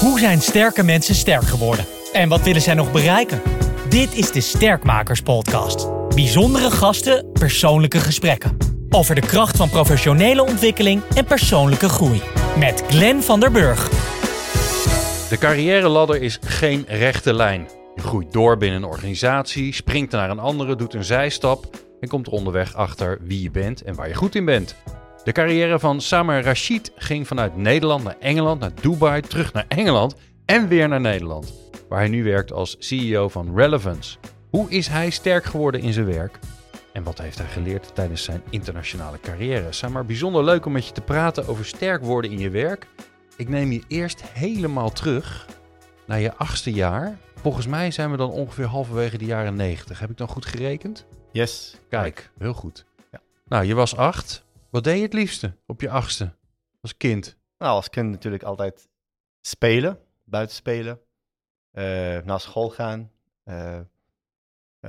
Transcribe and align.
Hoe 0.00 0.18
zijn 0.18 0.40
sterke 0.40 0.82
mensen 0.82 1.14
sterk 1.14 1.42
geworden? 1.42 1.84
En 2.12 2.28
wat 2.28 2.40
willen 2.40 2.62
zij 2.62 2.74
nog 2.74 2.92
bereiken? 2.92 3.42
Dit 3.88 4.14
is 4.14 4.32
de 4.32 4.40
Sterkmakers 4.40 5.22
Podcast. 5.22 5.88
Bijzondere 6.14 6.70
gasten, 6.70 7.32
persoonlijke 7.32 7.98
gesprekken. 7.98 8.56
Over 8.90 9.14
de 9.14 9.20
kracht 9.20 9.56
van 9.56 9.68
professionele 9.68 10.42
ontwikkeling 10.42 11.02
en 11.14 11.24
persoonlijke 11.24 11.88
groei. 11.88 12.22
Met 12.58 12.84
Glenn 12.88 13.22
van 13.22 13.40
der 13.40 13.50
Burg. 13.50 13.88
De 15.28 15.36
carrière-ladder 15.38 16.22
is 16.22 16.38
geen 16.40 16.84
rechte 16.88 17.34
lijn. 17.34 17.68
Je 17.94 18.02
groeit 18.02 18.32
door 18.32 18.56
binnen 18.56 18.82
een 18.82 18.88
organisatie, 18.88 19.74
springt 19.74 20.12
naar 20.12 20.30
een 20.30 20.38
andere, 20.38 20.76
doet 20.76 20.94
een 20.94 21.04
zijstap 21.04 21.76
en 22.00 22.08
komt 22.08 22.26
er 22.26 22.32
onderweg 22.32 22.74
achter 22.74 23.18
wie 23.22 23.42
je 23.42 23.50
bent 23.50 23.82
en 23.82 23.94
waar 23.94 24.08
je 24.08 24.14
goed 24.14 24.34
in 24.34 24.44
bent. 24.44 24.76
De 25.24 25.32
carrière 25.32 25.78
van 25.78 26.00
Samar 26.00 26.42
Rashid 26.42 26.92
ging 26.96 27.26
vanuit 27.26 27.56
Nederland 27.56 28.04
naar 28.04 28.16
Engeland, 28.20 28.60
naar 28.60 28.72
Dubai, 28.80 29.20
terug 29.20 29.52
naar 29.52 29.64
Engeland 29.68 30.14
en 30.44 30.68
weer 30.68 30.88
naar 30.88 31.00
Nederland, 31.00 31.52
waar 31.88 31.98
hij 31.98 32.08
nu 32.08 32.24
werkt 32.24 32.52
als 32.52 32.76
CEO 32.78 33.28
van 33.28 33.56
Relevance. 33.56 34.18
Hoe 34.50 34.70
is 34.70 34.86
hij 34.86 35.10
sterk 35.10 35.44
geworden 35.44 35.80
in 35.80 35.92
zijn 35.92 36.06
werk? 36.06 36.38
En 36.92 37.02
wat 37.02 37.18
heeft 37.18 37.38
hij 37.38 37.46
geleerd 37.46 37.94
tijdens 37.94 38.22
zijn 38.22 38.42
internationale 38.50 39.20
carrière? 39.20 39.72
Samar, 39.72 40.06
bijzonder 40.06 40.44
leuk 40.44 40.66
om 40.66 40.72
met 40.72 40.86
je 40.86 40.92
te 40.92 41.00
praten 41.00 41.48
over 41.48 41.64
sterk 41.64 42.02
worden 42.02 42.30
in 42.30 42.38
je 42.38 42.50
werk. 42.50 42.86
Ik 43.36 43.48
neem 43.48 43.72
je 43.72 43.82
eerst 43.88 44.22
helemaal 44.22 44.90
terug 44.90 45.46
naar 46.06 46.20
je 46.20 46.34
achtste 46.34 46.72
jaar. 46.72 47.18
Volgens 47.34 47.66
mij 47.66 47.90
zijn 47.90 48.10
we 48.10 48.16
dan 48.16 48.30
ongeveer 48.30 48.66
halverwege 48.66 49.18
de 49.18 49.24
jaren 49.24 49.54
negentig. 49.54 49.98
Heb 49.98 50.10
ik 50.10 50.16
dan 50.16 50.28
goed 50.28 50.46
gerekend? 50.46 51.06
Yes. 51.32 51.76
Kijk, 51.88 52.30
heel 52.38 52.52
goed. 52.52 52.84
Ja. 53.12 53.20
Nou, 53.48 53.64
je 53.64 53.74
was 53.74 53.96
acht. 53.96 54.48
Wat 54.70 54.84
deed 54.84 54.96
je 54.96 55.02
het 55.02 55.12
liefste 55.12 55.56
op 55.66 55.80
je 55.80 55.90
achtste 55.90 56.36
als 56.80 56.96
kind? 56.96 57.36
Nou, 57.58 57.72
als 57.72 57.90
kind 57.90 58.10
natuurlijk 58.10 58.42
altijd 58.42 58.88
spelen, 59.40 59.98
buiten 60.24 60.56
spelen, 60.56 61.00
eh, 61.70 61.84
naar 62.18 62.40
school 62.40 62.70
gaan, 62.70 63.10
eh, 63.42 63.80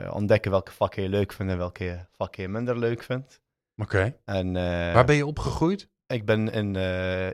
ontdekken 0.09 0.52
welke 0.52 0.72
vakken 0.72 1.03
je 1.03 1.09
leuk 1.09 1.33
vindt 1.33 1.52
en 1.52 1.58
welke 1.58 2.08
vakken 2.11 2.44
je 2.44 2.50
minder 2.50 2.78
leuk 2.78 3.03
vindt. 3.03 3.42
Oké. 3.78 4.17
En 4.25 4.53
Waar 4.94 5.05
ben 5.05 5.16
je 5.16 5.25
opgegroeid? 5.25 5.89
ik 6.08 6.25
ben 6.25 6.52
in 6.52 6.75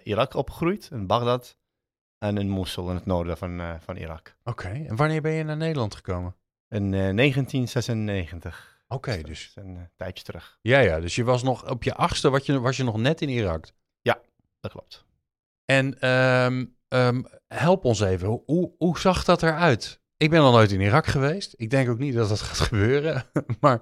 Irak 0.04 0.34
opgegroeid, 0.34 0.90
in 0.92 1.08
Bagdad 1.08 1.58
en 2.18 2.38
in 2.38 2.50
Mosul 2.50 2.90
in 2.90 2.96
het 2.96 3.06
noorden 3.06 3.38
van, 3.38 3.80
van 3.80 3.96
Irak. 3.96 4.36
Oké. 4.44 4.68
En 4.68 4.96
wanneer 4.96 5.22
ben 5.22 5.32
je 5.32 5.44
naar 5.44 5.58
Nederland 5.58 5.96
gekomen? 5.96 6.36
In 6.70 6.94
eh, 6.94 7.16
1996. 7.16 8.77
Oké, 8.88 9.22
dus. 9.22 9.46
is 9.46 9.52
een 9.56 9.78
eh, 9.78 9.84
tijdje 9.96 10.24
terug. 10.24 10.58
Ja, 10.62 10.80
ja. 10.80 11.00
Dus 11.00 11.16
je 11.16 11.24
was 11.24 11.44
nog 11.44 11.70
op 11.70 11.84
je 11.84 11.94
achtste, 11.94 12.30
wat 12.30 12.46
je, 12.46 12.60
was 12.60 12.78
je 12.78 12.84
nog 12.84 12.98
net 12.98 13.22
in 13.22 13.30
Irak. 13.30 13.66
Dat 14.60 14.72
klopt. 14.72 15.06
En 15.66 16.00
ehm, 16.00 16.66
ehm, 16.88 17.24
help 17.48 17.86
ons 17.86 18.00
even. 18.00 18.28
Hoe- 18.46 18.72
Hoe, 18.78 19.00
zag 19.00 19.24
dat 19.24 19.44
eruit? 19.44 20.02
Ik 20.18 20.30
ben 20.30 20.42
nog 20.42 20.52
nooit 20.54 20.72
in 20.72 20.82
Irak 20.82 21.06
geweest. 21.06 21.54
Ik 21.58 21.70
denk 21.70 21.90
ook 21.90 21.98
niet 21.98 22.14
dat 22.14 22.30
dat 22.30 22.42
gaat 22.48 22.60
gebeuren. 22.60 23.24
maar 23.60 23.82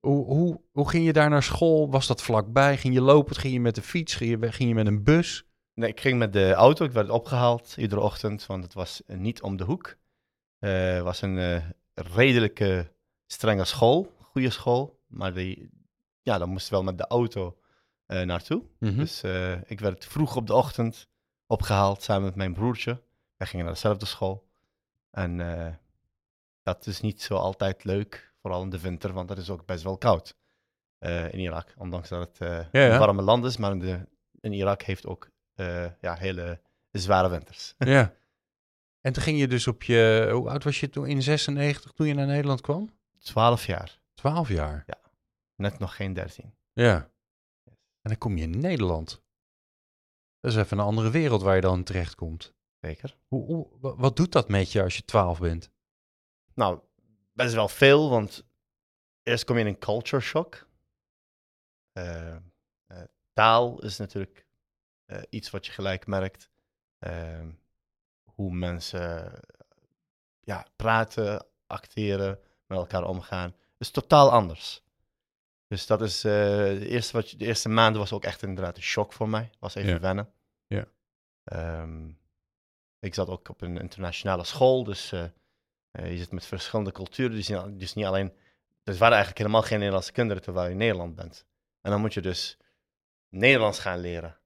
hoe, 0.00 0.24
hoe, 0.24 0.60
hoe 0.72 0.88
ging 0.88 1.04
je 1.04 1.12
daar 1.12 1.30
naar 1.30 1.42
school? 1.42 1.90
Was 1.90 2.06
dat 2.06 2.22
vlakbij? 2.22 2.76
Ging 2.76 2.94
je 2.94 3.00
lopen? 3.00 3.36
Ging 3.36 3.52
je 3.52 3.60
met 3.60 3.74
de 3.74 3.82
fiets? 3.82 4.14
Ging 4.14 4.30
je, 4.40 4.52
ging 4.52 4.68
je 4.68 4.74
met 4.74 4.86
een 4.86 5.02
bus? 5.04 5.46
Nee, 5.74 5.88
ik 5.90 6.00
ging 6.00 6.18
met 6.18 6.32
de 6.32 6.52
auto. 6.52 6.84
Ik 6.84 6.92
werd 6.92 7.10
opgehaald 7.10 7.74
iedere 7.76 8.00
ochtend, 8.00 8.46
want 8.46 8.64
het 8.64 8.74
was 8.74 9.04
eh, 9.06 9.16
niet 9.16 9.42
om 9.42 9.56
de 9.56 9.64
hoek. 9.64 9.96
Eh, 10.58 10.70
Het 10.92 11.02
was 11.02 11.22
een 11.22 11.38
eh, 11.38 11.64
redelijke 11.94 12.92
strenge 13.26 13.64
school, 13.64 14.12
goede 14.38 14.52
school. 14.52 15.02
Maar 15.06 15.34
die, 15.34 15.70
ja, 16.22 16.38
dan 16.38 16.48
moest 16.48 16.68
je 16.68 16.74
wel 16.74 16.82
met 16.82 16.98
de 16.98 17.06
auto 17.06 17.58
eh, 18.06 18.22
naartoe. 18.22 18.62
Mhm. 18.78 18.96
Dus 18.96 19.22
eh, 19.22 19.70
ik 19.70 19.80
werd 19.80 20.04
vroeg 20.04 20.36
op 20.36 20.46
de 20.46 20.54
ochtend 20.54 21.08
opgehaald 21.46 22.02
samen 22.02 22.24
met 22.24 22.34
mijn 22.34 22.52
broertje. 22.52 23.02
Wij 23.36 23.46
gingen 23.46 23.64
naar 23.64 23.74
dezelfde 23.74 24.06
school. 24.06 24.48
En 25.10 25.40
eh, 25.40 25.74
dat 26.62 26.86
is 26.86 27.00
niet 27.00 27.22
zo 27.22 27.34
altijd 27.34 27.84
leuk, 27.84 28.34
vooral 28.40 28.62
in 28.62 28.70
de 28.70 28.80
winter, 28.80 29.12
want 29.12 29.28
het 29.28 29.38
is 29.38 29.50
ook 29.50 29.66
best 29.66 29.82
wel 29.82 29.98
koud 29.98 30.36
in 31.30 31.38
Irak. 31.38 31.74
Ondanks 31.76 32.08
dat 32.08 32.28
het 32.28 32.38
Ja, 32.72 32.80
ja. 32.84 32.92
een 32.92 32.98
warme 32.98 33.22
land 33.22 33.44
is, 33.44 33.56
maar 33.56 33.70
in, 33.70 33.78
de, 33.78 34.08
in 34.40 34.52
Irak 34.52 34.82
heeft 34.82 35.06
ook 35.06 35.30
ja, 36.00 36.14
hele 36.14 36.60
zware 36.90 37.28
winters. 37.28 37.74
Ja. 37.78 38.14
En 39.00 39.12
toen 39.12 39.22
ging 39.22 39.38
je 39.38 39.48
dus 39.48 39.66
op 39.66 39.82
je... 39.82 40.28
Hoe 40.32 40.48
oud 40.48 40.64
was 40.64 40.80
je 40.80 40.88
toen 40.88 41.06
in 41.06 41.22
96 41.22 41.92
toen 41.92 42.06
je 42.06 42.14
naar 42.14 42.26
Nederland 42.26 42.60
kwam? 42.60 42.90
12 43.18 43.66
jaar, 43.66 44.00
12 44.18 44.48
jaar. 44.48 44.84
net 45.56 45.78
nog 45.78 45.96
geen 45.96 46.12
13. 46.12 46.54
Ja. 46.72 47.10
En 48.00 48.10
dan 48.10 48.18
kom 48.18 48.36
je 48.36 48.42
in 48.42 48.60
Nederland. 48.60 49.22
Dat 50.40 50.52
is 50.52 50.56
even 50.56 50.78
een 50.78 50.84
andere 50.84 51.10
wereld 51.10 51.42
waar 51.42 51.54
je 51.54 51.60
dan 51.60 51.84
terecht 51.84 52.14
komt. 52.14 52.54
Zeker. 52.80 53.18
Hoe, 53.26 53.44
hoe, 53.46 53.78
wa- 53.80 53.94
wat 53.94 54.16
doet 54.16 54.32
dat 54.32 54.48
met 54.48 54.72
je 54.72 54.82
als 54.82 54.96
je 54.96 55.04
12 55.04 55.38
bent? 55.38 55.70
Nou, 56.54 56.80
best 57.32 57.54
wel 57.54 57.68
veel, 57.68 58.10
want 58.10 58.46
eerst 59.22 59.44
kom 59.44 59.54
je 59.56 59.60
in 59.60 59.66
een 59.66 59.78
culture 59.78 60.22
shock. 60.22 60.68
Eh, 61.92 62.36
eh, 62.36 62.40
taal 63.32 63.82
is 63.82 63.96
natuurlijk 63.98 64.46
eh, 65.04 65.22
iets 65.30 65.50
wat 65.50 65.66
je 65.66 65.72
gelijk 65.72 66.06
merkt. 66.06 66.50
Hoe 68.24 68.52
mensen 68.52 69.40
ja, 70.40 70.66
praten, 70.76 71.46
acteren, 71.66 72.40
met 72.66 72.78
elkaar 72.78 73.04
omgaan, 73.04 73.54
is 73.78 73.90
totaal 73.90 74.30
anders. 74.30 74.82
Dus 75.68 75.86
dat 75.86 76.02
is, 76.02 76.24
eh, 76.24 76.32
de, 76.32 76.86
eerste 76.88 77.12
wat 77.12 77.34
de 77.36 77.44
eerste 77.44 77.68
maanden 77.68 78.00
was 78.00 78.12
ook 78.12 78.24
echt 78.24 78.42
inderdaad 78.42 78.76
een 78.76 78.82
shock 78.82 79.12
voor 79.12 79.28
mij. 79.28 79.50
Was 79.58 79.74
even 79.74 79.90
Ja. 79.92 80.00
wennen. 80.00 80.32
Ja. 80.66 80.86
Ehm, 81.44 82.08
ik 83.00 83.14
zat 83.14 83.28
ook 83.28 83.48
op 83.48 83.60
een 83.60 83.78
internationale 83.78 84.44
school, 84.44 84.84
dus 84.84 85.12
eh, 85.12 85.24
eh, 85.90 86.10
je 86.10 86.16
zit 86.18 86.32
met 86.32 86.46
verschillende 86.46 86.92
culturen. 86.92 87.36
Dus 87.36 87.48
niet, 87.48 87.78
dus 87.78 87.94
niet 87.94 88.04
alleen. 88.04 88.32
Er 88.84 88.94
waren 88.96 89.14
eigenlijk 89.14 89.38
helemaal 89.38 89.62
geen 89.62 89.78
Nederlandse 89.78 90.12
kinderen 90.12 90.42
terwijl 90.42 90.66
je 90.66 90.72
in 90.72 90.78
Nederland 90.78 91.14
bent. 91.14 91.46
En 91.80 91.90
dan 91.90 92.00
moet 92.00 92.14
je 92.14 92.20
dus 92.20 92.56
Nederlands 93.28 93.78
gaan 93.78 93.98
leren. 93.98 94.38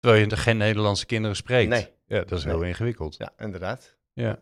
Terwijl 0.00 0.24
je 0.28 0.36
geen 0.36 0.56
Nederlandse 0.56 1.06
kinderen 1.06 1.36
spreekt. 1.36 1.68
Nee. 1.70 1.94
Ja, 2.06 2.24
dat 2.24 2.38
is 2.38 2.44
heel 2.44 2.62
ingewikkeld. 2.62 3.16
Ja, 3.16 3.32
inderdaad. 3.38 3.96
Ja. 4.12 4.38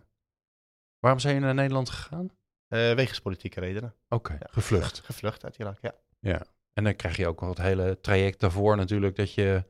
Waarom 0.99 1.21
zijn 1.21 1.35
je 1.35 1.41
naar 1.41 1.55
Nederland 1.55 1.91
gegaan? 1.91 2.31
Eh 2.69 2.95
wegens 2.95 3.21
politieke 3.21 3.61
redenen. 3.61 3.95
Oké, 4.09 4.33
Ja. 4.33 4.47
gevlucht. 4.51 5.01
Gevlucht 5.01 5.45
uit 5.45 5.57
Irak, 5.57 5.79
ja. 5.81 5.95
Ja. 6.21 6.43
En 6.73 6.85
dan 6.85 6.97
krijg 6.97 7.17
je 7.17 7.27
ook 7.29 7.41
nog 7.41 7.51
het 7.51 7.59
hele 7.59 8.01
traject 8.01 8.41
daarvoor 8.41 8.77
natuurlijk 8.77 9.17
dat 9.17 9.35
je 9.35 9.65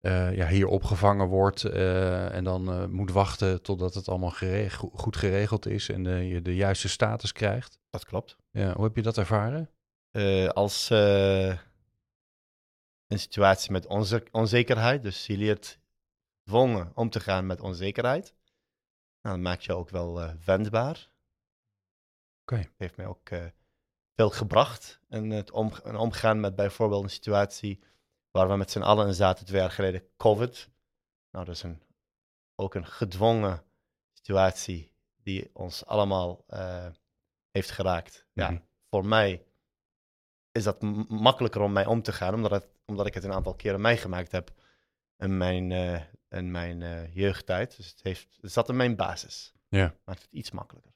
eh, 0.00 0.36
ja, 0.36 0.48
hier 0.48 0.66
opgevangen 0.66 1.26
wordt 1.26 1.64
eh, 1.64 2.34
en 2.34 2.44
dan 2.44 2.90
moet 2.92 3.10
wachten 3.10 3.62
totdat 3.62 3.94
het 3.94 4.08
allemaal 4.08 4.34
goed 4.92 5.16
geregeld 5.16 5.66
is 5.66 5.88
en 5.88 6.04
je 6.04 6.42
de 6.42 6.54
juiste 6.54 6.88
status 6.88 7.32
krijgt. 7.32 7.78
Dat 7.90 8.04
klopt. 8.04 8.36
Ja, 8.50 8.72
hoe 8.74 8.84
heb 8.84 8.96
je 8.96 9.02
dat 9.02 9.18
ervaren? 9.18 9.70
Als 10.52 10.90
een 10.90 11.58
situatie 13.18 13.72
met 13.72 13.86
onze 13.86 14.26
onzekerheid, 14.30 15.02
dus 15.02 15.26
je 15.26 15.36
leert 15.36 15.78
gedwongen 16.44 16.92
om 16.94 17.10
te 17.10 17.20
gaan 17.20 17.46
met 17.46 17.60
onzekerheid. 17.60 18.34
Nou, 19.22 19.34
dat 19.36 19.44
maakt 19.44 19.64
je 19.64 19.74
ook 19.74 19.90
wel 19.90 20.34
wendbaar. 20.44 21.08
Het 22.58 22.74
heeft 22.76 22.96
mij 22.96 23.06
ook 23.06 23.30
eh, 23.30 23.44
veel 24.14 24.30
gebracht. 24.30 25.00
En 25.08 25.30
het 25.30 25.50
om, 25.50 25.72
en 25.84 25.96
omgaan 25.96 26.40
met 26.40 26.54
bijvoorbeeld 26.54 27.02
een 27.02 27.10
situatie 27.10 27.82
waar 28.30 28.48
we 28.48 28.56
met 28.56 28.70
z'n 28.70 28.80
allen 28.82 29.06
in 29.06 29.14
zaten 29.14 29.46
twee 29.46 29.60
jaar 29.60 29.70
geleden, 29.70 30.02
COVID. 30.16 30.70
Nou, 31.30 31.44
dat 31.44 31.54
is 31.54 31.62
een, 31.62 31.82
ook 32.54 32.74
een 32.74 32.86
gedwongen 32.86 33.62
situatie 34.12 34.92
die 35.22 35.50
ons 35.52 35.86
allemaal 35.86 36.44
eh, 36.46 36.86
heeft 37.50 37.70
geraakt. 37.70 38.26
Ja, 38.32 38.50
Mhm. 38.50 38.60
voor 38.90 39.06
mij 39.06 39.44
is 40.52 40.64
dat 40.64 40.82
makkelijker 41.08 41.60
om 41.60 41.72
mij 41.72 41.86
om 41.86 42.02
te 42.02 42.12
gaan, 42.12 42.34
omdat, 42.34 42.50
het, 42.50 42.68
omdat 42.86 43.06
ik 43.06 43.14
het 43.14 43.24
een 43.24 43.32
aantal 43.32 43.54
keren 43.54 43.80
meegemaakt 43.80 44.32
heb 44.32 44.50
in 45.16 45.36
mijn, 45.36 45.72
eh, 45.72 46.02
in 46.28 46.50
mijn 46.50 47.10
jeugdtijd. 47.12 47.76
Dus 47.76 47.90
het, 47.90 48.02
heeft, 48.02 48.38
het 48.40 48.52
zat 48.52 48.68
in 48.68 48.76
mijn 48.76 48.96
basis. 48.96 49.52
Ja. 49.68 49.94
Maakt 50.04 50.22
het 50.22 50.32
iets 50.32 50.50
makkelijker. 50.50 50.92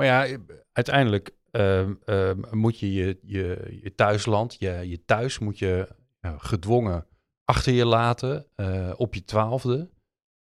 Maar 0.00 0.08
ja, 0.08 0.26
eh, 0.26 0.38
uiteindelijk 0.72 1.36
ehm, 1.50 1.94
ehm, 2.04 2.56
moet 2.56 2.78
je 2.78 2.92
je, 2.92 3.18
je 3.22 3.78
je 3.82 3.94
thuisland, 3.94 4.56
je, 4.58 4.88
je 4.88 5.04
thuis 5.04 5.38
moet 5.38 5.58
je 5.58 5.96
gedwongen 6.22 7.06
achter 7.44 7.72
je 7.72 7.84
laten 7.84 8.46
eh, 8.54 8.92
op 8.96 9.14
je 9.14 9.24
twaalfde. 9.24 9.90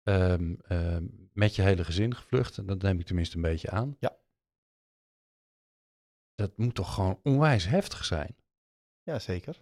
Ehm, 0.02 0.54
met 1.32 1.56
je 1.56 1.62
hele 1.62 1.84
gezin 1.84 2.14
gevlucht. 2.14 2.66
Dat 2.66 2.82
neem 2.82 3.00
ik 3.00 3.06
tenminste 3.06 3.36
een 3.36 3.42
beetje 3.42 3.70
aan. 3.70 3.96
Ja. 3.98 4.16
Dat 6.34 6.56
moet 6.56 6.74
toch 6.74 6.94
gewoon 6.94 7.20
onwijs 7.22 7.64
heftig 7.66 8.04
zijn. 8.04 8.36
Ja, 9.02 9.18
zeker. 9.18 9.60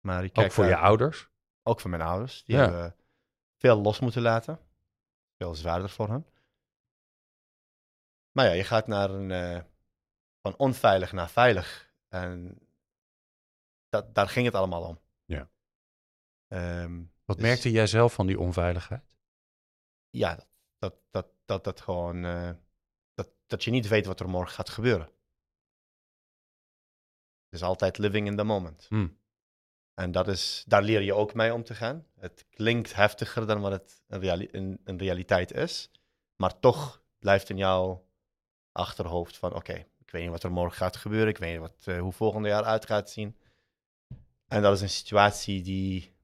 Maar 0.00 0.22
je 0.22 0.28
Ook 0.28 0.34
kijkt 0.34 0.54
voor 0.54 0.64
je 0.64 0.76
ouders. 0.76 1.28
Ook 1.62 1.80
voor 1.80 1.90
mijn 1.90 2.02
ouders. 2.02 2.44
Die 2.44 2.56
Ja. 2.56 2.62
hebben 2.62 2.96
veel 3.58 3.80
los 3.80 4.00
moeten 4.00 4.22
laten. 4.22 4.60
Veel 5.36 5.54
zwaarder 5.54 5.88
voor 5.90 6.08
hen. 6.08 6.26
Maar 8.32 8.46
ja, 8.46 8.52
je 8.52 8.64
gaat 8.64 8.86
naar 8.86 9.10
een, 9.10 9.30
eh, 9.30 9.62
van 10.40 10.56
onveilig 10.56 11.12
naar 11.12 11.30
veilig. 11.30 11.94
En 12.08 12.58
dat, 13.88 14.14
daar 14.14 14.28
ging 14.28 14.46
het 14.46 14.54
allemaal 14.54 14.82
om. 14.88 15.00
Ja. 15.24 15.50
Ehm, 16.48 17.02
Wat 17.24 17.36
Dus- 17.36 17.46
merkte 17.46 17.70
jij 17.70 17.86
zelf 17.86 18.12
van 18.12 18.26
die 18.26 18.38
onveiligheid? 18.38 19.16
ja, 20.10 20.34
dat, 20.34 20.46
dat, 20.78 20.94
dat, 21.10 21.26
dat, 21.44 21.64
dat 21.64 21.80
gewoon, 21.80 22.24
eh, 22.24 22.50
dat, 23.14 23.28
dat 23.46 23.64
je 23.64 23.70
niet 23.70 23.88
weet 23.88 24.06
wat 24.06 24.20
er 24.20 24.28
morgen 24.28 24.54
gaat 24.54 24.68
gebeuren. 24.70 25.06
Het 27.44 27.60
is 27.60 27.62
altijd 27.62 27.98
living 27.98 28.26
in 28.26 28.36
the 28.36 28.44
moment. 28.44 28.86
Hm. 28.88 29.08
En 29.94 30.12
dat 30.12 30.28
is, 30.28 30.64
daar 30.66 30.82
leer 30.82 31.00
je 31.00 31.14
ook 31.14 31.34
mee 31.34 31.54
om 31.54 31.64
te 31.64 31.74
gaan. 31.74 32.06
Het 32.18 32.46
klinkt 32.50 32.94
heftiger 32.94 33.46
dan 33.46 33.60
wat 33.60 33.72
het 33.72 34.02
in, 34.08 34.18
reali- 34.20 34.48
in, 34.50 34.80
in 34.84 34.98
realiteit 34.98 35.52
is. 35.52 35.90
Maar 36.36 36.58
toch 36.60 37.02
blijft 37.18 37.48
in 37.50 37.56
jouw 37.56 38.06
achterhoofd 38.72 39.36
van... 39.36 39.54
oké, 39.54 39.74
ik 39.98 40.10
weet 40.10 40.22
niet 40.22 40.30
wat 40.30 40.42
er 40.42 40.52
morgen 40.52 40.76
gaat 40.76 40.96
gebeuren. 40.96 41.28
Ik 41.28 41.38
weet 41.38 41.50
niet 41.50 41.60
wat, 41.60 41.86
eh, 41.86 42.00
hoe 42.00 42.12
volgende 42.12 42.48
jaar 42.48 42.64
uit 42.64 42.86
gaat 42.86 43.10
zien. 43.10 43.36
En 44.46 44.62
dat 44.62 44.74
is 44.74 44.80
een 44.80 44.88
situatie 44.88 45.62
die 45.62 46.14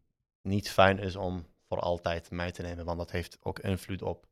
niet 0.42 0.70
fijn 0.70 0.98
is 0.98 1.16
om 1.16 1.46
voor 1.68 1.80
altijd 1.80 2.30
mee 2.30 2.50
te 2.50 2.62
nemen. 2.62 2.84
Want 2.84 2.98
dat 2.98 3.10
heeft 3.10 3.38
ook 3.40 3.58
invloed 3.58 4.02
op 4.02 4.26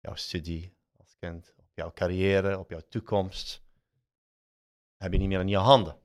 jouw 0.00 0.14
studie 0.14 0.76
als 0.96 1.16
kind. 1.18 1.54
Op 1.56 1.70
jouw 1.74 1.92
carrière, 1.92 2.58
op 2.58 2.70
jouw 2.70 2.82
toekomst. 2.88 3.62
Heb 4.96 5.12
je 5.12 5.18
niet 5.18 5.28
meer 5.28 5.40
in 5.40 5.48
je 5.48 5.56
handen. 5.56 5.98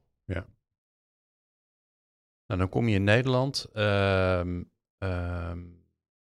Nou, 2.46 2.60
dan 2.60 2.70
kom 2.70 2.88
je 2.88 2.96
in 2.96 3.04
Nederland. 3.04 3.66
ehm, 3.74 4.64
ehm, 4.98 5.68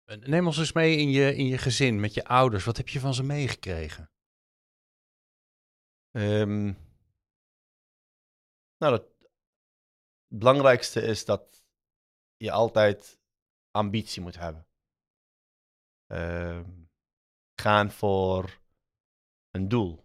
neem 0.05 0.47
ons 0.47 0.59
eens 0.59 0.73
mee 0.73 0.97
in 0.97 1.11
je, 1.11 1.35
in 1.35 1.47
je 1.47 1.59
gezin, 1.59 2.01
met 2.01 2.15
je 2.15 2.25
ouders. 2.25 2.65
Wat 2.65 2.77
heb 2.77 2.89
je 2.89 3.01
van 3.01 3.15
ze 3.15 3.23
meegekregen? 3.23 4.12
Ehm, 6.13 6.73
nou, 8.77 8.93
het 8.93 9.29
belangrijkste 10.27 11.01
is 11.03 11.25
dat 11.25 11.65
je 12.37 12.51
altijd 12.51 13.21
ambitie 13.71 14.23
moet 14.23 14.39
hebben. 14.39 14.67
Ehm, 16.07 16.71
gaan 17.55 17.91
voor 17.91 18.61
een 19.51 19.69
doel. 19.69 20.05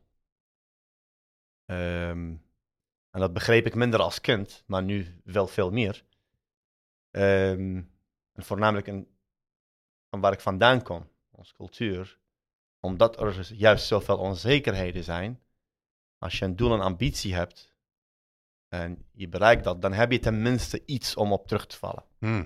Ehm, 1.65 2.35
en 3.09 3.19
dat 3.19 3.33
begreep 3.33 3.65
ik 3.65 3.75
minder 3.75 3.99
als 3.99 4.21
kind, 4.21 4.63
maar 4.67 4.83
nu 4.83 5.21
wel 5.23 5.47
veel 5.47 5.71
meer. 5.71 6.05
En 7.09 7.91
voornamelijk 8.33 8.87
in, 8.87 9.17
van 10.09 10.19
waar 10.19 10.33
ik 10.33 10.39
vandaan 10.39 10.83
kom, 10.83 11.09
onze 11.31 11.53
cultuur. 11.53 12.19
Omdat 12.79 13.19
er 13.19 13.53
juist 13.53 13.87
zoveel 13.87 14.17
onzekerheden 14.17 15.03
zijn, 15.03 15.41
als 16.17 16.39
je 16.39 16.45
een 16.45 16.55
doel 16.55 16.73
en 16.73 16.81
ambitie 16.81 17.35
hebt 17.35 17.75
en 18.67 19.05
je 19.11 19.27
bereikt 19.29 19.63
dat, 19.63 19.81
dan 19.81 19.93
heb 19.93 20.11
je 20.11 20.19
tenminste 20.19 20.85
iets 20.85 21.15
om 21.15 21.31
op 21.31 21.47
terug 21.47 21.67
te 21.67 21.77
vallen. 21.77 22.03
Hm. 22.19 22.45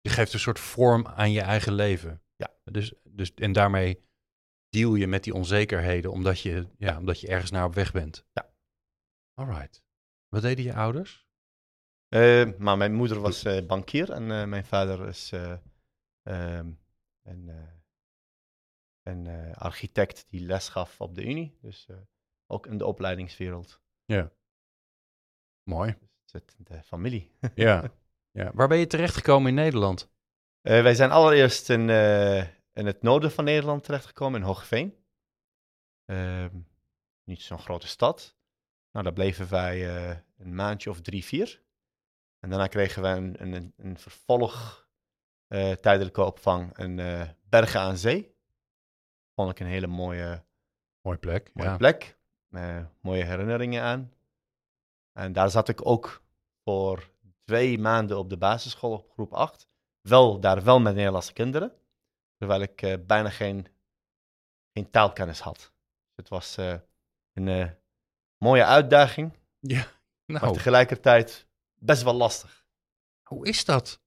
Je 0.00 0.10
geeft 0.10 0.32
een 0.32 0.38
soort 0.38 0.60
vorm 0.60 1.06
aan 1.06 1.32
je 1.32 1.40
eigen 1.40 1.72
leven. 1.72 2.22
Ja. 2.36 2.48
Dus, 2.64 2.92
dus, 3.04 3.34
en 3.34 3.52
daarmee 3.52 4.04
deal 4.68 4.94
je 4.94 5.06
met 5.06 5.24
die 5.24 5.34
onzekerheden, 5.34 6.10
omdat 6.12 6.40
je, 6.40 6.68
ja, 6.78 6.98
omdat 6.98 7.20
je 7.20 7.28
ergens 7.28 7.50
naar 7.50 7.64
op 7.64 7.74
weg 7.74 7.92
bent. 7.92 8.26
Ja. 8.32 8.52
Alright. 9.34 9.84
Wat 10.28 10.42
deden 10.42 10.64
je 10.64 10.74
ouders? 10.74 11.28
Eh, 12.08 12.50
maar 12.58 12.76
mijn 12.76 12.92
moeder 12.92 13.20
was 13.20 13.44
eh, 13.44 13.66
bankier 13.66 14.10
en 14.10 14.30
eh, 14.30 14.44
mijn 14.44 14.64
vader 14.64 15.08
is 15.08 15.32
ehm, 16.22 16.72
een, 17.22 17.50
een 19.02 19.54
architect 19.54 20.26
die 20.28 20.40
les 20.40 20.68
gaf 20.68 21.00
op 21.00 21.14
de 21.14 21.24
Unie. 21.24 21.58
Dus 21.60 21.88
ook 22.50 22.66
in 22.66 22.78
de 22.78 22.86
opleidingswereld. 22.86 23.80
Mooi. 25.62 25.96
Dus 26.22 26.32
het 26.32 26.50
zit 26.50 26.54
in 26.58 26.64
de 26.64 26.82
familie. 26.82 27.32
Ja. 27.54 27.92
ja. 28.40 28.50
Waar 28.54 28.68
ben 28.68 28.78
je 28.78 28.86
terechtgekomen 28.86 29.48
in 29.48 29.54
Nederland? 29.54 30.10
Eh, 30.60 30.82
wij 30.82 30.94
zijn 30.94 31.10
allereerst 31.10 31.70
in, 31.70 31.90
eh, 31.90 32.38
in 32.72 32.86
het 32.86 33.02
noorden 33.02 33.30
van 33.30 33.44
Nederland 33.44 33.84
terechtgekomen, 33.84 34.40
in 34.40 34.46
Hoogveen. 34.46 35.04
Ehm, 36.04 36.60
niet 37.24 37.42
zo'n 37.42 37.58
grote 37.58 37.86
stad. 37.86 38.36
Nou, 38.92 39.04
daar 39.04 39.14
bleven 39.14 39.48
wij 39.48 39.88
eh, 39.88 40.16
een 40.38 40.54
maandje 40.54 40.90
of 40.90 41.00
drie, 41.00 41.24
vier. 41.24 41.62
En 42.38 42.50
daarna 42.50 42.66
kregen 42.66 43.02
we 43.02 43.08
een, 43.08 43.54
een, 43.54 43.72
een 43.76 43.98
vervolg 43.98 44.88
tijdelijke 45.80 46.22
opvang 46.22 46.78
in 46.78 46.96
Bergen 47.48 47.80
aan 47.80 47.96
Zee. 47.96 48.34
Vond 49.34 49.50
ik 49.50 49.60
een 49.60 49.66
hele 49.66 49.86
mooie, 49.86 50.44
Mooie 51.02 51.18
plek. 51.18 51.50
mooie 51.54 51.68
ja. 51.68 51.76
plek. 51.76 52.19
Eh, 52.50 52.84
mooie 53.00 53.24
herinneringen 53.24 53.82
aan. 53.82 54.12
En 55.12 55.32
daar 55.32 55.50
zat 55.50 55.68
ik 55.68 55.86
ook 55.86 56.22
voor 56.64 57.10
twee 57.38 57.78
maanden 57.78 58.18
op 58.18 58.30
de 58.30 58.36
basisschool 58.36 58.92
op 58.92 59.10
groep 59.12 59.32
8. 59.32 59.68
Wel, 60.00 60.40
daar 60.40 60.64
wel 60.64 60.80
met 60.80 60.94
Nederlandse 60.94 61.32
kinderen. 61.32 61.72
Terwijl 62.36 62.60
ik 62.62 62.82
eh, 62.82 62.94
bijna 63.06 63.30
geen, 63.30 63.66
geen 64.72 64.90
taalkennis 64.90 65.40
had. 65.40 65.56
Dus 65.58 66.16
het 66.16 66.28
was 66.28 66.56
eh, 66.56 66.74
een 67.32 67.76
mooie 68.38 68.64
uitdaging, 68.64 69.38
Ja. 69.60 69.86
maar 70.24 70.40
Nou, 70.40 70.54
tegelijkertijd 70.54 71.46
best 71.74 72.02
wel 72.02 72.14
lastig. 72.14 72.64
hoe 73.22 73.46
is 73.46 73.64
dat? 73.64 74.00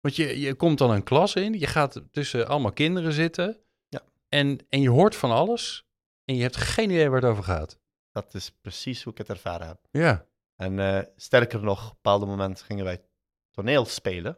Want 0.00 0.16
je, 0.16 0.40
je 0.40 0.54
komt 0.54 0.78
dan 0.78 0.90
een 0.90 1.02
klas 1.02 1.34
in, 1.34 1.58
je 1.58 1.66
gaat 1.66 2.02
tussen 2.10 2.48
allemaal 2.48 2.72
kinderen 2.72 3.12
zitten. 3.12 3.60
Ja. 3.88 4.02
En, 4.28 4.58
en 4.68 4.80
je 4.80 4.90
hoort 4.90 5.16
van 5.16 5.30
alles. 5.30 5.84
En 6.30 6.36
je 6.36 6.42
hebt 6.42 6.56
geen 6.56 6.90
idee 6.90 7.08
waar 7.08 7.20
het 7.20 7.30
over 7.30 7.44
gaat. 7.44 7.78
Dat 8.12 8.34
is 8.34 8.50
precies 8.50 9.02
hoe 9.02 9.12
ik 9.12 9.18
het 9.18 9.28
ervaren 9.28 9.66
heb. 9.66 9.88
Ja. 9.90 10.26
En 10.56 10.78
eh, 10.78 11.02
sterker 11.16 11.62
nog, 11.62 11.78
op 11.82 11.88
een 11.88 11.94
bepaald 11.94 12.26
moment 12.26 12.62
gingen 12.62 12.84
wij 12.84 13.04
toneel 13.50 13.84
spelen. 13.84 14.34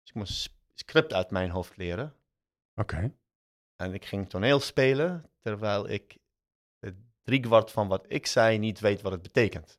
Dus 0.00 0.10
ik 0.10 0.14
moest 0.14 0.56
script 0.74 1.12
uit 1.12 1.30
mijn 1.30 1.50
hoofd 1.50 1.76
leren. 1.76 2.14
Oké. 2.74 3.14
En 3.76 3.94
ik 3.94 4.04
ging 4.04 4.28
toneel 4.28 4.60
spelen, 4.60 5.30
terwijl 5.40 5.88
ik 5.88 6.18
het 6.78 6.94
driekwart 7.22 7.70
van 7.70 7.88
wat 7.88 8.04
ik 8.08 8.26
zei 8.26 8.58
niet 8.58 8.80
weet 8.80 9.02
wat 9.02 9.12
het 9.12 9.22
betekent. 9.22 9.78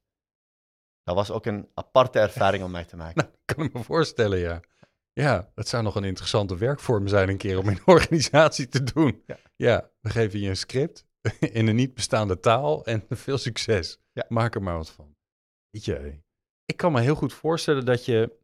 Dat 1.03 1.15
was 1.15 1.31
ook 1.31 1.45
een 1.45 1.69
aparte 1.74 2.19
ervaring 2.19 2.63
om 2.63 2.71
mij 2.71 2.86
te 2.86 2.95
maken. 3.03 3.24
Nou, 3.24 3.30
ik 3.45 3.56
kan 3.56 3.69
me 3.74 3.83
voorstellen, 3.83 4.38
ja. 4.38 4.59
Ja, 5.13 5.51
dat 5.56 5.68
zou 5.68 5.83
nog 5.83 5.95
een 5.95 6.03
interessante 6.03 6.57
werkvorm 6.57 7.07
zijn 7.07 7.30
een 7.30 7.38
keer 7.38 7.57
om 7.57 7.69
in 7.69 7.75
een 7.75 7.94
organisatie 7.95 8.68
te 8.68 8.83
doen. 8.83 9.24
Ja. 9.25 9.38
Ja, 9.56 9.89
we 10.01 10.09
geven 10.09 10.39
je 10.39 10.50
een 10.50 10.57
script 10.57 11.06
in 11.60 11.68
een 11.68 11.75
niet 11.75 11.94
bestaande 11.94 12.39
taal 12.39 12.86
en 12.86 13.06
veel 13.10 13.38
succes. 13.38 13.98
Ja. 14.12 14.25
Maak 14.27 14.56
er 14.56 14.63
maar 14.63 14.77
wat 14.77 14.92
van. 14.92 15.16
Weet 15.69 15.86
je, 15.86 16.19
ik 16.66 16.77
kan 16.77 16.92
me 16.92 17.01
heel 17.01 17.16
goed 17.16 17.33
voorstellen 17.33 17.86
dat 17.86 18.06
je, 18.06 18.38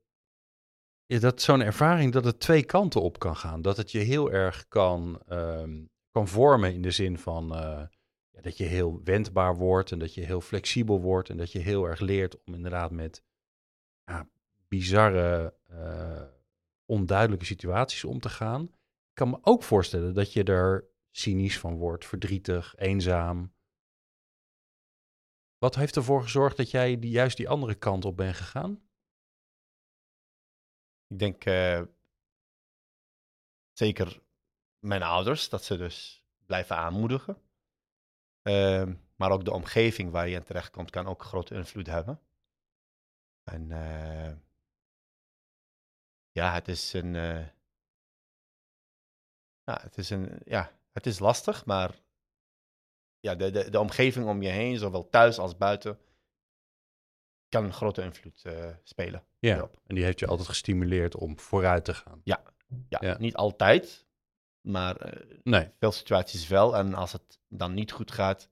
dat 1.05 1.41
zo'n 1.41 1.61
ervaring, 1.61 2.11
dat 2.11 2.23
het 2.23 2.39
twee 2.39 2.63
kanten 2.63 3.01
op 3.01 3.19
kan 3.19 3.35
gaan. 3.35 3.61
Dat 3.61 3.77
het 3.77 3.91
je 3.91 3.99
heel 3.99 4.31
erg 4.31 4.67
kan, 4.67 5.21
ehm, 5.27 5.85
kan 6.11 6.27
vormen 6.27 6.73
in 6.73 6.81
de 6.81 6.91
zin 6.91 7.17
van 7.17 7.55
eh, 7.55 7.83
dat 8.41 8.57
je 8.57 8.63
heel 8.63 9.01
wendbaar 9.03 9.55
wordt 9.55 9.91
en 9.91 9.99
dat 9.99 10.13
je 10.13 10.21
heel 10.21 10.41
flexibel 10.41 11.01
wordt 11.01 11.29
en 11.29 11.37
dat 11.37 11.51
je 11.51 11.59
heel 11.59 11.85
erg 11.85 11.99
leert 11.99 12.43
om 12.43 12.53
inderdaad 12.53 12.91
met 12.91 13.23
ja, 14.03 14.29
bizarre, 14.67 15.53
eh, 15.67 16.23
onduidelijke 16.85 17.45
situaties 17.45 18.03
om 18.03 18.19
te 18.19 18.29
gaan. 18.29 18.63
Ik 18.63 19.17
kan 19.17 19.29
me 19.29 19.37
ook 19.41 19.63
voorstellen 19.63 20.13
dat 20.13 20.33
je 20.33 20.43
er 20.43 20.89
cynisch 21.11 21.59
van 21.59 21.77
wordt, 21.77 22.05
verdrietig, 22.05 22.75
eenzaam. 22.75 23.53
Wat 25.57 25.75
heeft 25.75 25.95
ervoor 25.95 26.21
gezorgd 26.21 26.57
dat 26.57 26.71
jij 26.71 26.99
die, 26.99 27.11
juist 27.11 27.37
die 27.37 27.49
andere 27.49 27.75
kant 27.75 28.05
op 28.05 28.17
bent 28.17 28.35
gegaan? 28.35 28.89
Ik 31.07 31.19
denk 31.19 31.45
eh, 31.45 31.81
zeker 33.71 34.21
mijn 34.79 35.03
ouders, 35.03 35.49
dat 35.49 35.63
ze 35.63 35.77
dus 35.77 36.25
blijven 36.45 36.75
aanmoedigen. 36.75 37.41
Ehm, 38.41 38.95
maar 39.15 39.31
ook 39.31 39.45
de 39.45 39.53
omgeving 39.53 40.11
waar 40.11 40.27
je 40.27 40.35
in 40.35 40.43
terechtkomt 40.43 40.89
kan 40.89 41.07
ook 41.07 41.23
grote 41.23 41.55
invloed 41.55 41.87
hebben. 41.87 42.21
En 43.43 43.71
eh, 43.71 44.37
ja, 46.31 46.53
het 46.53 46.67
is 46.67 46.93
een. 46.93 47.15
eh, 47.15 47.47
ja, 49.63 49.81
het 49.81 49.97
is 49.97 50.09
een. 50.09 50.39
Ja, 50.45 50.71
het 50.91 51.05
is 51.05 51.19
lastig, 51.19 51.65
maar. 51.65 51.99
Ja, 53.19 53.35
de, 53.35 53.51
de, 53.51 53.69
de 53.69 53.79
omgeving 53.79 54.27
om 54.27 54.41
je 54.41 54.49
heen, 54.49 54.77
zowel 54.77 55.09
thuis 55.09 55.37
als 55.37 55.57
buiten, 55.57 55.99
kan 57.49 57.63
een 57.63 57.73
grote 57.73 58.01
invloed 58.01 58.45
eh, 58.45 58.75
spelen. 58.83 59.25
Ja, 59.39 59.69
en 59.87 59.95
die 59.95 60.03
heeft 60.03 60.19
je 60.19 60.27
altijd 60.27 60.47
gestimuleerd 60.47 61.15
om 61.15 61.39
vooruit 61.39 61.85
te 61.85 61.93
gaan. 61.93 62.21
Ja, 62.23 62.43
Ja. 62.89 63.17
niet 63.17 63.35
altijd, 63.35 64.05
maar 64.61 64.95
eh, 64.95 65.37
Nee, 65.43 65.71
veel 65.79 65.91
situaties 65.91 66.47
wel. 66.47 66.75
En 66.77 66.93
als 66.93 67.11
het 67.11 67.39
dan 67.47 67.73
niet 67.73 67.91
goed 67.91 68.11
gaat, 68.11 68.49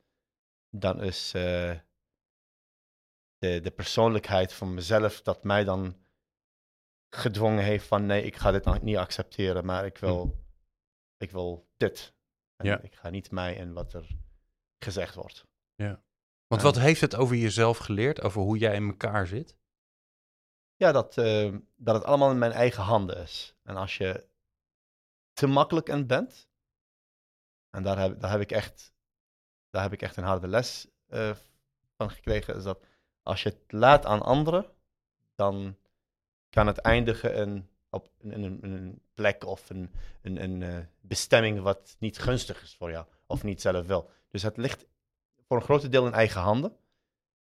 dan 0.70 1.02
is 1.02 1.34
eh, 1.34 1.78
de, 3.38 3.60
de 3.62 3.72
persoonlijkheid 3.72 4.54
van 4.54 4.74
mezelf 4.74 5.22
dat 5.22 5.44
mij 5.44 5.64
dan 5.64 5.96
gedwongen 7.10 7.64
heeft 7.64 7.88
van 7.88 8.06
nee, 8.06 8.24
ik 8.24 8.36
ga 8.36 8.52
dit 8.52 8.66
nog 8.66 8.82
niet 8.82 8.98
accepteren, 8.98 9.66
maar 9.66 9.86
ik 9.86 9.98
wil, 9.98 10.44
ik 11.18 11.32
wil 11.32 11.70
dit. 11.78 12.14
En 12.60 12.66
Ja. 12.66 12.80
ik 12.82 12.96
ga 12.96 13.10
niet 13.10 13.32
mij 13.32 13.56
in 13.56 13.74
wat 13.74 13.94
er 13.94 14.08
gezegd 14.80 15.16
wordt. 15.16 15.46
want 16.48 16.62
Ja. 16.62 16.68
wat 16.68 16.78
heeft 16.80 17.02
het 17.02 17.16
over 17.16 17.36
jezelf 17.36 17.78
geleerd, 17.78 18.22
over 18.22 18.42
hoe 18.42 18.58
jij 18.58 18.76
in 18.76 18.88
elkaar 18.88 19.28
zit? 19.28 19.56
Ja, 20.76 20.92
dat, 20.92 21.18
eh, 21.18 21.56
dat 21.76 21.96
het 21.96 22.04
allemaal 22.04 22.32
in 22.32 22.38
mijn 22.38 22.52
eigen 22.52 22.84
handen 22.84 23.18
is. 23.18 23.56
En 23.64 23.76
als 23.76 23.98
je 23.98 24.28
te 25.34 25.48
makkelijk 25.48 25.88
in 25.90 26.08
bent, 26.08 26.48
En 27.70 27.84
daar 27.84 28.00
heb, 28.00 28.20
daar 28.20 28.32
heb, 28.32 28.42
ik, 28.42 28.52
echt, 28.52 28.94
daar 29.70 29.82
heb 29.82 29.94
ik 29.94 30.02
echt 30.02 30.18
een 30.18 30.24
harde 30.24 30.48
les 30.48 30.88
eh, 31.08 31.36
van 31.96 32.10
gekregen. 32.12 32.56
Is 32.56 32.64
dat 32.64 32.86
als 33.24 33.44
je 33.44 33.50
het 33.50 33.72
laat 33.72 34.06
aan 34.06 34.22
anderen, 34.22 34.66
dan 35.36 35.78
kan 36.50 36.68
het 36.68 36.78
eindigen 36.78 37.34
in, 37.36 37.70
op 37.90 38.10
een- 38.20 38.32
in 38.32 38.72
een 38.74 39.02
plek 39.14 39.46
of 39.46 39.70
een, 39.70 39.92
een, 40.22 40.44
een 40.44 40.64
eh, 40.64 40.78
bestemming 41.02 41.62
wat 41.62 41.96
niet 42.00 42.18
gunstig 42.20 42.62
is 42.62 42.76
voor 42.76 42.92
jou. 42.92 43.06
Of 43.28 43.44
niet 43.44 43.62
zelf 43.62 43.86
wil. 43.86 44.10
Dus 44.28 44.42
het 44.42 44.58
ligt 44.58 44.88
voor 45.48 45.58
een 45.58 45.64
groot 45.64 45.92
deel 45.92 46.06
in 46.08 46.14
eigen 46.14 46.42
handen. 46.42 46.78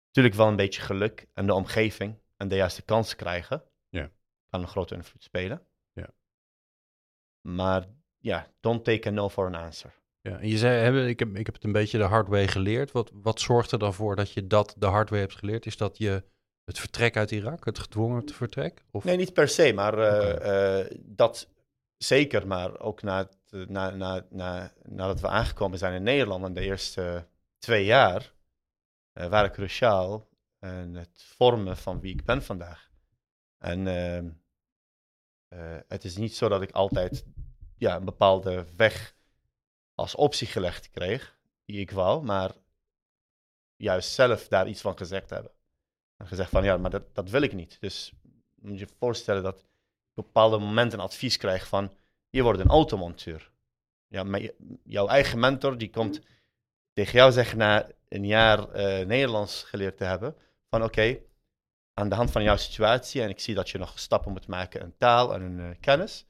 Natuurlijk 0.06 0.34
wel 0.34 0.48
een 0.48 0.56
beetje 0.56 0.80
geluk 0.82 1.26
en 1.34 1.46
de 1.46 1.54
omgeving 1.54 2.18
en 2.36 2.48
de 2.48 2.56
juiste 2.56 2.82
kans 2.82 3.16
krijgen. 3.16 3.62
Ja. 3.88 4.10
Kan 4.48 4.60
een 4.60 4.68
grote 4.68 4.94
invloed 4.94 5.22
spelen. 5.22 5.66
Ja. 5.92 6.08
Maar 7.40 7.86
ja, 8.18 8.52
don't 8.60 8.84
take 8.84 9.08
a 9.08 9.10
no 9.10 9.28
for 9.28 9.46
an 9.46 9.54
answer. 9.54 9.98
Ja, 10.22 10.38
en 10.38 10.48
je 10.48 10.58
zei, 10.58 11.06
ik, 11.08 11.18
heb, 11.18 11.36
ik 11.36 11.46
heb 11.46 11.54
het 11.54 11.64
een 11.64 11.72
beetje 11.72 11.98
de 11.98 12.04
hard 12.04 12.28
way 12.28 12.48
geleerd. 12.48 12.92
Wat, 12.92 13.10
wat 13.14 13.40
zorgt 13.40 13.72
er 13.72 13.78
dan 13.78 13.94
voor 13.94 14.16
dat 14.16 14.32
je 14.32 14.46
dat 14.46 14.74
de 14.78 14.86
hard 14.86 15.10
way 15.10 15.18
hebt 15.18 15.36
geleerd? 15.36 15.66
Is 15.66 15.76
dat 15.76 15.98
je 15.98 16.24
het 16.70 16.78
vertrek 16.78 17.16
uit 17.16 17.30
Irak, 17.30 17.64
het 17.64 17.78
gedwongen 17.78 18.28
vertrek? 18.32 18.84
Of? 18.90 19.04
Nee, 19.04 19.16
niet 19.16 19.32
per 19.32 19.48
se, 19.48 19.72
maar 19.72 19.98
eh, 19.98 20.80
eh, 20.80 20.90
dat 21.00 21.48
zeker. 21.96 22.46
Maar 22.46 22.80
ook 22.80 23.02
na, 23.02 23.18
het, 23.18 23.68
na, 23.68 23.90
na, 23.90 24.26
na, 24.30 24.72
nadat 24.82 25.20
we 25.20 25.28
aangekomen 25.28 25.78
zijn 25.78 25.94
in 25.94 26.02
Nederland 26.02 26.46
in 26.46 26.54
de 26.54 26.60
eerste 26.60 27.26
twee 27.58 27.84
jaar, 27.84 28.32
eh, 29.12 29.26
waren 29.26 29.52
cruciaal 29.52 30.28
in 30.60 30.94
het 30.94 31.22
vormen 31.36 31.76
van 31.76 32.00
wie 32.00 32.12
ik 32.12 32.24
ben 32.24 32.42
vandaag. 32.42 32.90
En 33.58 33.86
ehm, 33.86 34.28
eh, 35.48 35.78
het 35.88 36.04
is 36.04 36.16
niet 36.16 36.36
zo 36.36 36.48
dat 36.48 36.62
ik 36.62 36.70
altijd 36.70 37.24
ja, 37.76 37.96
een 37.96 38.04
bepaalde 38.04 38.66
weg 38.76 39.14
als 39.94 40.14
optie 40.14 40.46
gelegd 40.46 40.90
kreeg, 40.90 41.38
die 41.64 41.80
ik 41.80 41.90
wou, 41.90 42.24
maar 42.24 42.52
juist 43.76 44.10
zelf 44.10 44.48
daar 44.48 44.68
iets 44.68 44.80
van 44.80 44.96
gezegd 44.96 45.30
hebben. 45.30 45.52
En 46.20 46.26
gezegd 46.26 46.50
van 46.50 46.64
ja, 46.64 46.76
maar 46.76 46.90
dat, 46.90 47.14
dat 47.14 47.30
wil 47.30 47.42
ik 47.42 47.52
niet. 47.52 47.76
Dus 47.80 48.12
moet 48.54 48.72
je 48.72 48.78
je 48.78 48.92
voorstellen 48.98 49.42
dat 49.42 49.58
ik 49.58 49.64
op 50.14 50.24
bepaalde 50.24 50.58
momenten 50.58 51.00
advies 51.00 51.36
krijg 51.36 51.68
van 51.68 51.92
je 52.30 52.42
wordt 52.42 52.60
een 52.60 52.68
automonteur. 52.68 53.50
Ja, 54.06 54.22
maar 54.22 54.50
jouw 54.84 55.06
eigen 55.06 55.38
mentor 55.38 55.78
die 55.78 55.90
komt 55.90 56.20
tegen 56.92 57.12
jou 57.12 57.32
zeggen 57.32 57.58
na 57.58 57.88
een 58.08 58.26
jaar 58.26 58.70
eh, 58.70 59.06
Nederlands 59.06 59.62
geleerd 59.62 59.96
te 59.96 60.04
hebben 60.04 60.36
van 60.68 60.84
oké, 60.84 61.18
aan 61.94 62.08
de 62.08 62.14
hand 62.14 62.30
van 62.30 62.42
jouw 62.42 62.56
situatie 62.56 63.22
en 63.22 63.28
ik 63.28 63.40
zie 63.40 63.54
dat 63.54 63.70
je 63.70 63.78
nog 63.78 63.98
stappen 63.98 64.32
moet 64.32 64.46
maken 64.46 64.80
in 64.80 64.96
taal 64.96 65.34
en 65.34 65.42
in 65.42 65.60
eh, 65.60 65.80
kennis, 65.80 66.26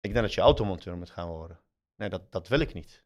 ik 0.00 0.12
denk 0.12 0.24
dat 0.24 0.34
je 0.34 0.40
automonteur 0.40 0.96
moet 0.96 1.10
gaan 1.10 1.28
worden. 1.28 1.60
Nee, 1.96 2.08
dat, 2.08 2.32
dat 2.32 2.48
wil 2.48 2.60
ik 2.60 2.74
niet. 2.74 3.04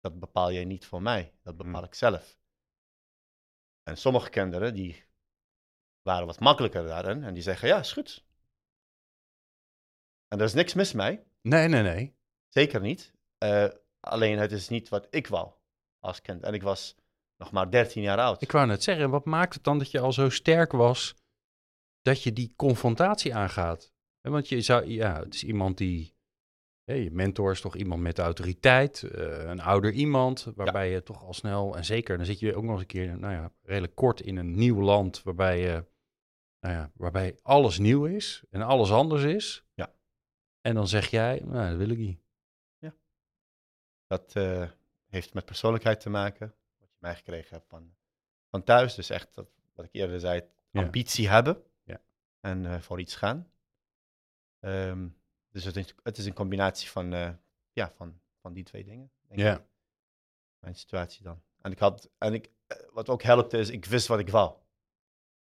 Dat 0.00 0.18
bepaal 0.18 0.52
jij 0.52 0.64
niet 0.64 0.86
voor 0.86 1.02
mij. 1.02 1.32
Dat 1.42 1.56
bepaal 1.56 1.72
Hmm. 1.72 1.84
ik 1.84 1.94
zelf. 1.94 2.38
En 3.82 3.96
sommige 3.96 4.30
kinderen 4.30 4.74
die 4.74 5.06
waren 6.08 6.26
wat 6.26 6.40
makkelijker 6.40 6.86
daarin 6.86 7.24
en 7.24 7.34
die 7.34 7.42
zeggen 7.42 7.68
ja, 7.68 7.78
is 7.78 7.92
goed. 7.92 8.24
En 10.28 10.38
er 10.38 10.44
is 10.44 10.54
niks 10.54 10.74
mis 10.74 10.92
mee, 10.92 11.20
Nee, 11.42 11.68
nee, 11.68 11.82
nee. 11.82 12.14
zeker 12.48 12.80
niet. 12.80 13.12
Eh, 13.38 13.68
alleen 14.00 14.38
het 14.38 14.52
is 14.52 14.68
niet 14.68 14.88
wat 14.88 15.06
ik 15.10 15.26
wou 15.26 15.52
als 16.00 16.20
kind. 16.20 16.42
En 16.42 16.54
ik 16.54 16.62
was 16.62 16.96
nog 17.36 17.50
maar 17.52 17.70
13 17.70 18.02
jaar 18.02 18.18
oud. 18.18 18.42
Ik 18.42 18.52
wou 18.52 18.66
net 18.66 18.82
zeggen, 18.82 19.10
wat 19.10 19.24
maakt 19.24 19.54
het 19.54 19.64
dan 19.64 19.78
dat 19.78 19.90
je 19.90 20.00
al 20.00 20.12
zo 20.12 20.28
sterk 20.28 20.72
was 20.72 21.14
dat 22.02 22.22
je 22.22 22.32
die 22.32 22.52
confrontatie 22.56 23.34
aangaat? 23.34 23.92
Want 24.20 24.48
je 24.48 24.60
zou, 24.60 24.86
ja, 24.86 25.22
het 25.22 25.34
is 25.34 25.44
iemand 25.44 25.78
die, 25.78 26.14
hè, 26.84 26.94
je 26.94 27.10
mentor 27.10 27.50
is 27.50 27.60
toch 27.60 27.76
iemand 27.76 28.02
met 28.02 28.18
autoriteit, 28.18 29.02
eh, 29.02 29.48
een 29.48 29.60
ouder 29.60 29.92
iemand, 29.92 30.52
waarbij 30.54 30.90
je 30.90 31.02
toch 31.02 31.24
al 31.24 31.34
snel, 31.34 31.76
en 31.76 31.84
zeker, 31.84 32.16
dan 32.16 32.26
zit 32.26 32.38
je 32.38 32.54
ook 32.54 32.62
nog 32.62 32.72
eens 32.72 32.80
een 32.80 32.86
keer, 32.86 33.18
nou 33.18 33.32
ja, 33.32 33.52
redelijk 33.62 33.94
kort 33.94 34.20
in 34.20 34.36
een 34.36 34.54
nieuw 34.54 34.80
land, 34.80 35.22
waarbij 35.22 35.60
je, 35.60 35.84
nou 36.60 36.74
ja, 36.74 36.90
waarbij 36.94 37.38
alles 37.42 37.78
nieuw 37.78 38.04
is 38.04 38.44
en 38.50 38.62
alles 38.62 38.90
anders 38.90 39.22
is. 39.22 39.64
Ja. 39.74 39.94
En 40.60 40.74
dan 40.74 40.88
zeg 40.88 41.10
jij, 41.10 41.40
nou, 41.44 41.68
dat 41.68 41.78
wil 41.78 41.88
ik 41.90 41.98
niet. 41.98 42.20
Dat 44.06 44.32
eh, 44.36 44.70
heeft 45.06 45.34
met 45.34 45.44
persoonlijkheid 45.44 46.00
te 46.00 46.10
maken. 46.10 46.54
Wat 46.78 46.88
je 46.90 46.96
mij 46.98 47.14
gekregen 47.16 47.56
hebt 47.56 47.68
van, 47.68 47.94
van 48.50 48.62
thuis. 48.62 48.94
Dus 48.94 49.10
echt, 49.10 49.34
dat, 49.34 49.48
wat 49.74 49.84
ik 49.84 49.92
eerder 49.92 50.20
zei, 50.20 50.42
Ja. 50.70 50.82
ambitie 50.82 51.28
hebben. 51.28 51.62
Ja. 51.84 52.00
En 52.40 52.66
eh, 52.66 52.80
voor 52.80 53.00
iets 53.00 53.14
gaan. 53.14 53.50
Ehm, 54.60 55.08
dus 55.50 55.64
het 55.64 55.76
is, 55.76 55.94
het 56.02 56.18
is 56.18 56.26
een 56.26 56.34
combinatie 56.34 56.90
van, 56.90 57.12
eh, 57.12 57.32
ja, 57.72 57.92
van, 57.96 58.20
van 58.40 58.52
die 58.52 58.64
twee 58.64 58.84
dingen. 58.84 59.10
Denk 59.28 59.40
Ja. 59.40 59.56
ik. 59.58 59.64
Mijn 60.58 60.74
situatie 60.74 61.22
dan. 61.22 61.42
En, 61.60 61.72
ik 61.72 61.78
had, 61.78 62.10
en 62.18 62.34
ik, 62.34 62.50
wat 62.92 63.08
ook 63.08 63.22
helpt 63.22 63.52
is, 63.52 63.70
ik 63.70 63.84
wist 63.84 64.06
wat 64.06 64.18
ik 64.18 64.28
wou. 64.28 64.56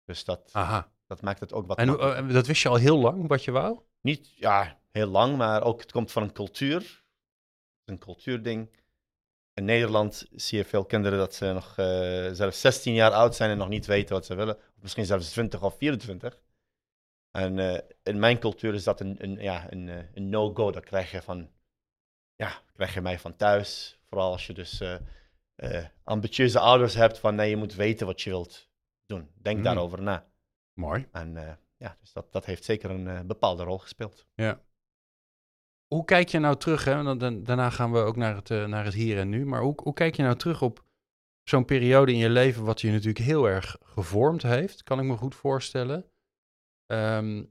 Dus 0.03 0.23
dat, 0.23 0.49
Aha. 0.53 0.91
Dat 1.13 1.21
maakt 1.21 1.39
het 1.39 1.53
ook 1.53 1.67
wat 1.67 1.77
En 1.77 1.99
eh, 1.99 2.33
dat 2.33 2.47
wist 2.47 2.61
je 2.61 2.69
al 2.69 2.75
heel 2.75 2.97
lang, 2.97 3.27
wat 3.27 3.43
je 3.43 3.51
wou? 3.51 3.79
Niet 4.01 4.37
ja, 4.37 4.79
heel 4.91 5.07
lang, 5.07 5.37
maar 5.37 5.63
ook 5.63 5.81
het 5.81 5.91
komt 5.91 6.11
van 6.11 6.23
een 6.23 6.31
cultuur. 6.33 7.03
Een 7.85 7.97
cultuurding. 7.97 8.69
In 9.53 9.65
Nederland 9.65 10.27
zie 10.31 10.57
je 10.57 10.65
veel 10.65 10.85
kinderen 10.85 11.17
dat 11.17 11.33
ze 11.33 11.53
nog 11.53 11.77
eh, 11.77 12.31
zelfs 12.31 12.61
16 12.61 12.93
jaar 12.93 13.11
oud 13.11 13.35
zijn 13.35 13.49
en 13.49 13.57
nog 13.57 13.69
niet 13.69 13.85
weten 13.85 14.15
wat 14.15 14.25
ze 14.25 14.35
willen. 14.35 14.55
Of 14.55 14.81
misschien 14.81 15.05
zelfs 15.05 15.31
20 15.31 15.63
of 15.63 15.77
24. 15.77 16.39
En 17.31 17.59
eh, 17.59 17.79
in 18.03 18.19
mijn 18.19 18.39
cultuur 18.39 18.73
is 18.73 18.83
dat 18.83 18.99
een, 18.99 19.15
een, 19.23 19.35
ja, 19.35 19.71
een, 19.71 19.87
een 20.13 20.29
no-go. 20.29 20.71
Dat 20.71 20.83
krijg 20.83 21.11
je 21.11 21.21
van, 21.21 21.49
ja, 22.35 22.61
krijg 22.73 22.93
je 22.93 23.01
mij 23.01 23.19
van 23.19 23.35
thuis. 23.35 23.99
Vooral 24.09 24.31
als 24.31 24.47
je 24.47 24.53
dus 24.53 24.81
ambitieuze 26.03 26.59
ouders 26.59 26.93
hebt 26.93 27.19
van 27.19 27.35
nee, 27.35 27.49
je 27.49 27.55
moet 27.55 27.75
weten 27.75 28.05
wat 28.05 28.21
je 28.21 28.29
wilt 28.29 28.69
doen. 29.05 29.29
Denk 29.41 29.57
Mm. 29.57 29.63
daarover 29.63 30.01
na. 30.01 30.32
Mooi. 30.73 31.07
En 31.11 31.37
eh, 31.37 31.53
ja, 31.77 31.97
dus 31.99 32.13
dat, 32.13 32.31
dat 32.31 32.45
heeft 32.45 32.63
zeker 32.63 32.89
een 32.89 33.07
eh, 33.07 33.21
bepaalde 33.21 33.63
rol 33.63 33.77
gespeeld. 33.77 34.25
Hoe 35.87 36.05
kijk 36.05 36.29
je 36.29 36.39
nou 36.39 36.57
terug? 36.57 36.83
Hè? 36.85 37.17
dan- 37.17 37.43
daarna 37.43 37.69
gaan 37.69 37.91
we 37.91 37.99
ook 37.99 38.15
naar 38.15 38.35
het, 38.35 38.49
eh, 38.51 38.65
naar 38.65 38.85
het 38.85 38.93
hier 38.93 39.19
en 39.19 39.29
nu. 39.29 39.45
Maar 39.45 39.61
hoe, 39.61 39.73
hoe 39.83 39.93
kijk 39.93 40.15
je 40.15 40.23
nou 40.23 40.35
terug 40.35 40.61
op 40.61 40.83
zo'n 41.43 41.65
periode 41.65 42.11
in 42.11 42.17
je 42.17 42.29
leven, 42.29 42.63
wat 42.63 42.81
je 42.81 42.91
natuurlijk 42.91 43.25
heel 43.25 43.49
erg 43.49 43.77
gevormd 43.83 44.41
heeft, 44.43 44.83
kan 44.83 44.99
ik 44.99 45.05
me 45.05 45.17
goed 45.17 45.35
voorstellen. 45.35 46.11
Ehm, 46.85 47.45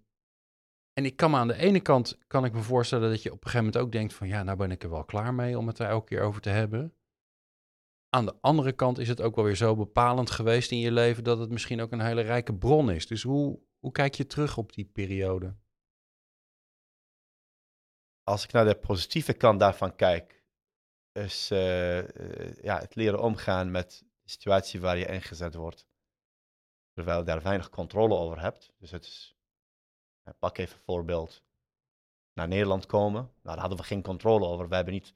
en 0.93 1.05
ik 1.05 1.17
kan 1.17 1.31
me 1.31 1.37
aan 1.37 1.49
de 1.49 1.57
ene 1.57 1.81
kant 1.81 2.19
kan 2.27 2.45
ik 2.45 2.53
me 2.53 2.63
voorstellen 2.63 3.11
dat 3.11 3.23
je 3.23 3.29
op 3.33 3.37
een 3.37 3.51
gegeven 3.51 3.65
moment 3.67 3.85
ook 3.85 3.93
denkt 3.93 4.15
van 4.15 4.29
ja, 4.29 4.43
nou 4.43 4.57
ben 4.57 4.71
ik 4.71 4.83
er 4.83 4.91
wel 4.91 5.05
klaar 5.05 5.35
mee 5.35 5.59
om 5.59 5.67
het 5.67 5.79
er 5.79 5.87
elke 5.89 6.07
keer 6.07 6.21
over 6.23 6.41
te 6.41 6.49
hebben. 6.51 6.95
Aan 8.15 8.27
de 8.27 8.35
andere 8.41 8.73
kant 8.73 8.99
is 8.99 9.09
het 9.09 9.21
ook 9.21 9.35
wel 9.35 9.45
weer 9.45 9.57
zo 9.57 9.77
bepalend 9.77 10.31
geweest 10.31 10.71
in 10.71 10.79
je 10.79 10.93
leven 10.93 11.25
dat 11.25 11.39
het 11.39 11.51
misschien 11.51 11.81
ook 11.81 11.93
een 11.93 12.01
hele 12.01 12.21
rijke 12.21 12.55
bron 12.55 12.91
is. 12.91 13.07
Dus 13.07 13.23
hoe, 13.23 13.61
hoe 13.79 13.93
kijk 13.93 14.15
je 14.15 14.27
terug 14.27 14.57
op 14.57 14.73
die 14.73 14.85
periode? 14.85 15.57
als 18.25 18.45
ik 18.45 18.53
naar 18.53 18.65
de 18.65 18.75
positieve 18.75 19.33
kant 19.33 19.61
daarvan 19.61 19.97
kijk, 19.97 20.45
is 21.13 21.51
eh, 21.51 21.99
eh, 21.99 22.63
ja, 22.63 22.79
het 22.79 22.95
leren 22.95 23.21
omgaan 23.21 23.71
met 23.71 24.05
de 24.23 24.31
situatie 24.31 24.81
waar 24.81 24.97
je 24.97 25.07
ingezet 25.07 25.55
wordt. 25.55 25.87
Terwijl 26.93 27.19
je 27.19 27.25
daar 27.25 27.43
weinig 27.43 27.69
controle 27.69 28.15
over 28.15 28.41
hebt. 28.41 28.73
Dus 28.79 28.91
het 28.91 29.35
pak 30.39 30.59
even 30.59 30.77
een 30.77 30.83
voorbeeld, 30.85 31.43
naar 32.33 32.49
Nederland 32.49 32.87
komen. 32.87 33.23
Nou, 33.23 33.33
daar 33.43 33.59
hadden 33.59 33.79
we 33.79 33.85
geen 33.85 34.03
controle 34.03 34.47
over. 34.47 34.69
We 34.69 34.75
hebben 34.75 34.95
niet 34.95 35.15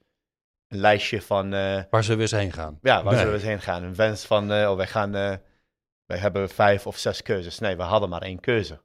een 0.67 0.77
lijstje 0.79 1.21
van, 1.21 1.53
eh, 1.53 1.83
Waar 1.89 2.03
zullen 2.03 2.17
we 2.17 2.21
eens 2.23 2.31
heen 2.31 2.51
gaan? 2.51 2.79
ja, 2.81 2.95
waar 2.95 3.13
Nee. 3.13 3.13
zullen 3.21 3.27
we 3.33 3.39
eens 3.39 3.47
heen 3.47 3.61
gaan? 3.61 3.83
Een 3.83 3.95
wens 3.95 4.25
van, 4.25 4.51
eh, 4.51 4.69
oh, 4.69 4.75
wij 4.75 4.87
gaan, 4.87 5.15
eh, 5.15 5.35
wij 6.05 6.17
hebben 6.17 6.49
vijf 6.49 6.87
of 6.87 6.97
zes 6.97 7.21
keuzes. 7.21 7.59
Nee, 7.59 7.75
we 7.75 7.83
hadden 7.83 8.09
maar 8.09 8.21
één 8.21 8.39
keuze. 8.39 8.81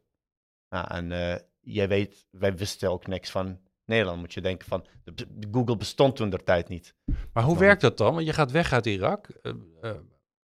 Nou, 0.69 0.87
en 0.89 1.41
jij 1.61 1.89
weet, 1.89 2.27
wij 2.31 2.57
wisten 2.57 2.91
ook 2.91 3.07
niks 3.07 3.31
van 3.31 3.61
Nederland. 3.85 4.19
Moet 4.21 4.35
je 4.35 4.41
denken 4.41 4.69
van, 4.69 4.87
de, 5.05 5.15
de 5.15 5.49
Google 5.53 5.77
bestond 5.77 6.17
toen 6.17 6.31
der 6.31 6.45
tijd 6.45 6.69
niet. 6.69 6.95
Maar 7.33 7.43
hoe 7.45 7.55
Dan- 7.55 7.63
werkt 7.63 7.81
dat 7.81 7.99
dan? 7.99 8.15
Want 8.15 8.27
je 8.27 8.33
gaat 8.33 8.51
weg 8.51 8.73
uit 8.73 8.87
Irak. 8.87 9.29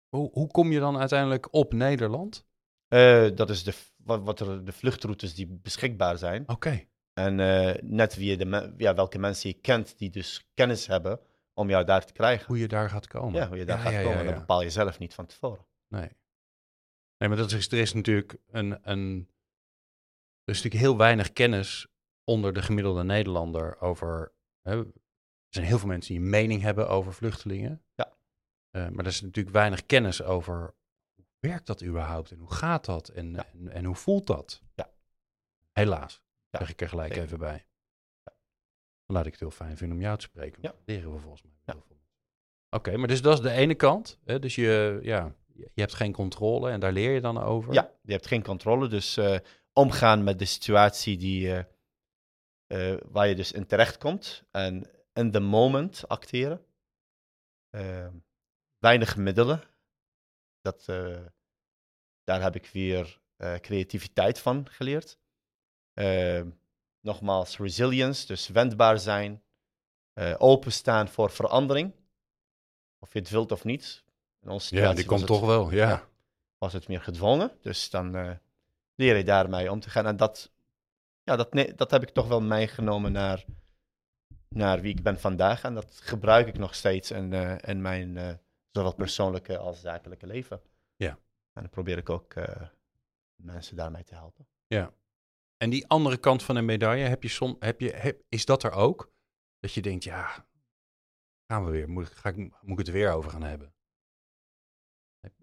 Hoe, 0.09 0.31
hoe 0.33 0.47
kom 0.51 0.73
je 0.73 0.79
dan 0.81 0.99
uiteindelijk 0.99 1.53
op 1.55 1.73
Nederland? 1.73 2.47
Dat 3.35 3.51
is 3.51 3.65
de, 3.65 3.75
wat 3.97 4.41
er, 4.41 4.65
de 4.65 4.73
vluchtroutes 4.73 5.35
die 5.35 5.47
beschikbaar 5.63 6.19
zijn. 6.19 6.49
Oké. 6.49 6.85
En 7.13 7.41
eh, 7.41 7.83
net 7.83 8.15
wie 8.15 8.31
je 8.31 8.37
de, 8.37 8.75
ja, 8.77 8.95
welke 8.95 9.19
mensen 9.19 9.49
je 9.49 9.61
kent 9.61 9.99
die 9.99 10.11
dus 10.11 10.51
kennis 10.55 10.87
hebben 10.87 11.21
om 11.55 11.69
jou 11.69 11.85
daar 11.85 12.07
te 12.07 12.13
krijgen. 12.13 12.47
Hoe 12.47 12.59
je 12.59 12.69
daar 12.69 12.91
gaat 12.91 13.07
komen. 13.07 13.41
ja, 13.41 13.49
hoe 13.49 13.57
je 13.57 13.65
daar 13.65 13.77
Ja, 13.77 13.83
gaat 13.83 13.93
ja, 13.93 14.03
komen, 14.03 14.25
dat 14.25 14.35
bepaal 14.35 14.63
je 14.63 14.71
zelf 14.71 14.99
niet 14.99 15.15
van 15.15 15.27
tevoren. 15.27 15.67
Nee. 15.89 16.11
Nee, 17.19 17.29
maar 17.29 17.37
dat 17.39 17.53
is, 17.53 17.67
er 17.73 17.79
is 17.79 17.93
natuurlijk 17.93 18.37
een, 18.47 18.79
een. 18.83 19.29
Er 20.45 20.53
is 20.53 20.63
natuurlijk 20.63 20.85
heel 20.85 20.97
weinig 20.97 21.33
kennis 21.33 21.87
onder 22.25 22.53
de 22.53 22.63
gemiddelde 22.63 23.03
Nederlander 23.03 23.81
over. 23.81 24.33
Hè, 24.63 24.79
er 24.79 24.93
zijn 25.49 25.67
heel 25.67 25.79
veel 25.79 25.89
mensen 25.89 26.15
die 26.15 26.23
een 26.23 26.31
mening 26.31 26.63
hebben 26.63 26.89
over 26.89 27.13
vluchtelingen. 27.13 27.83
Ja. 27.95 28.13
Eh, 28.71 28.89
maar 28.89 29.05
er 29.05 29.11
is 29.11 29.21
natuurlijk 29.21 29.55
weinig 29.55 29.87
kennis 29.87 30.23
over. 30.23 30.75
Hoe 31.15 31.25
werkt 31.39 31.67
dat 31.67 31.83
überhaupt 31.83 32.31
en 32.31 32.39
hoe 32.39 32.53
gaat 32.53 32.85
dat 32.85 33.09
en, 33.09 33.37
en, 33.37 33.69
en 33.69 33.85
hoe 33.85 33.95
voelt 33.95 34.27
dat? 34.27 34.63
Ja. 34.75 34.91
Helaas, 35.73 36.22
Ja, 36.53 36.59
zeg 36.59 36.71
ik 36.71 36.81
er 36.81 36.89
gelijk 36.89 37.17
even 37.17 37.39
bij. 37.39 37.67
laat 39.07 39.27
ik 39.27 39.31
het 39.33 39.41
heel 39.41 39.51
fijn 39.51 39.77
vinden 39.77 39.97
om 39.97 40.03
jou 40.03 40.17
te 40.19 40.25
spreken. 40.25 40.63
Ja. 40.63 40.69
Dat 40.71 40.81
leren 40.85 41.13
we 41.13 41.19
volgens 41.19 41.43
mij 41.43 41.53
Ja. 41.65 41.73
heel 41.73 41.83
veel. 41.87 42.01
Oké, 42.71 42.97
maar 42.97 43.09
dus 43.09 43.23
dat 43.23 43.33
is 43.33 43.41
de 43.41 43.51
ene 43.51 43.75
kant. 43.75 44.19
Hè? 44.25 44.39
Dus 44.39 44.55
je, 44.55 44.99
ja, 45.03 45.35
je 45.55 45.71
hebt 45.75 45.95
geen 45.95 46.13
controle 46.13 46.71
en 46.71 46.81
daar 46.81 46.93
leer 46.93 47.11
je 47.11 47.21
dan 47.21 47.39
over. 47.39 47.73
Ja, 47.73 47.93
je 48.03 48.13
hebt 48.13 48.27
geen 48.27 48.43
controle. 48.43 48.89
Dus 48.89 49.17
eh, 49.17 49.39
omgaan 49.73 50.25
met 50.25 50.39
de 50.39 50.45
situatie 50.45 51.17
die, 51.17 51.53
eh, 51.55 52.93
eh, 52.93 53.01
waar 53.05 53.29
je 53.29 53.35
dus 53.35 53.53
in 53.53 53.67
terecht 53.67 53.99
komt. 53.99 54.45
En 54.51 54.91
in 55.13 55.31
the 55.31 55.41
moment 55.41 56.09
acteren. 56.09 56.65
Eh, 57.71 58.09
weinig 58.79 59.17
middelen. 59.17 59.63
Dat, 60.61 60.85
daar 62.25 62.43
heb 62.43 62.55
ik 62.55 62.67
weer 62.67 63.21
creativiteit 63.61 64.39
van 64.39 64.69
geleerd. 64.69 65.19
Eh, 65.95 66.43
nogmaals, 67.01 67.59
resilience, 67.59 68.27
dus 68.27 68.49
wendbaar 68.49 68.99
zijn. 68.99 69.43
eh, 70.13 70.35
openstaan 70.39 71.09
voor 71.09 71.31
verandering. 71.31 71.93
Of 72.99 73.13
je 73.13 73.19
het 73.19 73.31
wilt 73.31 73.53
of 73.53 73.65
niet. 73.65 74.05
In 74.43 74.49
onze 74.49 74.75
Ja, 74.75 74.93
die 74.93 75.05
komt 75.05 75.21
het- 75.21 75.29
toch 75.29 75.41
wel. 75.47 75.71
Ja. 75.71 75.89
Ja. 75.89 76.09
was 76.59 76.73
het 76.73 76.89
meer 76.89 77.01
gedwongen. 77.01 77.51
Dus 77.61 77.91
dan 77.91 78.15
eh, 78.17 78.31
leer 78.95 79.17
je 79.17 79.25
daarmee 79.25 79.71
om 79.71 79.81
te 79.81 79.91
gaan. 79.91 80.07
En 80.07 80.17
dat, 80.17 80.51
ja, 81.23 81.37
dat, 81.37 81.77
dat 81.77 81.91
heb 81.91 82.03
ik 82.03 82.09
toch 82.11 82.29
wel 82.29 82.41
meegenomen 82.41 83.13
naar, 83.13 83.45
naar 84.49 84.81
wie 84.81 84.91
ik 84.97 85.03
ben 85.03 85.21
vandaag. 85.21 85.63
En 85.65 85.75
dat 85.75 86.01
gebruik 86.03 86.47
ik 86.47 86.59
nog 86.59 86.75
steeds 86.75 87.11
in, 87.11 87.33
eh, 87.33 87.57
in 87.69 87.81
mijn 87.83 88.41
zowel 88.71 88.95
persoonlijke 88.95 89.59
als 89.59 89.81
zakelijke 89.81 90.27
leven. 90.27 90.61
Ja. 90.97 91.11
En 91.53 91.63
dan 91.63 91.71
probeer 91.71 91.99
ik 91.99 92.11
ook 92.11 92.35
mensen 93.37 93.77
daarmee 93.77 94.05
te 94.05 94.15
helpen. 94.15 94.47
En 95.63 95.71
die 95.71 95.87
andere 95.87 96.17
kant 96.17 96.43
van 96.43 96.55
de 96.55 96.63
medaille, 96.63 97.05
heb 97.05 97.23
je 97.23 97.29
som, 97.29 97.57
heb 97.59 97.81
je, 97.81 97.91
heb, 97.91 98.23
is 98.29 98.45
dat 98.45 98.63
er 98.63 98.73
ook? 98.73 99.13
Dat 99.59 99.73
je 99.73 99.83
denkt, 99.83 100.05
ja, 100.05 100.47
gaan 101.47 101.65
we 101.65 101.71
weer. 101.71 101.89
Moet, 101.89 102.07
ik- 102.07 102.13
ga 102.13 102.29
ik, 102.29 102.37
moet 102.37 102.53
ik 102.73 102.79
het 102.79 102.87
er 102.87 102.93
weer 102.93 103.13
over 103.13 103.31
gaan 103.31 103.43
hebben? 103.43 103.75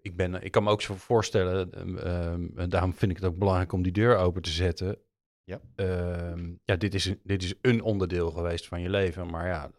Ik, 0.00 0.16
ben, 0.16 0.34
ik 0.42 0.50
kan 0.50 0.62
me 0.62 0.70
ook 0.70 0.82
zo 0.82 0.94
voorstellen, 0.94 1.72
ehm, 1.72 1.96
ehm, 1.96 2.58
en 2.58 2.68
daarom 2.70 2.94
vind 2.94 3.10
ik 3.10 3.16
het 3.16 3.26
ook 3.26 3.38
belangrijk 3.38 3.72
om 3.72 3.82
die 3.82 3.92
deur 3.92 4.16
open 4.16 4.42
te 4.42 4.50
zetten. 4.50 5.02
Ja. 5.44 5.60
Ehm, 5.74 6.54
ja, 6.64 6.76
dit 6.76 6.94
is, 6.94 7.04
een- 7.04 7.20
dit 7.24 7.42
is 7.42 7.54
een 7.60 7.82
onderdeel 7.82 8.30
geweest 8.30 8.66
van 8.66 8.80
je 8.80 8.90
leven, 8.90 9.30
maar 9.30 9.46
ja, 9.46 9.70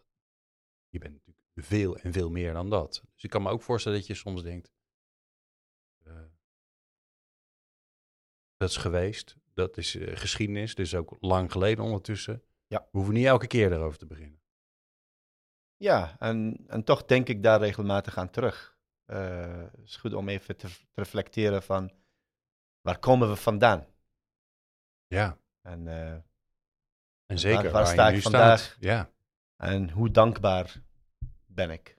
je 0.88 0.98
bent 0.98 1.12
natuurlijk 1.12 1.46
veel 1.54 1.96
en 1.96 2.12
veel 2.12 2.30
meer 2.30 2.52
dan 2.52 2.70
dat. 2.70 3.02
Dus 3.14 3.22
ik 3.24 3.30
kan 3.30 3.42
me 3.42 3.50
ook 3.50 3.62
voorstellen 3.62 3.98
dat 3.98 4.06
je 4.06 4.14
soms 4.14 4.42
denkt, 4.42 4.72
eh, 6.04 6.24
dat 8.56 8.68
is 8.70 8.76
geweest, 8.76 9.36
dat 9.54 9.76
is 9.76 9.94
eh, 9.96 10.16
geschiedenis, 10.16 10.74
dus 10.74 10.94
ook 10.94 11.16
lang 11.20 11.52
geleden 11.52 11.84
ondertussen. 11.84 12.42
Ja. 12.66 12.78
We 12.80 12.88
hoeven 12.98 13.14
niet 13.14 13.26
elke 13.26 13.46
keer 13.46 13.72
erover 13.72 13.98
te 13.98 14.06
beginnen. 14.06 14.40
Ja, 15.76 16.16
en, 16.18 16.64
en 16.66 16.84
toch 16.84 17.04
denk 17.04 17.28
ik 17.28 17.42
daar 17.42 17.60
regelmatig 17.60 18.16
aan 18.16 18.30
terug. 18.30 18.76
Eh, 19.04 19.62
het 19.62 19.84
is 19.84 19.96
goed 19.96 20.14
om 20.14 20.28
even 20.28 20.56
te, 20.56 20.68
te 20.68 20.80
reflecteren 20.94 21.62
van 21.62 21.92
waar 22.80 22.98
komen 22.98 23.28
we 23.28 23.36
vandaan? 23.36 23.86
Ja, 25.06 25.38
En 25.62 25.88
eh, 25.88 26.12
en 27.26 27.38
zeker 27.38 27.62
waar 27.62 27.72
waar, 27.72 27.86
sta 27.86 28.08
ik 28.08 28.22
vandaag? 28.22 28.60
staat. 28.60 28.76
Ja, 28.80 29.10
En 29.56 29.90
hoe 29.90 30.10
dankbaar 30.10 30.82
ben 31.46 31.70
ik? 31.70 31.96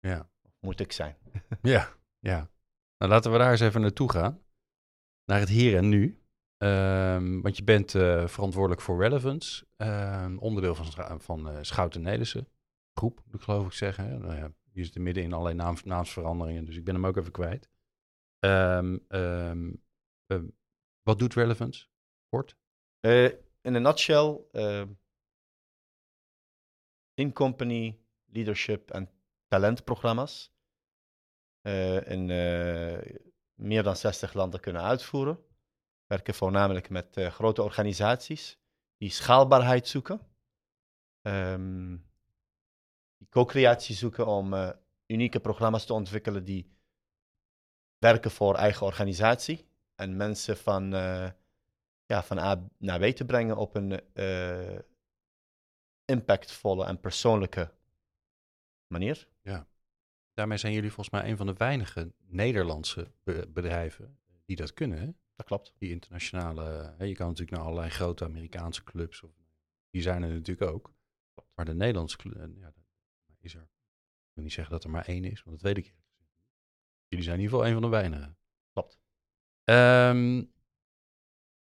ja. 0.00 0.28
Moet 0.60 0.80
ik 0.80 0.92
zijn? 0.92 1.16
Ja, 1.62 1.92
ja. 2.18 2.50
Nou, 2.98 3.12
laten 3.12 3.32
we 3.32 3.38
daar 3.38 3.50
eens 3.50 3.60
even 3.60 3.80
naartoe 3.80 4.10
gaan. 4.10 4.42
Naar 5.26 5.40
het 5.40 5.48
hier 5.48 5.76
en 5.76 5.88
nu. 5.88 6.20
Ehm, 6.56 7.40
want 7.40 7.56
je 7.56 7.64
bent 7.64 7.94
eh, 7.94 8.26
verantwoordelijk 8.26 8.80
voor 8.80 9.02
Relevance. 9.02 9.66
ehm, 9.76 10.36
onderdeel 10.36 10.74
van, 10.74 11.20
van 11.20 11.48
eh, 11.48 11.58
Schouten 11.62 12.02
Nelissen. 12.02 12.48
Groep, 12.92 13.22
moet 13.24 13.34
ik 13.34 13.40
geloof 13.40 13.66
ik 13.66 13.72
zeggen. 13.72 14.20
Nou 14.20 14.34
ja, 14.34 14.52
zit 14.72 14.94
er 14.94 15.00
midden 15.00 15.22
in 15.22 15.32
allerlei 15.32 15.56
naams, 15.56 15.82
naamsveranderingen. 15.82 16.64
Dus 16.64 16.76
ik 16.76 16.84
ben 16.84 16.94
hem 16.94 17.06
ook 17.06 17.16
even 17.16 17.32
kwijt. 17.32 17.68
Ehm, 18.38 18.98
wat 21.02 21.18
doet 21.18 21.34
Relevance? 21.34 21.86
Kort. 22.28 22.56
Eh, 23.00 23.24
in 23.60 23.74
een 23.74 23.82
nutshell, 23.82 24.40
in-company 27.14 27.98
leadership 28.24 28.90
en 28.90 29.10
talentprogramma's 29.46 30.54
in 32.04 32.28
meer 33.56 33.82
dan 33.82 33.96
60 33.96 34.32
landen 34.32 34.60
kunnen 34.60 34.82
uitvoeren. 34.82 35.44
Werken 36.06 36.34
voornamelijk 36.34 36.88
met 36.90 37.16
eh, 37.16 37.30
grote 37.30 37.62
organisaties 37.62 38.58
die 38.96 39.10
schaalbaarheid 39.10 39.88
zoeken. 39.88 40.20
Ehm, 41.22 41.96
die 43.16 43.28
co-creatie 43.28 43.94
zoeken 43.94 44.26
om 44.26 44.54
eh, 44.54 44.70
unieke 45.06 45.40
programma's 45.40 45.86
te 45.86 45.92
ontwikkelen 45.92 46.44
die 46.44 46.74
werken 47.98 48.30
voor 48.30 48.54
eigen 48.54 48.86
organisatie. 48.86 49.68
En 49.94 50.16
mensen 50.16 50.56
van, 50.56 50.94
eh, 50.94 51.30
ja, 52.06 52.22
van 52.22 52.38
A 52.38 52.68
naar 52.78 52.98
B 52.98 53.04
te 53.04 53.24
brengen 53.24 53.56
op 53.56 53.74
een 53.74 54.00
impactvolle 56.04 56.84
en 56.84 57.00
persoonlijke 57.00 57.72
manier. 58.86 59.28
Daarmee 60.36 60.58
zijn 60.58 60.72
jullie 60.72 60.92
volgens 60.92 61.20
mij 61.20 61.30
een 61.30 61.36
van 61.36 61.46
de 61.46 61.52
weinige 61.52 62.12
Nederlandse 62.18 63.12
be- 63.22 63.48
bedrijven 63.48 64.18
die 64.44 64.56
dat 64.56 64.72
kunnen. 64.72 64.98
Hè? 64.98 65.06
Dat 65.34 65.46
klopt. 65.46 65.74
die 65.78 65.90
internationale. 65.90 66.94
Hè, 66.98 67.04
je 67.04 67.14
kan 67.14 67.26
natuurlijk 67.28 67.56
naar 67.56 67.66
allerlei 67.66 67.90
grote 67.90 68.24
Amerikaanse 68.24 68.84
clubs. 68.84 69.22
Of, 69.22 69.30
die 69.90 70.02
zijn 70.02 70.22
er 70.22 70.32
natuurlijk 70.32 70.70
ook. 70.70 70.94
Maar 71.54 71.64
de 71.64 71.74
Nederlandse 71.74 72.16
club. 72.16 72.34
Ja, 72.56 72.72
dat 73.26 73.36
is 73.40 73.54
er. 73.54 73.62
Ik 73.62 74.32
wil 74.32 74.44
niet 74.44 74.52
zeggen 74.52 74.72
dat 74.72 74.84
er 74.84 74.90
maar 74.90 75.04
één 75.06 75.24
is, 75.24 75.42
want 75.42 75.56
dat 75.56 75.66
weet 75.74 75.76
ik 75.76 75.92
eerlijk 75.92 76.12
niet. 76.18 76.28
Jullie 77.08 77.24
zijn 77.24 77.36
in 77.36 77.42
ieder 77.42 77.58
geval 77.58 77.72
een 77.72 77.80
van 77.80 77.90
de 77.90 77.96
weinigen. 77.96 78.38
Klopt. 78.72 78.98
Ehm, 79.64 80.36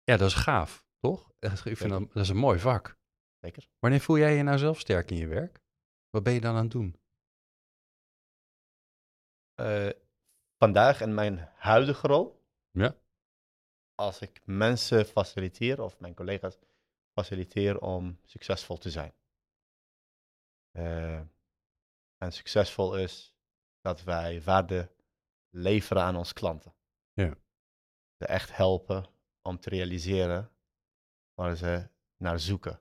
ja, 0.04 0.16
dat 0.16 0.28
is 0.28 0.34
gaaf, 0.34 0.84
toch? 0.98 1.32
Ik 1.64 1.76
vind 1.76 1.90
dat, 1.90 2.12
dat 2.12 2.22
is 2.22 2.28
een 2.28 2.36
mooi 2.36 2.58
vak. 2.58 2.98
Zeker. 3.40 3.68
Wanneer 3.78 4.00
voel 4.00 4.18
jij 4.18 4.36
je 4.36 4.42
nou 4.42 4.58
zelf 4.58 4.80
sterk 4.80 5.10
in 5.10 5.16
je 5.16 5.26
werk? 5.26 5.62
Wat 6.10 6.22
ben 6.22 6.32
je 6.32 6.40
dan 6.40 6.54
aan 6.54 6.62
het 6.62 6.72
doen? 6.72 6.96
Eh, 9.54 9.88
vandaag 10.58 11.00
in 11.00 11.14
mijn 11.14 11.38
huidige 11.56 12.06
rol, 12.06 12.42
Ja. 12.70 12.96
als 13.94 14.20
ik 14.20 14.40
mensen 14.44 15.04
faciliteer 15.06 15.80
of 15.82 16.00
mijn 16.00 16.14
collega's 16.14 16.58
faciliteer 17.12 17.80
om 17.80 18.18
succesvol 18.24 18.76
te 18.78 18.90
zijn. 18.90 19.14
Eh, 20.70 21.20
en 22.16 22.32
succesvol 22.32 22.96
is 22.98 23.34
dat 23.80 24.02
wij 24.02 24.42
waarde 24.42 24.90
leveren 25.50 26.02
aan 26.02 26.16
onze 26.16 26.34
klanten. 26.34 26.74
Ja. 27.12 27.34
Ze 28.18 28.26
echt 28.26 28.56
helpen 28.56 29.06
om 29.42 29.58
te 29.58 29.68
realiseren 29.68 30.50
waar 31.34 31.56
ze 31.56 31.88
naar 32.16 32.40
zoeken. 32.40 32.80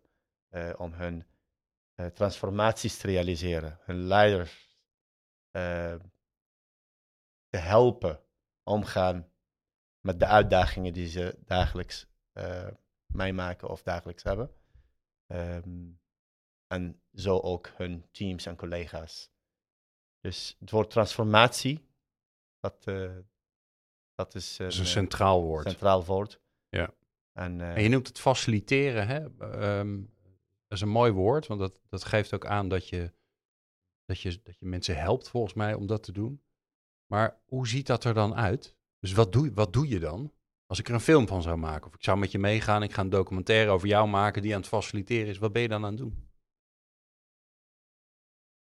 Eh, 0.50 0.74
om 0.78 0.94
hun 0.94 1.26
transformaties 2.14 2.98
te 2.98 3.08
realiseren, 3.08 3.80
hun 3.82 3.96
leiders 3.98 4.78
te 7.54 7.60
helpen 7.60 8.20
omgaan 8.64 9.30
met 10.00 10.20
de 10.20 10.26
uitdagingen 10.26 10.94
die 10.94 11.08
ze 11.08 11.38
dagelijks 11.46 12.08
eh, 12.32 12.68
meemaken 13.06 13.70
of 13.70 13.84
dagelijks 13.84 14.24
hebben. 14.24 14.52
Ehm, 15.28 15.92
en 16.68 17.02
zo 17.14 17.40
ook 17.40 17.68
hun 17.68 18.06
teams 18.12 18.46
en 18.46 18.56
collega's. 18.56 19.32
Dus 20.20 20.56
het 20.60 20.72
woord 20.72 20.90
transformatie, 20.90 21.88
dat, 22.60 22.88
eh, 22.88 23.18
dat 24.16 24.36
is 24.36 24.58
Dat 24.58 24.68
is 24.68 24.74
een 24.78 24.82
een 24.82 24.86
eh, 24.88 24.92
centraal 24.92 25.42
woord. 25.44 25.68
centraal 25.68 26.06
woord. 26.06 26.42
Ja. 26.70 26.94
En, 27.34 27.62
En 27.62 27.84
je 27.84 27.90
noemt 27.90 28.08
het 28.08 28.20
faciliteren, 28.20 29.08
hè? 29.08 29.20
Ehm, 29.40 30.02
dat 30.68 30.78
is 30.78 30.82
een 30.82 30.90
mooi 30.90 31.12
woord, 31.12 31.48
want 31.48 31.60
dat, 31.60 31.82
dat 31.90 32.04
geeft 32.04 32.34
ook 32.34 32.46
aan 32.46 32.70
dat 32.70 32.90
je, 32.90 33.14
dat, 34.06 34.20
je, 34.20 34.42
dat 34.44 34.60
je 34.60 34.66
mensen 34.66 34.98
helpt, 34.98 35.30
volgens 35.30 35.54
mij, 35.54 35.74
om 35.74 35.88
dat 35.88 36.04
te 36.04 36.12
doen. 36.12 36.42
Maar 37.14 37.42
hoe 37.46 37.68
ziet 37.68 37.88
dat 37.88 38.04
er 38.04 38.14
dan 38.14 38.36
uit? 38.36 38.76
Dus 39.00 39.14
wat 39.14 39.32
doe, 39.32 39.54
wat 39.54 39.74
doe 39.74 39.88
je 39.88 40.00
dan? 40.00 40.34
Als 40.66 40.80
ik 40.80 40.88
er 40.88 40.94
een 40.94 41.00
film 41.00 41.28
van 41.28 41.42
zou 41.42 41.58
maken, 41.58 41.88
of 41.88 41.94
ik 41.94 42.04
zou 42.04 42.18
met 42.18 42.32
je 42.32 42.40
meegaan, 42.40 42.84
ik 42.84 42.94
ga 42.94 43.02
een 43.02 43.10
documentaire 43.10 43.72
over 43.72 43.88
jou 43.88 44.08
maken 44.08 44.42
die 44.42 44.54
aan 44.54 44.60
het 44.60 44.70
faciliteren 44.70 45.28
is, 45.28 45.38
wat 45.38 45.52
ben 45.52 45.62
je 45.62 45.68
dan 45.68 45.84
aan 45.84 45.90
het 45.90 45.98
doen? 45.98 46.32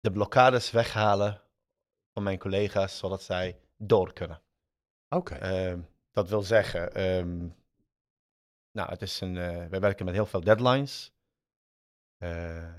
de 0.01 0.13
blokkades 0.13 0.71
weghalen 0.71 1.43
van 2.13 2.23
mijn 2.23 2.39
collega's, 2.39 2.99
zodat 2.99 3.23
zij 3.23 3.61
door 3.77 4.13
kunnen. 4.13 4.43
Oké. 5.09 5.35
Ehm, 5.35 5.81
dat 6.11 6.29
wil 6.29 6.43
zeggen, 6.43 6.95
ehm, 6.95 7.49
nou, 8.71 8.91
het 8.91 9.03
is 9.03 9.21
een, 9.21 9.37
eh, 9.37 9.67
wij 9.67 9.81
werken 9.81 10.05
met 10.05 10.15
heel 10.15 10.27
veel 10.27 10.41
deadlines. 10.41 11.13
Eh, 12.17 12.75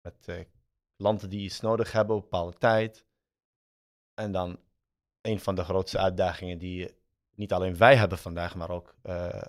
met 0.00 0.28
eh, 0.28 0.44
klanten 0.96 1.28
die 1.28 1.44
iets 1.44 1.60
nodig 1.60 1.92
hebben 1.92 2.16
op 2.16 2.22
een 2.22 2.28
bepaalde 2.28 2.58
tijd. 2.58 3.06
En 4.14 4.32
dan 4.32 4.58
een 5.20 5.40
van 5.40 5.54
de 5.54 5.64
grootste 5.64 5.98
uitdagingen 5.98 6.58
die 6.58 6.94
niet 7.34 7.52
alleen 7.52 7.76
wij 7.76 7.96
hebben 7.96 8.18
vandaag, 8.18 8.54
maar 8.54 8.70
ook 8.70 8.94
eh, 9.02 9.42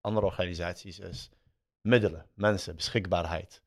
andere 0.00 0.26
organisaties 0.26 0.98
is 0.98 1.30
middelen, 1.80 2.26
mensen, 2.34 2.76
beschikbaarheid. 2.76 3.62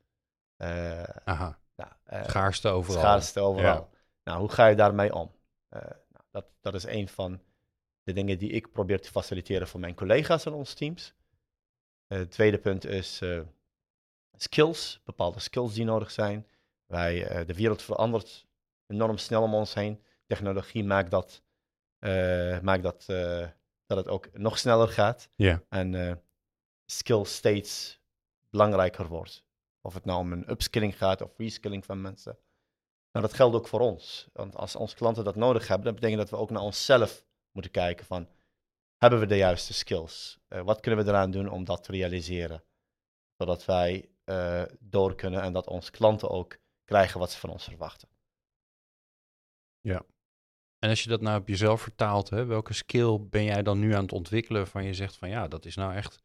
Eh, 0.57 1.03
Aha, 1.03 1.59
nou, 1.75 1.91
eh, 2.03 2.23
schaarste 2.23 2.69
overal. 2.69 2.99
schaarste 2.99 3.39
overal. 3.39 3.89
Ja. 3.91 3.97
Nou, 4.23 4.39
hoe 4.39 4.51
ga 4.51 4.67
je 4.67 4.75
daarmee 4.75 5.13
om? 5.13 5.31
Eh, 5.69 5.81
nou, 5.81 6.23
dat, 6.31 6.45
dat 6.61 6.73
is 6.73 6.83
een 6.83 7.07
van 7.07 7.41
de 8.03 8.13
dingen 8.13 8.37
die 8.37 8.49
ik 8.49 8.71
probeer 8.71 9.01
te 9.01 9.11
faciliteren 9.11 9.67
voor 9.67 9.79
mijn 9.79 9.95
collega's 9.95 10.45
in 10.45 10.53
ons 10.53 10.73
teams. 10.73 11.13
Eh, 12.07 12.17
het 12.17 12.31
tweede 12.31 12.57
punt 12.57 12.85
is 12.85 13.21
eh, 13.21 13.41
skills, 14.33 15.01
bepaalde 15.03 15.39
skills 15.39 15.73
die 15.73 15.85
nodig 15.85 16.11
zijn. 16.11 16.47
Wij, 16.85 17.27
eh, 17.27 17.47
de 17.47 17.53
wereld 17.53 17.81
verandert 17.81 18.45
enorm 18.87 19.17
snel 19.17 19.41
om 19.41 19.53
ons 19.53 19.73
heen. 19.73 20.03
Technologie 20.25 20.83
maakt 20.83 21.11
dat, 21.11 21.43
eh, 21.99 22.59
maakt 22.59 22.83
dat, 22.83 23.05
eh, 23.07 23.47
dat 23.85 23.97
het 23.97 24.07
ook 24.07 24.37
nog 24.37 24.57
sneller 24.57 24.87
gaat. 24.87 25.29
Ja. 25.35 25.63
En 25.69 25.95
eh 25.95 26.15
skills 26.85 27.35
steeds 27.35 28.01
belangrijker 28.49 29.07
wordt. 29.07 29.45
Of 29.81 29.93
het 29.93 30.05
nou 30.05 30.19
om 30.19 30.31
een 30.31 30.49
upskilling 30.49 30.97
gaat 30.97 31.21
of 31.21 31.37
reskilling 31.37 31.85
van 31.85 32.01
mensen. 32.01 32.37
Nou, 33.11 33.25
dat 33.25 33.35
geldt 33.35 33.55
ook 33.55 33.67
voor 33.67 33.79
ons. 33.79 34.29
Want 34.33 34.55
als 34.55 34.75
onze 34.75 34.95
klanten 34.95 35.23
dat 35.23 35.35
nodig 35.35 35.67
hebben, 35.67 35.85
dat 35.85 35.95
betekent 35.95 36.19
dat 36.19 36.29
we 36.29 36.35
ook 36.35 36.49
naar 36.49 36.61
onszelf 36.61 37.25
moeten 37.51 37.71
kijken 37.71 38.05
van, 38.05 38.29
hebben 38.97 39.19
we 39.19 39.25
de 39.25 39.37
juiste 39.37 39.73
skills? 39.73 40.39
Wat 40.47 40.79
kunnen 40.79 41.05
we 41.05 41.11
eraan 41.11 41.31
doen 41.31 41.49
om 41.49 41.63
dat 41.63 41.83
te 41.83 41.91
realiseren? 41.91 42.63
Zodat 43.37 43.65
wij 43.65 44.09
door 44.79 45.15
kunnen 45.15 45.41
en 45.41 45.53
dat 45.53 45.67
onze 45.67 45.91
klanten 45.91 46.29
ook 46.29 46.57
krijgen 46.85 47.19
wat 47.19 47.31
ze 47.31 47.39
van 47.39 47.49
ons 47.49 47.63
verwachten. 47.63 48.09
En 50.83 50.89
als 50.89 51.03
je 51.03 51.09
dat 51.09 51.21
nou 51.21 51.39
op 51.39 51.47
jezelf 51.47 51.81
vertaalt, 51.81 52.29
hè, 52.29 52.45
welke 52.45 52.73
skill 52.73 53.19
ben 53.29 53.43
jij 53.43 53.63
dan 53.63 53.79
nu 53.79 53.93
aan 53.93 54.01
het 54.01 54.11
ontwikkelen 54.11 54.61
waarvan 54.61 54.83
je 54.83 54.93
zegt 54.93 55.15
van 55.15 55.29
ja, 55.29 55.47
dat 55.47 55.65
is 55.65 55.75
nou 55.75 55.93
echt, 55.93 56.23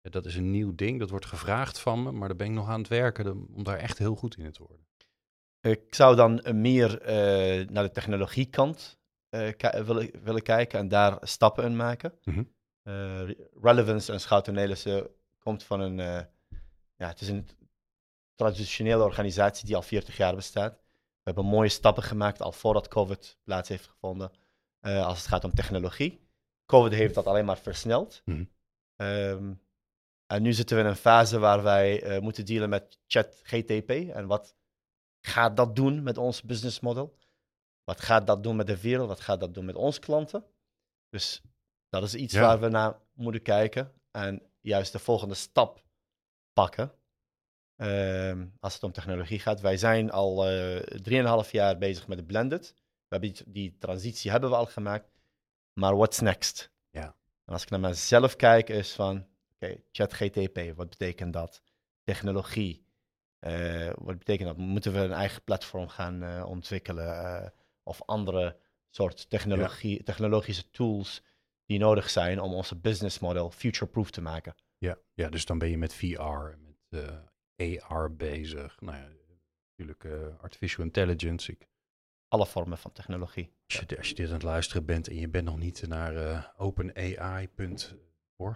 dat 0.00 0.26
is 0.26 0.36
een 0.36 0.50
nieuw 0.50 0.74
ding, 0.74 0.98
dat 0.98 1.10
wordt 1.10 1.26
gevraagd 1.26 1.80
van 1.80 2.02
me, 2.02 2.12
maar 2.12 2.28
daar 2.28 2.36
ben 2.36 2.46
ik 2.46 2.52
nog 2.52 2.68
aan 2.68 2.78
het 2.78 2.88
werken 2.88 3.46
om 3.54 3.64
daar 3.64 3.78
echt 3.78 3.98
heel 3.98 4.14
goed 4.14 4.36
in 4.36 4.52
te 4.52 4.62
worden. 4.62 4.86
Ik 5.60 5.94
zou 5.94 6.16
dan 6.16 6.40
eh, 6.40 6.54
meer 6.54 7.00
eh, 7.00 7.68
naar 7.68 7.82
de 7.82 7.90
technologiekant 7.90 8.98
eh, 9.28 9.72
willen, 9.72 10.10
willen 10.22 10.42
kijken 10.42 10.78
en 10.78 10.88
daar 10.88 11.18
stappen 11.20 11.64
in 11.64 11.76
maken. 11.76 12.18
Mhm. 12.24 12.42
Re- 12.82 13.48
Relevance 13.62 14.12
en 14.12 14.20
Schouten 14.20 14.54
Nelissen 14.54 15.10
komt 15.38 15.62
van 15.62 15.80
een, 15.80 15.96
ja, 16.96 17.08
het 17.08 17.20
is 17.20 17.28
een 17.28 17.48
traditionele 18.34 19.04
organisatie 19.04 19.66
die 19.66 19.76
al 19.76 19.82
40 19.82 20.16
jaar 20.16 20.34
bestaat. 20.34 20.85
We 21.26 21.32
hebben 21.32 21.52
mooie 21.52 21.68
stappen 21.68 22.02
gemaakt 22.02 22.42
al 22.42 22.52
voordat 22.52 22.88
COVID 22.88 23.38
plaats 23.44 23.68
heeft 23.68 23.86
gevonden 23.86 24.30
eh, 24.80 25.06
als 25.06 25.18
het 25.18 25.26
gaat 25.26 25.44
om 25.44 25.54
technologie. 25.54 26.28
COVID 26.66 26.92
heeft 26.92 27.14
dat 27.14 27.26
alleen 27.26 27.44
maar 27.44 27.58
versneld. 27.58 28.22
Mhm. 28.24 28.44
Ehm, 28.96 29.54
en 30.26 30.42
nu 30.42 30.52
zitten 30.52 30.76
we 30.76 30.82
in 30.82 30.88
een 30.88 30.96
fase 30.96 31.38
waar 31.38 31.62
wij 31.62 32.02
eh, 32.02 32.20
moeten 32.20 32.46
dealen 32.46 32.68
met 32.68 32.98
ChatGTP 33.06 33.90
en 33.90 34.26
wat 34.26 34.56
gaat 35.20 35.56
dat 35.56 35.76
doen 35.76 36.02
met 36.02 36.18
ons 36.18 36.42
business 36.42 36.80
model? 36.80 37.16
Wat 37.84 38.00
gaat 38.00 38.26
dat 38.26 38.42
doen 38.42 38.56
met 38.56 38.66
de 38.66 38.80
wereld? 38.80 39.08
Wat 39.08 39.20
gaat 39.20 39.40
dat 39.40 39.54
doen 39.54 39.64
met 39.64 39.74
onze 39.74 40.00
klanten? 40.00 40.44
Dus 41.08 41.42
dat 41.88 42.02
is 42.02 42.14
iets 42.14 42.34
Ja. 42.34 42.40
waar 42.40 42.60
we 42.60 42.68
naar 42.68 43.00
moeten 43.12 43.42
kijken 43.42 43.92
en 44.10 44.42
juist 44.60 44.92
de 44.92 44.98
volgende 44.98 45.34
stap 45.34 45.84
pakken. 46.52 46.92
Ehm, 47.76 48.46
als 48.60 48.74
het 48.74 48.82
om 48.82 48.92
technologie 48.92 49.38
gaat. 49.38 49.60
Wij 49.60 49.76
zijn 49.76 50.10
al 50.10 50.48
eh 50.48 50.80
3,5 51.02 51.50
jaar 51.50 51.78
bezig 51.78 52.06
met 52.06 52.18
de 52.18 52.24
blended. 52.24 52.74
We 52.76 53.16
hebben 53.16 53.32
die, 53.32 53.44
die 53.46 53.76
transitie 53.78 54.30
hebben 54.30 54.50
we 54.50 54.56
al 54.56 54.66
gemaakt. 54.66 55.10
Maar 55.72 55.96
what's 55.96 56.20
next? 56.20 56.70
Ja. 56.90 57.16
En 57.44 57.52
als 57.52 57.62
ik 57.62 57.70
naar 57.70 57.80
mezelf 57.80 58.36
kijk, 58.36 58.68
is 58.68 58.92
van, 58.92 59.26
oké, 59.54 59.76
ChatGTP, 59.92 60.76
wat 60.76 60.88
betekent 60.88 61.32
dat? 61.32 61.62
Technologie, 62.04 62.86
eh, 63.38 63.90
wat 63.94 64.18
betekent 64.18 64.48
dat? 64.48 64.56
Moeten 64.56 64.92
we 64.92 64.98
een 64.98 65.12
eigen 65.12 65.42
platform 65.42 65.88
gaan 65.88 66.22
eh, 66.22 66.46
ontwikkelen? 66.48 67.42
eh, 67.42 67.48
of 67.82 68.02
andere 68.02 68.56
soort 68.90 69.30
technologie, 69.30 70.02
technologische 70.02 70.70
tools 70.70 71.22
die 71.66 71.78
nodig 71.78 72.10
zijn 72.10 72.40
om 72.40 72.54
onze 72.54 72.76
business 72.76 73.18
model 73.18 73.50
future-proof 73.50 74.10
te 74.10 74.20
maken? 74.20 74.54
Ja, 74.78 74.98
ja, 75.14 75.28
dus 75.28 75.44
dan 75.44 75.58
ben 75.58 75.68
je 75.68 75.78
met 75.78 75.94
VR 75.94 76.20
en 76.20 76.62
met 76.62 77.04
eh, 77.04 77.16
AR 77.56 78.16
bezig. 78.16 78.80
Nou 78.80 78.96
ja, 78.96 79.08
natuurlijk 79.68 80.04
eh, 80.04 80.38
artificial 80.42 80.84
intelligence. 80.84 81.52
Ik, 81.52 81.68
Alle 82.28 82.46
vormen 82.46 82.78
van 82.78 82.92
technologie. 82.92 83.52
als, 83.66 83.84
je, 83.86 83.96
als 83.98 84.08
je 84.08 84.14
dit 84.14 84.26
aan 84.26 84.32
het 84.32 84.42
luisteren 84.42 84.84
bent 84.84 85.08
en 85.08 85.16
je 85.16 85.28
bent 85.28 85.44
nog 85.44 85.58
niet 85.58 85.86
naar 85.86 86.16
eh 86.16 86.44
openai.org, 86.56 87.94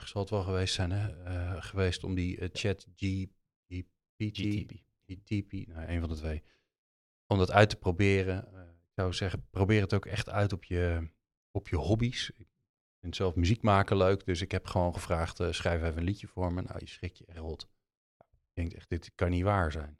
zal 0.08 0.20
het 0.20 0.30
wel 0.30 0.42
geweest 0.42 0.74
zijn, 0.74 0.90
hè? 0.90 1.24
eh, 1.24 1.62
geweest 1.62 2.04
om 2.04 2.14
die 2.14 2.48
chat 2.52 2.86
GPT, 2.96 4.38
GTP. 5.06 5.52
Nou, 5.52 5.88
een 5.88 6.00
van 6.00 6.08
de 6.08 6.16
twee, 6.16 6.42
om 7.26 7.38
dat 7.38 7.50
uit 7.50 7.70
te 7.70 7.76
proberen. 7.76 8.38
Ik 8.38 8.90
zou 8.94 9.12
zeggen, 9.12 9.46
probeer 9.50 9.80
het 9.80 9.94
ook 9.94 10.06
echt 10.06 10.28
uit 10.28 10.52
op 10.52 10.64
je, 10.64 11.10
op 11.50 11.68
je 11.68 11.76
hobby's. 11.76 12.30
Ik 12.36 12.46
vind 13.00 13.16
zelf 13.16 13.34
muziek 13.34 13.62
maken 13.62 13.96
leuk, 13.96 14.24
dus 14.24 14.40
ik 14.40 14.50
heb 14.50 14.66
gewoon 14.66 14.94
gevraagd, 14.94 15.42
schrijf 15.50 15.82
even 15.82 15.96
een 15.96 16.04
liedje 16.04 16.26
voor 16.26 16.52
me. 16.52 16.62
Nou, 16.62 16.78
je 16.78 16.88
schrikt 16.88 17.18
je 17.18 17.24
echt 17.26 17.38
rot. 17.38 17.68
Denkt 18.60 18.74
echt, 18.74 18.88
dit 18.88 19.12
kan 19.14 19.30
niet 19.30 19.42
waar 19.42 19.72
zijn. 19.72 19.98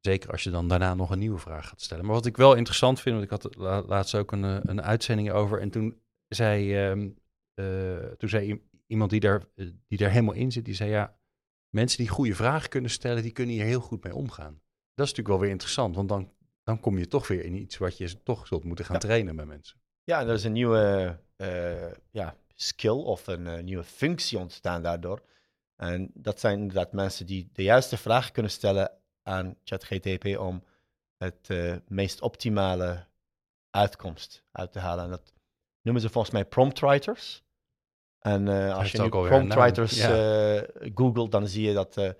Zeker 0.00 0.30
als 0.30 0.42
je 0.42 0.50
dan 0.50 0.68
daarna 0.68 0.94
nog 0.94 1.10
een 1.10 1.18
nieuwe 1.18 1.38
vraag 1.38 1.68
gaat 1.68 1.80
stellen. 1.80 2.04
Maar 2.04 2.14
wat 2.14 2.26
ik 2.26 2.36
wel 2.36 2.54
interessant 2.54 3.00
vind, 3.00 3.14
want 3.14 3.30
ik 3.30 3.42
had 3.42 3.56
la- 3.56 3.82
laatst 3.82 4.14
ook 4.14 4.32
een, 4.32 4.44
eh, 4.44 4.58
een 4.62 4.82
uitzending 4.82 5.30
over. 5.30 5.60
En 5.60 5.70
toen 5.70 6.02
zei, 6.28 6.76
ehm, 6.76 7.10
eh, 7.54 7.96
toen 7.96 8.28
zei 8.28 8.62
iemand 8.86 9.10
die 9.10 9.20
daar, 9.20 9.42
eh, 9.54 9.66
die 9.88 9.98
daar 9.98 10.10
helemaal 10.10 10.34
in 10.34 10.52
zit, 10.52 10.64
die 10.64 10.74
zei 10.74 10.90
ja, 10.90 11.18
mensen 11.68 11.98
die 11.98 12.08
goede 12.08 12.34
vragen 12.34 12.68
kunnen 12.68 12.90
stellen, 12.90 13.22
die 13.22 13.32
kunnen 13.32 13.54
hier 13.54 13.64
heel 13.64 13.80
goed 13.80 14.04
mee 14.04 14.14
omgaan. 14.14 14.52
Dat 14.94 15.06
is 15.06 15.10
natuurlijk 15.12 15.28
wel 15.28 15.38
weer 15.40 15.50
interessant, 15.50 15.94
want 15.96 16.08
dan, 16.08 16.32
dan 16.62 16.80
kom 16.80 16.98
je 16.98 17.06
toch 17.08 17.28
weer 17.28 17.44
in 17.44 17.54
iets 17.54 17.78
wat 17.78 17.96
je 17.96 18.22
toch 18.22 18.46
zult 18.46 18.64
moeten 18.64 18.84
gaan 18.84 18.94
Ja. 18.94 19.00
trainen 19.00 19.36
bij 19.36 19.46
mensen. 19.46 19.80
Ja, 20.04 20.20
er 20.20 20.32
is 20.34 20.44
een 20.44 20.52
nieuwe 20.52 21.18
ja, 22.10 22.36
skill 22.54 22.90
of 22.90 23.26
een 23.26 23.64
nieuwe 23.64 23.84
functie 23.84 24.38
ontstaan 24.38 24.82
daardoor. 24.82 25.22
En 25.82 26.10
dat 26.14 26.40
zijn 26.40 26.58
inderdaad 26.58 26.92
mensen 26.92 27.26
die 27.26 27.50
de 27.52 27.62
juiste 27.62 27.96
vragen 27.96 28.32
kunnen 28.32 28.52
stellen 28.52 28.90
aan 29.22 29.56
ChatGTP 29.64 30.38
om 30.38 30.64
het 31.16 31.50
eh, 31.50 31.76
meest 31.88 32.20
optimale 32.20 33.06
uitkomst 33.70 34.44
uit 34.52 34.72
te 34.72 34.78
halen. 34.78 35.04
En 35.04 35.10
dat 35.10 35.32
noemen 35.82 36.02
ze 36.02 36.08
volgens 36.08 36.32
mij 36.32 36.44
prompt 36.44 36.80
writers. 36.80 37.42
En 38.18 38.48
eh, 38.48 38.76
als 38.76 38.92
je 38.92 38.98
nu 38.98 39.04
ook 39.04 39.14
alweer 39.14 39.32
een 39.32 39.36
prompt 39.36 39.54
naam, 39.54 39.64
writers 39.64 39.96
ja. 39.96 40.54
eh, 40.54 40.90
googelt, 40.94 41.32
dan 41.32 41.48
zie 41.48 41.66
je 41.66 41.74
dat 41.74 42.14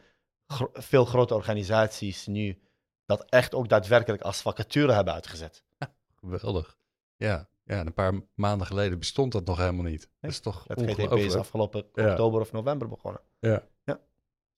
gro- 0.47 0.71
veel 0.73 1.05
grote 1.05 1.35
organisaties 1.35 2.27
nu 2.27 2.59
dat 3.07 3.25
echt 3.25 3.55
ook 3.55 3.69
daadwerkelijk 3.69 4.23
als 4.23 4.43
vacature 4.43 4.93
hebben 4.93 5.15
uitgezet. 5.15 5.63
Geweldig. 6.21 6.77
Ja, 7.17 7.49
ja, 7.65 7.79
en 7.79 7.87
een 7.87 7.95
paar 7.95 8.21
dat 8.35 8.67
geleden 8.67 8.99
bestond 8.99 9.33
dat 9.33 9.45
nog 9.45 9.59
helemaal 9.59 9.85
niet. 9.85 10.09
Dat 10.21 10.31
is 10.31 10.41
toch 10.41 10.65
Het 10.67 10.81
GTP 10.81 11.13
is 11.13 11.35
afgelopen 11.35 11.85
Ja. 11.95 12.11
oktober 12.11 12.41
of 12.41 12.53
november 12.53 12.89
begonnen. 12.89 13.21
Ja. 13.41 13.63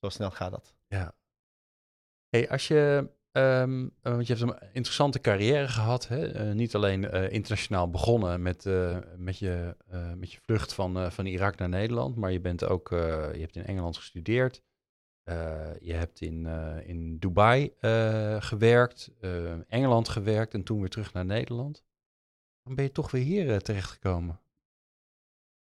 Zo 0.01 0.11
snel 0.11 0.31
gaat 0.31 0.51
dat. 0.51 0.75
Ja. 0.89 1.15
Hey, 2.29 2.51
als 2.51 2.69
je, 2.69 3.11
ehm, 3.33 3.89
eh, 4.03 4.13
want 4.13 4.27
je 4.27 4.35
hebt 4.35 4.51
een 4.51 4.69
interessante 4.73 5.21
carrière 5.21 5.69
gehad, 5.69 6.09
hè? 6.09 6.33
Eh, 6.33 6.55
niet 6.55 6.75
alleen 6.75 7.11
eh, 7.11 7.33
internationaal 7.33 7.91
begonnen 7.91 8.43
met, 8.43 8.65
met, 9.17 9.39
je, 9.39 9.77
met 10.17 10.33
je 10.33 10.39
vlucht 10.43 10.75
van, 10.75 11.13
van 11.13 11.27
Irak 11.27 11.57
naar 11.57 11.69
Nederland, 11.69 12.17
maar 12.17 12.33
je 12.33 12.41
bent 12.41 12.65
ook, 12.65 12.89
je 12.91 13.39
hebt 13.41 13.57
in 13.57 13.65
Engeland 13.65 13.97
gestudeerd, 13.97 14.63
je 15.81 15.93
hebt 15.95 16.21
in, 16.21 16.47
in 16.87 17.19
Dubai 17.19 17.73
gewerkt, 18.39 19.11
Engeland 19.69 20.09
gewerkt 20.09 20.55
en 20.55 20.63
toen 20.63 20.81
weer 20.81 20.91
terug 20.91 21.13
naar 21.13 21.25
Nederland. 21.25 21.85
Dan 22.65 22.75
ben 22.75 22.85
je 22.85 22.93
toch 22.93 23.11
weer 23.11 23.25
hier 23.25 23.51
eh, 23.51 23.57
terechtgekomen. 23.57 24.41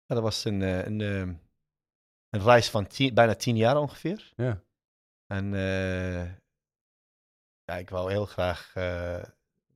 Ja, 0.07 0.15
dat 0.15 0.23
was 0.23 0.45
een, 0.45 0.63
eh, 0.63 0.85
een, 0.85 1.01
eh, 1.01 1.21
een 2.29 2.43
reis 2.43 2.71
van 2.71 2.87
tien- 2.87 3.15
bijna 3.15 3.35
tien 3.35 3.57
jaar 3.57 3.77
ongeveer. 3.77 4.33
Ja. 4.37 4.63
En 5.27 5.53
ja, 7.65 7.77
ik 7.77 7.91
wou 7.91 8.11
heel 8.11 8.27
graag 8.27 8.73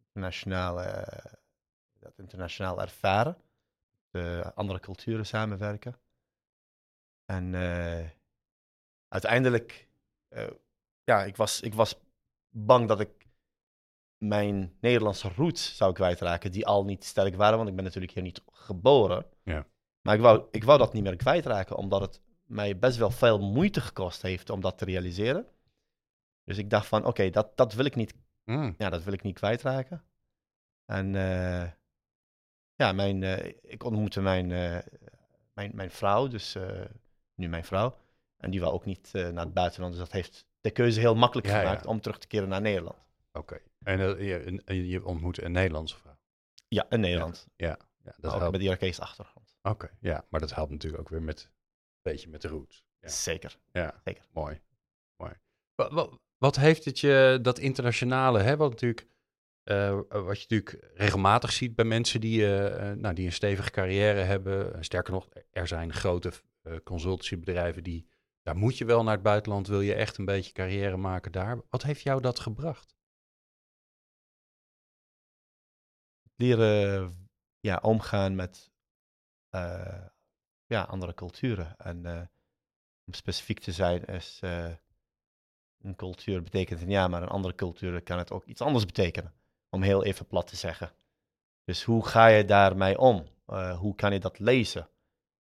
internationaal, 0.06 0.82
eh, 0.82 1.32
dat 1.98 2.18
internationaal 2.18 2.80
ervaren. 2.80 3.36
De 4.10 4.52
andere 4.54 4.80
culturen 4.80 5.26
samenwerken. 5.26 6.00
En 7.24 7.54
uiteindelijk, 9.08 9.88
ja, 11.04 11.24
ik 11.24 11.36
was, 11.36 11.60
ik 11.60 11.74
was 11.74 12.00
bang 12.48 12.88
dat 12.88 13.00
ik 13.00 13.17
mijn 14.18 14.76
Nederlandse 14.80 15.30
roots 15.36 15.76
zou 15.76 15.92
kwijtraken, 15.92 16.52
die 16.52 16.66
al 16.66 16.84
niet 16.84 17.04
sterk 17.04 17.36
waren, 17.36 17.56
want 17.56 17.68
ik 17.68 17.74
ben 17.74 17.84
natuurlijk 17.84 18.12
hier 18.12 18.22
niet 18.22 18.42
geboren. 18.52 19.26
Ja. 19.42 19.66
Maar 20.00 20.14
ik 20.14 20.20
wou, 20.20 20.46
ik 20.50 20.64
wou 20.64 20.78
dat 20.78 20.92
niet 20.92 21.02
meer 21.02 21.16
kwijtraken, 21.16 21.76
omdat 21.76 22.00
het 22.00 22.20
mij 22.44 22.78
best 22.78 22.96
wel 22.96 23.10
veel 23.10 23.38
moeite 23.38 23.80
gekost 23.80 24.22
heeft 24.22 24.50
om 24.50 24.60
dat 24.60 24.78
te 24.78 24.84
realiseren. 24.84 25.46
Dus 26.44 26.58
ik 26.58 26.70
dacht 26.70 26.86
van, 26.86 27.04
oké, 27.04 27.30
dat, 27.30 27.56
dat 27.56 27.74
wil 27.74 27.84
ik 27.84 27.94
niet, 27.94 28.14
Mm, 28.48 28.74
ja, 28.78 28.90
dat 28.90 29.04
wil 29.04 29.12
ik 29.12 29.22
niet 29.22 29.34
kwijtraken. 29.34 30.04
En 30.84 31.14
eh, 31.14 31.70
ja, 32.74 32.92
mijn, 32.92 33.22
eh, 33.22 33.54
ik 33.62 33.84
ontmoette 33.84 34.20
mijn, 34.20 34.52
eh, 34.52 34.78
mijn, 35.54 35.70
mijn 35.74 35.90
vrouw, 35.90 36.26
dus 36.26 36.56
nu 37.34 37.48
mijn 37.48 37.64
vrouw. 37.64 37.96
En 38.36 38.50
die 38.50 38.60
wou 38.60 38.72
ook 38.72 38.84
niet 38.84 39.10
naar 39.12 39.44
het 39.44 39.54
buitenland. 39.54 39.92
Dus 39.92 40.02
dat 40.02 40.12
heeft 40.12 40.46
de 40.60 40.70
keuze 40.70 41.00
heel 41.00 41.14
makkelijk 41.14 41.46
Ja, 41.46 41.54
ja. 41.54 41.60
gemaakt 41.60 41.86
om 41.86 42.00
terug 42.00 42.18
te 42.18 42.26
keren 42.26 42.48
naar 42.48 42.60
Nederland. 42.60 43.07
Oké. 43.38 43.60
En 43.84 44.00
eh, 44.00 44.26
je, 44.28 44.62
en- 44.64 44.86
je 44.86 45.04
ontmoet 45.04 45.42
een 45.42 45.52
Nederlandse 45.52 45.96
vrouw. 45.96 46.18
Ja, 46.68 46.86
in 46.90 47.00
Nederland. 47.00 47.46
Ja, 47.56 47.78
ja 48.02 48.14
dat 48.18 48.32
ook 48.32 48.38
helpt. 48.38 48.52
met 48.56 48.62
Irakese 48.66 49.00
achtergrond. 49.00 49.56
Oké, 49.62 49.90
ja, 50.00 50.24
maar 50.28 50.40
dat 50.40 50.54
helpt 50.54 50.70
natuurlijk 50.70 51.02
ook 51.02 51.08
weer 51.08 51.22
met 51.22 51.42
een 51.44 51.50
beetje 52.12 52.28
met 52.28 52.42
de 52.42 52.48
roots. 52.48 52.84
Ja, 53.00 53.08
Zeker. 53.08 53.58
ja. 53.72 54.00
Zeker. 54.04 54.24
mooi. 54.32 54.60
mooi. 55.16 55.32
Wat, 55.74 55.92
wat, 55.92 56.18
wat 56.38 56.56
heeft 56.56 56.84
het 56.84 57.00
je, 57.00 57.38
dat 57.42 57.58
internationale, 57.58 58.38
hè, 58.40 58.56
wat, 58.56 58.70
natuurlijk, 58.70 59.06
eh, 59.62 60.00
wat 60.08 60.42
je 60.42 60.46
natuurlijk 60.48 60.90
regelmatig 60.94 61.52
ziet 61.52 61.74
bij 61.74 61.84
mensen 61.84 62.20
die, 62.20 62.56
eh, 62.56 62.92
nou, 62.92 63.14
die 63.14 63.26
een 63.26 63.32
stevige 63.32 63.70
carrière 63.70 64.20
hebben. 64.20 64.84
Sterker 64.84 65.12
nog, 65.12 65.28
er 65.50 65.66
zijn 65.66 65.92
grote 65.92 66.32
consultancybedrijven 66.84 67.82
die, 67.82 68.06
daar 68.42 68.56
moet 68.56 68.78
je 68.78 68.84
wel 68.84 69.02
naar 69.02 69.14
het 69.14 69.22
buitenland, 69.22 69.66
wil 69.66 69.80
je 69.80 69.94
echt 69.94 70.18
een 70.18 70.24
beetje 70.24 70.52
carrière 70.52 70.96
maken 70.96 71.32
daar. 71.32 71.60
Wat 71.70 71.82
heeft 71.82 72.02
jou 72.02 72.20
dat 72.20 72.40
gebracht? 72.40 72.96
Leren 76.38 77.28
ja, 77.60 77.78
omgaan 77.82 78.34
met 78.34 78.70
eh, 79.48 80.06
ja, 80.66 80.82
andere 80.82 81.14
culturen. 81.14 81.76
En 81.78 82.06
eh, 82.06 82.26
om 83.04 83.12
specifiek 83.12 83.60
te 83.60 83.72
zijn 83.72 84.04
is 84.04 84.38
eh, 84.42 84.74
een 85.78 85.96
cultuur 85.96 86.42
betekent 86.42 86.80
een 86.80 86.90
ja, 86.90 87.08
maar 87.08 87.22
een 87.22 87.28
andere 87.28 87.54
cultuur 87.54 88.02
kan 88.02 88.18
het 88.18 88.30
ook 88.30 88.44
iets 88.44 88.60
anders 88.60 88.84
betekenen. 88.84 89.34
Om 89.68 89.82
heel 89.82 90.04
even 90.04 90.26
plat 90.26 90.46
te 90.46 90.56
zeggen. 90.56 90.92
Dus 91.64 91.82
hoe 91.82 92.06
ga 92.06 92.26
je 92.26 92.44
daarmee 92.44 92.98
om? 92.98 93.26
Hoe 93.78 93.94
kan 93.94 94.12
je 94.12 94.20
dat 94.20 94.38
lezen? 94.38 94.88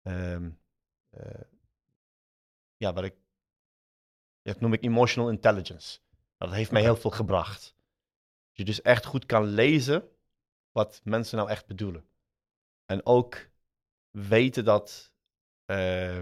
Ehm, 0.04 0.50
eh, 1.10 1.44
ja, 2.76 2.92
wat 2.92 3.04
ik, 3.04 3.14
dat 4.42 4.60
noem 4.60 4.72
ik 4.72 4.84
emotional 4.84 5.30
intelligence. 5.30 5.98
Dat 6.36 6.52
heeft 6.52 6.70
mij 6.70 6.82
heel 6.82 6.96
veel 6.96 7.10
gebracht. 7.10 7.74
Dat 8.46 8.56
je 8.56 8.64
dus 8.64 8.82
echt 8.82 9.04
goed 9.04 9.26
kan 9.26 9.44
lezen 9.44 10.08
wat 10.74 11.00
mensen 11.04 11.36
nou 11.38 11.50
echt 11.50 11.66
bedoelen. 11.66 12.08
En 12.84 13.06
ook 13.06 13.50
weten 14.10 14.64
dat 14.64 15.12
eh, 15.64 16.18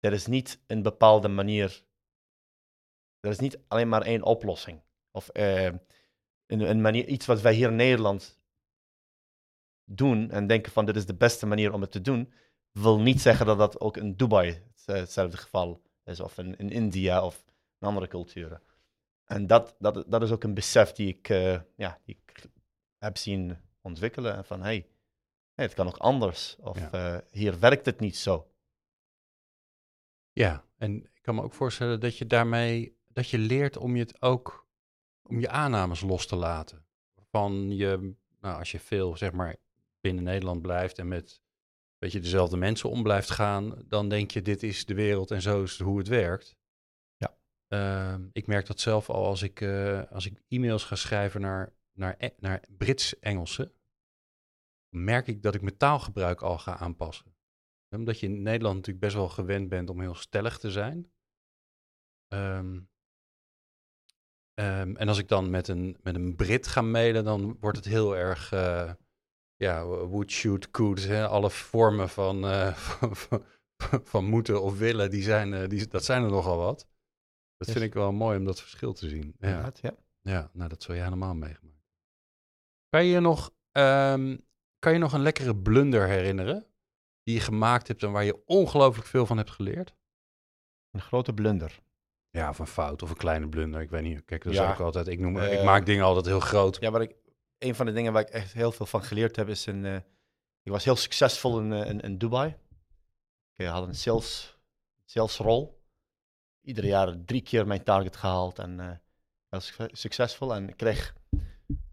er 0.00 0.12
is 0.12 0.26
niet 0.26 0.62
een 0.66 0.82
bepaalde 0.82 1.28
manier, 1.28 1.84
er 3.20 3.30
is 3.30 3.38
niet 3.38 3.60
alleen 3.68 3.88
maar 3.88 4.02
één 4.02 4.22
oplossing. 4.22 4.82
Of 5.10 5.28
eh, 5.28 5.64
een, 5.64 5.80
een 6.46 6.80
manier, 6.80 7.06
iets 7.06 7.26
wat 7.26 7.40
wij 7.40 7.54
hier 7.54 7.68
in 7.68 7.76
Nederland 7.76 8.40
doen 9.84 10.30
en 10.30 10.46
denken 10.46 10.72
van 10.72 10.84
dit 10.84 10.96
is 10.96 11.06
de 11.06 11.14
beste 11.16 11.46
manier 11.46 11.72
om 11.72 11.80
het 11.80 11.90
te 11.90 12.00
doen, 12.00 12.32
wil 12.70 13.00
niet 13.00 13.20
zeggen 13.20 13.46
dat 13.46 13.58
dat 13.58 13.80
ook 13.80 13.96
in 13.96 14.16
Dubai 14.16 14.48
het- 14.50 14.86
hetzelfde 14.86 15.36
geval 15.36 15.82
is, 16.04 16.20
of 16.20 16.38
in, 16.38 16.56
in 16.56 16.70
India 16.70 17.24
of 17.24 17.44
in 17.78 17.86
andere 17.86 18.08
culturen. 18.08 18.62
En 19.24 19.46
dat, 19.46 19.74
dat, 19.78 20.04
dat 20.06 20.22
is 20.22 20.30
ook 20.30 20.42
een 20.44 20.54
besef 20.54 20.92
die 20.92 21.08
ik, 21.08 21.28
eh, 21.28 21.60
ja, 21.76 22.00
die 22.04 22.20
ik 22.24 22.44
heb 23.02 23.16
zien 23.16 23.56
ontwikkelen. 23.80 24.36
En 24.36 24.44
van, 24.44 24.62
hey, 24.62 24.86
hey, 25.54 25.64
het 25.64 25.74
kan 25.74 25.86
ook 25.86 25.96
anders. 25.96 26.56
Of 26.60 26.78
Ja. 26.78 26.90
eh, 26.90 27.18
hier 27.30 27.58
werkt 27.58 27.86
het 27.86 28.00
niet 28.00 28.16
zo. 28.16 28.46
Ja, 30.32 30.64
en 30.76 31.04
ik 31.04 31.22
kan 31.22 31.34
me 31.34 31.42
ook 31.42 31.52
voorstellen 31.54 32.00
dat 32.00 32.18
je 32.18 32.26
daarmee, 32.26 32.96
dat 33.08 33.28
je 33.28 33.38
leert 33.38 33.76
om 33.76 33.96
je 33.96 34.02
het 34.02 34.22
ook, 34.22 34.66
om 35.22 35.40
je 35.40 35.48
aannames 35.48 36.00
los 36.00 36.26
te 36.26 36.36
laten. 36.36 36.86
Van 37.30 37.76
je, 37.76 38.14
nou, 38.40 38.58
als 38.58 38.70
je 38.70 38.80
veel, 38.80 39.16
zeg 39.16 39.32
maar, 39.32 39.56
binnen 40.00 40.24
Nederland 40.24 40.62
blijft 40.62 40.98
en 40.98 41.08
met, 41.08 41.42
weet 41.98 42.12
je, 42.12 42.20
dezelfde 42.20 42.56
mensen 42.56 42.90
om 42.90 43.02
blijft 43.02 43.30
gaan, 43.30 43.82
dan 43.86 44.08
denk 44.08 44.30
je, 44.30 44.42
dit 44.42 44.62
is 44.62 44.84
de 44.84 44.94
wereld 44.94 45.30
en 45.30 45.42
zo 45.42 45.62
is 45.62 45.78
hoe 45.78 45.98
het 45.98 46.08
werkt. 46.08 46.56
Ja. 47.16 47.36
Ehm, 47.68 48.28
ik 48.32 48.46
merk 48.46 48.66
dat 48.66 48.80
zelf 48.80 49.10
al 49.10 49.24
als 49.26 49.42
ik, 49.42 49.60
eh, 49.60 50.02
als 50.10 50.26
ik 50.26 50.42
e-mails 50.48 50.84
ga 50.84 50.94
schrijven 50.94 51.40
naar, 51.40 51.72
naar, 51.92 52.14
E- 52.18 52.34
naar 52.38 52.62
Brits-Engelsen, 52.76 53.72
merk 54.88 55.26
ik 55.26 55.42
dat 55.42 55.54
ik 55.54 55.62
mijn 55.62 55.76
taalgebruik 55.76 56.40
al 56.42 56.58
ga 56.58 56.76
aanpassen 56.78 57.32
omdat 57.96 58.20
je 58.20 58.26
in 58.26 58.42
Nederland 58.42 58.74
natuurlijk 58.76 59.04
best 59.04 59.16
wel 59.16 59.28
gewend 59.28 59.68
bent 59.68 59.90
om 59.90 60.00
heel 60.00 60.14
stellig 60.14 60.58
te 60.58 60.70
zijn. 60.70 61.12
Ehm, 62.28 62.80
ehm, 64.54 64.96
en 64.96 65.08
als 65.08 65.18
ik 65.18 65.28
dan 65.28 65.50
met 65.50 65.68
een, 65.68 65.96
met 66.02 66.14
een 66.14 66.36
Brit 66.36 66.66
ga 66.66 66.80
mailen, 66.80 67.24
dan 67.24 67.56
wordt 67.60 67.76
het 67.76 67.86
heel 67.86 68.16
erg, 68.16 68.52
eh, 68.52 68.92
ja, 69.56 69.84
would, 69.86 70.30
should, 70.30 70.70
could. 70.70 71.04
Hè? 71.06 71.28
Alle 71.28 71.50
vormen 71.50 72.08
van, 72.08 72.44
eh, 72.44 72.74
van, 72.74 73.16
van, 73.24 73.44
van 74.04 74.24
moeten 74.24 74.62
of 74.62 74.78
willen, 74.78 75.10
die 75.10 75.22
zijn, 75.22 75.54
eh, 75.54 75.68
die, 75.68 75.86
dat 75.88 76.04
zijn 76.04 76.22
er 76.22 76.30
nogal 76.30 76.56
wat. 76.56 76.78
Dat 77.56 77.68
Yes. 77.68 77.76
vind 77.76 77.84
ik 77.84 77.94
wel 77.94 78.12
mooi 78.12 78.38
om 78.38 78.44
dat 78.44 78.60
verschil 78.60 78.92
te 78.92 79.08
zien. 79.08 79.34
Ja. 79.38 79.72
Ja. 79.80 79.94
Ja, 80.20 80.50
nou 80.52 80.68
dat 80.68 80.82
zul 80.82 80.94
je 80.94 81.02
helemaal 81.02 81.34
meegemaakt. 81.34 81.71
Kan 82.92 83.04
je 83.04 83.20
nog, 83.20 83.50
ehm, 83.70 84.36
kan 84.78 84.92
je 84.92 84.98
nog 84.98 85.12
een 85.12 85.22
lekkere 85.22 85.56
blunder 85.56 86.08
herinneren 86.08 86.66
die 87.22 87.34
je 87.34 87.40
gemaakt 87.40 87.88
hebt 87.88 88.02
en 88.02 88.12
waar 88.12 88.24
je 88.24 88.42
ongelooflijk 88.46 89.06
veel 89.06 89.26
van 89.26 89.36
hebt 89.36 89.50
geleerd? 89.50 89.94
Een 90.90 91.00
grote 91.00 91.32
blunder. 91.34 91.80
Ja, 92.30 92.48
of 92.48 92.58
een 92.58 92.66
fout 92.66 93.02
of 93.02 93.10
een 93.10 93.16
kleine 93.16 93.48
blunder. 93.48 93.80
Ik 93.80 93.90
weet 93.90 94.02
niet. 94.02 94.24
Kijk, 94.24 94.42
dat 94.42 94.52
is 94.52 94.58
Ja. 94.58 94.70
ook 94.72 94.80
altijd. 94.80 95.08
Ik, 95.08 95.18
noem, 95.18 95.38
ik 95.38 95.50
Eh, 95.58 95.64
maak 95.64 95.86
dingen 95.86 96.04
altijd 96.04 96.26
heel 96.26 96.40
groot. 96.40 96.76
Ja, 96.80 96.90
waar 96.90 97.02
ik, 97.02 97.14
een 97.58 97.74
van 97.74 97.86
de 97.86 97.92
dingen 97.92 98.12
waar 98.12 98.22
ik 98.22 98.28
echt 98.28 98.52
heel 98.52 98.72
veel 98.72 98.86
van 98.86 99.02
geleerd 99.02 99.36
heb, 99.36 99.48
is 99.48 99.66
een. 99.66 99.84
eh, 99.84 99.96
ik 100.62 100.72
was 100.72 100.84
heel 100.84 100.96
succesvol 100.96 101.60
in, 101.60 101.72
eh, 101.72 101.88
in, 101.90 102.00
in 102.00 102.18
Dubai. 102.18 102.56
Ik 103.56 103.66
had 103.66 103.86
een 103.88 103.94
sales, 103.94 104.58
salesrol. 105.04 105.82
Ieder 106.60 106.84
jaar 106.84 107.24
drie 107.24 107.42
keer 107.42 107.66
mijn 107.66 107.82
target 107.84 108.16
gehaald 108.16 108.58
en 108.58 109.02
was 109.48 109.66
succes- 109.66 110.00
succesvol. 110.00 110.54
En 110.54 110.68
ik 110.68 110.76
kreeg 110.76 111.14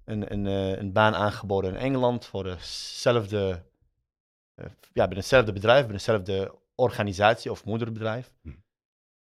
een, 0.10 0.34
een, 0.34 0.48
eh, 0.48 0.78
een 0.78 0.94
baan 0.94 1.16
aangeboden 1.16 1.72
in 1.72 1.78
Engeland 1.78 2.26
voor 2.26 2.44
dezelfde, 2.44 3.64
eh, 4.56 4.66
ja, 4.94 5.08
bij 5.08 5.18
hetzelfde 5.18 5.54
bedrijf, 5.54 5.84
bij 5.84 5.96
dezelfde 5.96 6.56
organisatie 6.76 7.52
of 7.52 7.66
moederbedrijf. 7.66 8.32
Hm. 8.42 8.56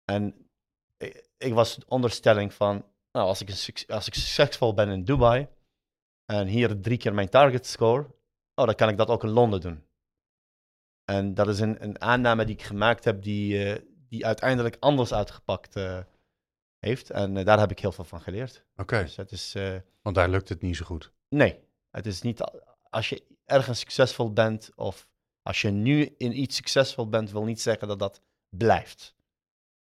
En 0.05 0.51
ik, 0.97 1.29
ik 1.39 1.53
was 1.53 1.77
de 1.77 1.85
onderstelling 1.89 2.55
van, 2.55 2.85
nou, 3.13 3.27
als 3.27 3.41
ik, 3.41 3.49
een 3.49 3.95
als 3.95 4.07
ik 4.07 4.15
succesvol 4.15 4.75
ben 4.75 4.89
in 4.89 5.05
Dubai 5.05 5.49
en 6.25 6.47
hier 6.47 6.81
drie 6.81 6.99
keer 6.99 7.15
mijn 7.15 7.29
target 7.29 7.67
score, 7.67 8.03
oh, 8.55 8.67
dan 8.67 8.75
kan 8.75 8.89
ik 8.89 8.97
dat 8.97 9.09
ook 9.09 9.23
in 9.23 9.31
Londen 9.31 9.61
doen. 9.61 9.85
En 11.05 11.35
dat 11.35 11.49
is 11.49 11.61
een, 11.61 11.83
een 11.83 12.01
aanname 12.01 12.45
die 12.45 12.55
ik 12.55 12.63
gemaakt 12.63 13.05
heb, 13.05 13.23
die, 13.23 13.65
eh, 13.65 13.83
die 14.09 14.27
uiteindelijk 14.27 14.77
anders 14.81 15.13
uitgepakt 15.13 15.77
eh, 15.77 15.99
heeft. 16.83 17.11
En 17.11 17.37
eh, 17.37 17.45
daar 17.45 17.59
heb 17.59 17.71
ik 17.71 17.79
heel 17.79 17.93
veel 17.93 18.05
van 18.05 18.21
geleerd. 18.21 18.65
Oké, 18.77 19.03
Dus 19.03 19.17
het 19.17 19.33
is, 19.33 19.55
eh, 19.55 19.77
want 20.03 20.17
daar 20.17 20.29
lukt 20.29 20.49
het 20.49 20.63
niet 20.63 20.77
zo 20.77 20.85
goed. 20.85 21.13
nee, 21.29 21.61
het 21.91 22.07
is 22.07 22.23
niet, 22.23 22.41
als 22.91 23.09
je 23.09 23.27
ergens 23.45 23.79
succesvol 23.79 24.33
bent 24.33 24.71
of 24.75 25.09
als 25.43 25.61
je 25.61 25.71
nu 25.71 26.15
in 26.17 26.39
iets 26.41 26.57
succesvol 26.57 27.09
bent, 27.09 27.31
wil 27.31 27.45
niet 27.45 27.61
zeggen 27.61 27.89
dat 27.89 27.99
dat 27.99 28.23
blijft. 28.49 29.15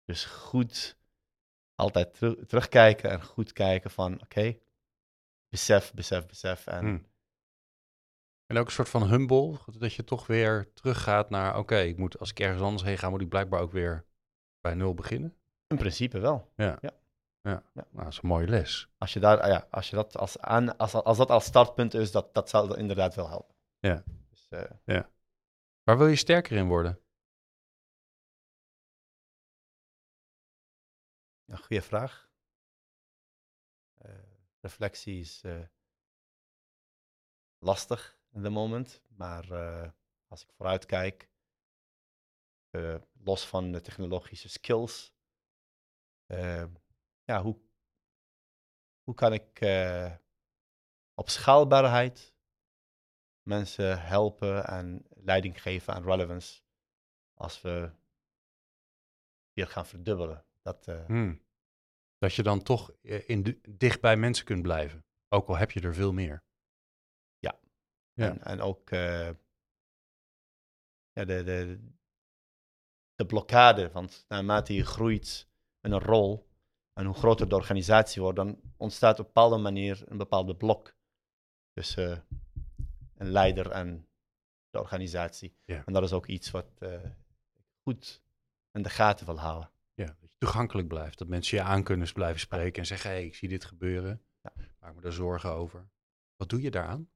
Dus 0.06 0.26
goed 0.26 0.98
altijd 1.76 2.14
teru- 2.14 2.46
terugkijken 2.46 3.10
en 3.10 3.24
goed 3.24 3.54
kijken 3.54 3.92
van, 3.92 4.22
oké, 4.22 4.58
besef, 5.50 5.94
besef, 5.94 6.26
besef. 6.26 6.68
En 6.68 6.86
Hm. 6.86 7.00
En 8.46 8.58
ook 8.58 8.66
een 8.66 8.72
soort 8.72 8.90
van 8.90 9.08
humble, 9.10 9.58
dat 9.78 9.94
je 9.94 10.04
toch 10.04 10.28
weer 10.28 10.74
teruggaat 10.74 11.30
naar, 11.30 11.58
oké, 11.58 11.78
ik 11.80 11.98
moet 11.98 12.20
als 12.20 12.30
ik 12.30 12.40
ergens 12.40 12.62
anders 12.62 12.84
heen 12.84 12.98
ga, 12.98 13.10
moet 13.10 13.22
ik 13.22 13.30
blijkbaar 13.30 13.62
ook 13.62 13.72
weer 13.72 14.06
bij 14.62 14.74
nul 14.74 14.94
beginnen. 14.94 15.36
In 15.72 15.78
principe 15.78 16.20
wel. 16.20 16.52
Nou, 17.42 17.62
dat 17.92 18.08
is 18.08 18.18
een 18.22 18.28
mooie 18.28 18.48
les. 18.48 18.90
Als 18.98 19.14
je, 19.14 19.20
daar, 19.20 19.40
ah 19.40 19.48
ja, 19.48 19.68
als 19.70 19.90
je 19.90 19.96
dat 19.96 20.18
als, 20.18 20.40
aan, 20.40 20.78
als, 20.78 20.94
als 20.94 21.18
dat 21.18 21.30
als 21.30 21.46
startpunt 21.46 21.94
is, 21.94 22.12
dat, 22.12 22.34
dat 22.34 22.50
zal 22.50 22.78
inderdaad 22.78 23.16
wel 23.16 23.30
helpen. 23.30 23.56
Ja. 23.80 24.04
Dus, 24.30 24.48
eh, 24.50 25.02
Waar 25.84 25.98
wil 25.98 26.08
je 26.08 26.16
sterker 26.16 26.58
in 26.58 26.68
worden? 26.68 27.00
Een 31.46 31.58
goede 31.58 31.82
vraag. 31.82 32.30
Eh, 33.98 34.12
reflectie 34.60 35.20
is 35.20 35.42
eh, 35.44 35.62
lastig 37.58 38.20
in 38.32 38.42
de 38.42 38.50
moment, 38.50 39.02
maar 39.08 39.52
als 40.28 40.42
ik 40.42 40.52
vooruit 40.52 40.86
kijk, 40.86 41.32
eh, 42.72 42.96
los 43.14 43.48
van 43.48 43.72
de 43.72 43.82
technologische 43.82 44.50
skills, 44.50 45.14
ja, 47.24 47.42
hoe, 47.42 47.60
hoe 49.04 49.16
kan 49.16 49.34
ik 49.34 49.62
eh, 49.62 50.16
op 51.14 51.30
schaalbaarheid 51.30 52.36
mensen 53.48 54.02
helpen 54.02 54.68
en 54.68 55.06
leiding 55.10 55.62
geven 55.62 55.94
aan 55.94 56.04
relevance 56.04 56.62
als 57.34 57.62
we 57.62 57.92
weer 59.54 59.68
gaan 59.68 59.86
verdubbelen? 59.86 60.46
Dat, 60.62 60.88
eh, 60.88 61.06
Hm. 61.06 61.36
Dat 62.18 62.34
je 62.34 62.44
dan 62.44 62.64
toch 62.64 62.92
eh, 63.02 63.30
in 63.30 63.44
de, 63.44 63.60
dicht 63.70 64.02
bij 64.02 64.18
mensen 64.18 64.46
kunt 64.46 64.62
blijven. 64.62 65.06
Ook 65.28 65.48
al 65.48 65.58
heb 65.58 65.72
je 65.72 65.82
er 65.82 65.94
veel 65.94 66.14
meer. 66.14 66.44
Ja. 67.38 67.60
En, 68.14 68.42
en 68.42 68.62
ook 68.62 68.90
ja, 68.90 69.36
de, 71.26 71.44
de, 71.44 71.90
de 73.16 73.26
blokkade. 73.26 73.92
Want 73.92 74.26
naarmate 74.28 74.74
je 74.74 74.86
groeit 74.86 75.51
een 75.82 76.00
rol 76.00 76.50
en 76.94 77.06
hoe 77.06 77.16
groter 77.16 77.50
de 77.50 77.56
organisatie 77.56 78.22
wordt, 78.22 78.38
dan 78.38 78.62
ontstaat 78.78 79.20
op 79.20 79.26
een 79.26 79.32
bepaalde 79.34 79.58
manier 79.58 80.04
een 80.06 80.18
bepaalde 80.18 80.56
blok 80.56 80.96
tussen 81.74 82.12
eh, 82.12 82.38
een 83.16 83.30
leider 83.30 83.72
en 83.72 84.08
de 84.70 84.80
organisatie. 84.80 85.56
Ja. 85.66 85.84
En 85.86 85.94
dat 85.94 86.04
is 86.04 86.14
ook 86.14 86.28
iets 86.28 86.52
wat 86.52 86.68
eh, 86.80 87.10
goed 87.84 88.24
in 88.72 88.82
de 88.82 88.90
gaten 88.90 89.26
wil 89.26 89.40
houden. 89.40 89.72
Ja, 89.94 90.06
dat 90.06 90.32
je 90.32 90.38
toegankelijk 90.38 90.88
blijft. 90.88 91.18
Dat 91.18 91.28
mensen 91.28 91.58
je 91.58 91.64
aan 91.64 91.84
kunnen 91.84 92.14
blijven 92.14 92.40
spreken 92.40 92.82
en 92.82 92.88
zeggen: 92.88 93.10
hé, 93.10 93.16
hey, 93.16 93.26
ik 93.26 93.36
zie 93.36 93.50
dit 93.50 93.66
gebeuren. 93.66 94.26
Ja. 94.42 94.54
Maak 94.80 94.96
me 94.96 95.02
daar 95.02 95.12
zorgen 95.12 95.52
over. 95.52 95.90
Wat 96.36 96.50
doe 96.50 96.62
je 96.62 96.72
daaraan? 96.72 97.10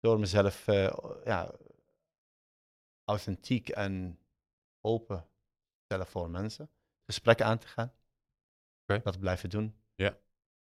Door 0.00 0.18
mezelf 0.18 0.68
eh, 0.68 0.96
ja, 1.24 1.54
authentiek 3.04 3.68
en 3.68 4.18
open 4.86 5.20
te 5.20 5.82
stellen 5.84 6.06
voor 6.06 6.30
mensen. 6.30 6.70
Gesprekken 7.04 7.46
aan 7.46 7.58
te 7.58 7.66
gaan. 7.66 7.92
Dat 8.84 9.20
blijven 9.20 9.50
doen. 9.50 9.74
Ja. 9.94 10.18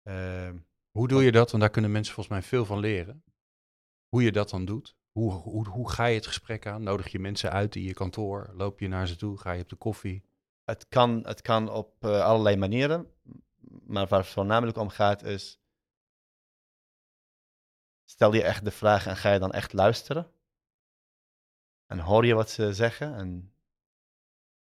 Ehm, 0.04 0.58
Hoe 0.92 1.08
doe 1.08 1.24
je 1.24 1.32
dat? 1.32 1.50
Want 1.50 1.64
daar 1.64 1.72
kunnen 1.72 1.92
mensen 1.92 2.14
volgens 2.14 2.36
mij 2.36 2.44
veel 2.48 2.66
van 2.66 2.80
leren. 2.80 3.24
Hoe 4.08 4.24
je 4.24 4.32
dat 4.32 4.50
dan 4.50 4.66
doet. 4.66 4.98
Hoe, 5.12 5.32
hoe, 5.32 5.68
hoe 5.68 5.90
ga 5.90 6.06
je 6.06 6.16
het 6.16 6.28
gesprek 6.28 6.68
aan? 6.68 6.84
Nodig 6.84 7.08
je 7.08 7.20
mensen 7.20 7.52
uit 7.52 7.76
in 7.76 7.84
je 7.84 7.94
kantoor? 7.94 8.50
Loop 8.54 8.80
je 8.80 8.88
naar 8.88 9.08
ze 9.08 9.16
toe? 9.16 9.38
Ga 9.38 9.52
je 9.52 9.62
op 9.62 9.70
de 9.70 9.76
koffie? 9.76 10.30
het, 10.70 10.88
kan, 10.88 11.24
het 11.26 11.42
kan 11.42 11.70
op 11.70 12.04
eh, 12.04 12.22
allerlei 12.22 12.56
manieren. 12.56 13.14
Maar 13.86 14.08
waar 14.08 14.20
het 14.20 14.30
voornamelijk 14.30 14.78
om 14.78 14.90
gaat 14.90 15.24
is. 15.24 15.60
Stel 18.06 18.34
je 18.34 18.44
echt 18.44 18.64
de 18.66 18.72
vraag 18.72 19.06
en 19.08 19.18
ga 19.18 19.34
je 19.34 19.40
dan 19.40 19.52
echt 19.52 19.74
luisteren? 19.74 20.32
En 21.86 22.00
hoor 22.00 22.26
je 22.26 22.34
wat 22.34 22.50
ze 22.50 22.74
zeggen 22.74 23.16
en 23.16 23.54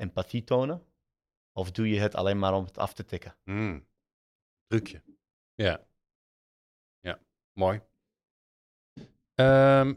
empathie 0.02 0.44
tonen? 0.44 0.86
Of 1.52 1.72
doe 1.72 1.90
je 1.90 2.00
het 2.00 2.16
alleen 2.16 2.40
maar 2.40 2.54
om 2.54 2.66
het 2.66 2.78
af 2.78 2.94
te 2.94 3.06
tikken? 3.06 3.36
Mm. 3.44 3.88
Trucje. 4.68 5.02
Ja. 5.56 5.86
Ja, 7.00 7.20
mooi. 7.54 7.82
Ehm, 9.36 9.94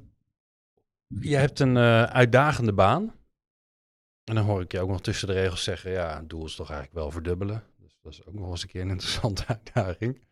je 1.07 1.37
hebt 1.37 1.61
een 1.61 1.77
eh, 1.77 2.03
uitdagende 2.03 2.73
baan. 2.73 3.03
En 4.25 4.35
dan 4.35 4.45
hoor 4.45 4.61
ik 4.61 4.73
je 4.73 4.81
ook 4.81 4.89
nog 4.89 5.01
tussen 5.01 5.29
de 5.29 5.35
regels 5.35 5.63
zeggen: 5.63 5.91
ja, 5.91 6.17
het 6.17 6.29
doel 6.29 6.45
is 6.45 6.55
toch 6.55 6.71
eigenlijk 6.71 6.99
wel 6.99 7.11
verdubbelen. 7.11 7.65
Dus 7.77 7.99
dat 8.01 8.13
is 8.13 8.25
ook 8.25 8.35
nog 8.35 8.51
eens 8.51 8.63
een 8.63 8.69
keer 8.69 8.81
een 8.83 8.91
interessante 8.91 9.47
uitdaging. 9.55 10.23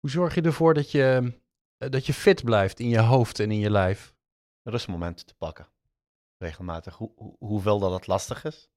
Hoe 0.00 0.10
zorg 0.10 0.34
je 0.34 0.42
ervoor 0.42 0.74
dat 0.74 0.90
je, 0.90 1.38
eh, 1.76 1.90
dat 1.90 2.06
je 2.06 2.14
fit 2.14 2.44
blijft 2.44 2.80
in 2.80 2.88
je 2.88 3.00
hoofd 3.00 3.40
en 3.40 3.50
in 3.50 3.58
je 3.58 3.70
lijf? 3.70 4.14
Rustmomenten 4.62 5.26
te 5.26 5.34
pakken. 5.34 5.68
Regelmatig. 6.36 6.96
Hoe, 6.96 7.12
hoe, 7.16 7.36
hoeveel 7.38 7.78
dat 7.78 7.92
het 7.92 8.06
lastig 8.06 8.44
is. 8.44 8.70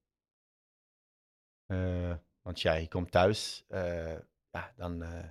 Eh, 1.65 2.15
want 2.41 2.61
ja, 2.61 2.73
je 2.73 2.87
komt 2.87 3.11
thuis. 3.11 3.63
eh, 3.67 4.17
ja, 4.51 4.73
dan. 4.75 5.03
eh, 5.03 5.29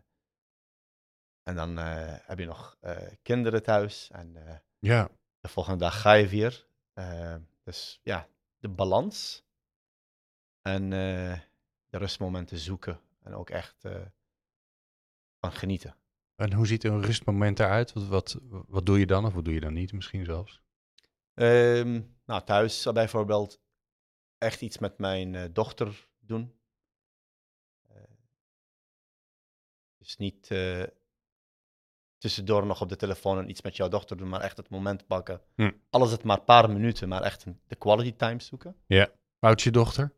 en 1.43 1.55
dan 1.55 1.77
heb 1.77 2.39
je 2.39 2.45
nog 2.47 2.79
kinderen 3.23 3.63
thuis. 3.63 4.11
En 4.11 4.37
Ja. 4.79 5.09
de 5.41 5.49
volgende 5.49 5.79
dag 5.79 6.01
ga 6.01 6.13
je 6.13 6.29
weer. 6.29 6.67
Dus 7.65 8.01
ja, 8.03 8.29
de 8.59 8.69
balans. 8.69 9.45
En 10.63 10.91
de 10.91 11.99
rustmomenten 11.99 12.59
zoeken. 12.59 13.01
En 13.23 13.35
ook 13.35 13.51
echt 13.51 13.81
van 15.41 15.53
genieten. 15.53 15.97
En 16.37 16.53
hoe 16.53 16.67
ziet 16.67 16.85
een 16.85 17.03
rustmoment 17.03 17.61
eruit? 17.61 17.93
Wat, 17.93 18.05
wat, 18.07 18.39
wat 18.69 18.87
doe 18.87 18.99
je 18.99 19.07
dan 19.07 19.25
of 19.25 19.35
wat 19.35 19.45
doe 19.45 19.55
je 19.55 19.61
dan 19.61 19.73
niet 19.73 19.93
misschien 19.93 20.25
zelfs? 20.25 20.63
Ehm, 21.35 22.01
nou, 22.25 22.45
thuis 22.45 22.83
bijvoorbeeld 22.93 23.61
echt 24.39 24.61
iets 24.61 24.79
met 24.79 24.99
mijn 24.99 25.53
dochter 25.53 26.09
doen. 26.33 26.55
Dus 29.99 30.17
niet 30.17 30.51
eh, 30.51 30.83
tussendoor 32.19 32.67
nog 32.67 32.81
op 32.81 32.89
de 32.89 32.97
telefoon 32.97 33.39
en 33.39 33.49
iets 33.51 33.63
met 33.63 33.77
jouw 33.77 33.89
dochter 33.89 34.17
doen, 34.17 34.29
maar 34.29 34.41
echt 34.41 34.57
het 34.57 34.69
moment 34.69 35.07
pakken. 35.07 35.41
Hm. 35.55 35.71
Al 35.91 36.05
is 36.05 36.11
het 36.13 36.23
maar 36.25 36.39
een 36.39 36.45
paar 36.45 36.71
minuten, 36.71 37.09
maar 37.09 37.23
echt 37.23 37.45
een- 37.45 37.61
de 37.67 37.77
quality 37.77 38.13
time 38.17 38.41
zoeken. 38.41 38.77
Hoe 38.87 39.11
oud 39.39 39.63
je 39.63 39.71
dochter? 39.71 40.13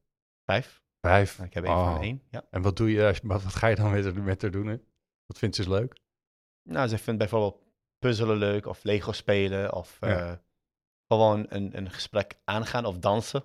Vijf. 0.44 0.82
Vijf. 1.00 1.38
Ik 1.38 1.54
heb 1.54 1.64
één 1.64 1.74
Oh. 1.74 1.92
van 1.92 2.02
één. 2.02 2.22
Ja. 2.30 2.46
En 2.50 2.62
wat 2.62 2.76
doe 2.76 2.90
je, 2.90 3.18
wat, 3.22 3.42
wat 3.42 3.54
ga 3.54 3.66
je 3.66 3.76
dan 3.76 3.90
met 3.90 4.04
haar, 4.04 4.22
met 4.22 4.42
haar 4.42 4.50
doen? 4.50 4.66
Hè? 4.66 4.76
Wat 5.26 5.38
vindt 5.38 5.56
ze 5.56 5.68
leuk? 5.68 5.96
Nou, 6.62 6.88
ze 6.88 6.98
vindt 6.98 7.18
bijvoorbeeld 7.18 7.62
puzzelen 7.98 8.36
leuk 8.36 8.66
of 8.66 8.82
Lego 8.84 9.12
spelen 9.12 9.72
of 9.72 9.96
Ja. 10.00 10.30
eh, 10.30 10.36
gewoon 11.08 11.46
een, 11.48 11.76
een 11.76 11.90
gesprek 11.90 12.38
aangaan 12.44 12.84
of 12.84 12.98
dansen. 12.98 13.44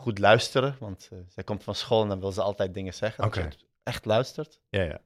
Goed 0.00 0.18
luisteren, 0.18 0.76
want 0.78 1.08
eh, 1.12 1.18
zij 1.26 1.44
komt 1.44 1.62
van 1.62 1.74
school 1.74 2.02
en 2.02 2.08
dan 2.08 2.20
wil 2.20 2.32
ze 2.32 2.42
altijd 2.42 2.74
dingen 2.74 2.94
zeggen. 2.94 3.24
Oké. 3.24 3.40
het 3.40 3.66
echt 3.82 4.04
luistert. 4.04 4.60
Ja, 4.68 4.82
ja. 4.82 5.04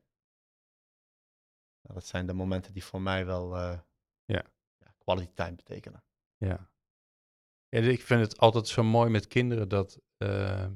Nou, 1.82 1.94
dat 1.94 2.06
zijn 2.06 2.26
de 2.26 2.32
momenten 2.32 2.72
die 2.72 2.84
voor 2.84 3.00
mij 3.00 3.26
wel 3.26 3.56
eh, 3.56 3.78
Ja. 4.24 4.44
ja, 4.78 4.94
quality 4.98 5.32
time 5.34 5.54
betekenen. 5.54 6.04
Ja. 6.36 6.70
ja, 7.68 7.80
ik 7.80 8.02
vind 8.02 8.20
het 8.20 8.38
altijd 8.38 8.68
zo 8.68 8.82
mooi 8.82 9.10
met 9.10 9.26
kinderen 9.26 9.68
dat 9.68 10.00
eh, 10.16 10.70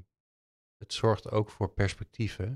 het 0.77 0.92
zorgt 0.92 1.31
ook 1.31 1.50
voor 1.50 1.72
perspectief. 1.72 2.37
Hè? 2.37 2.55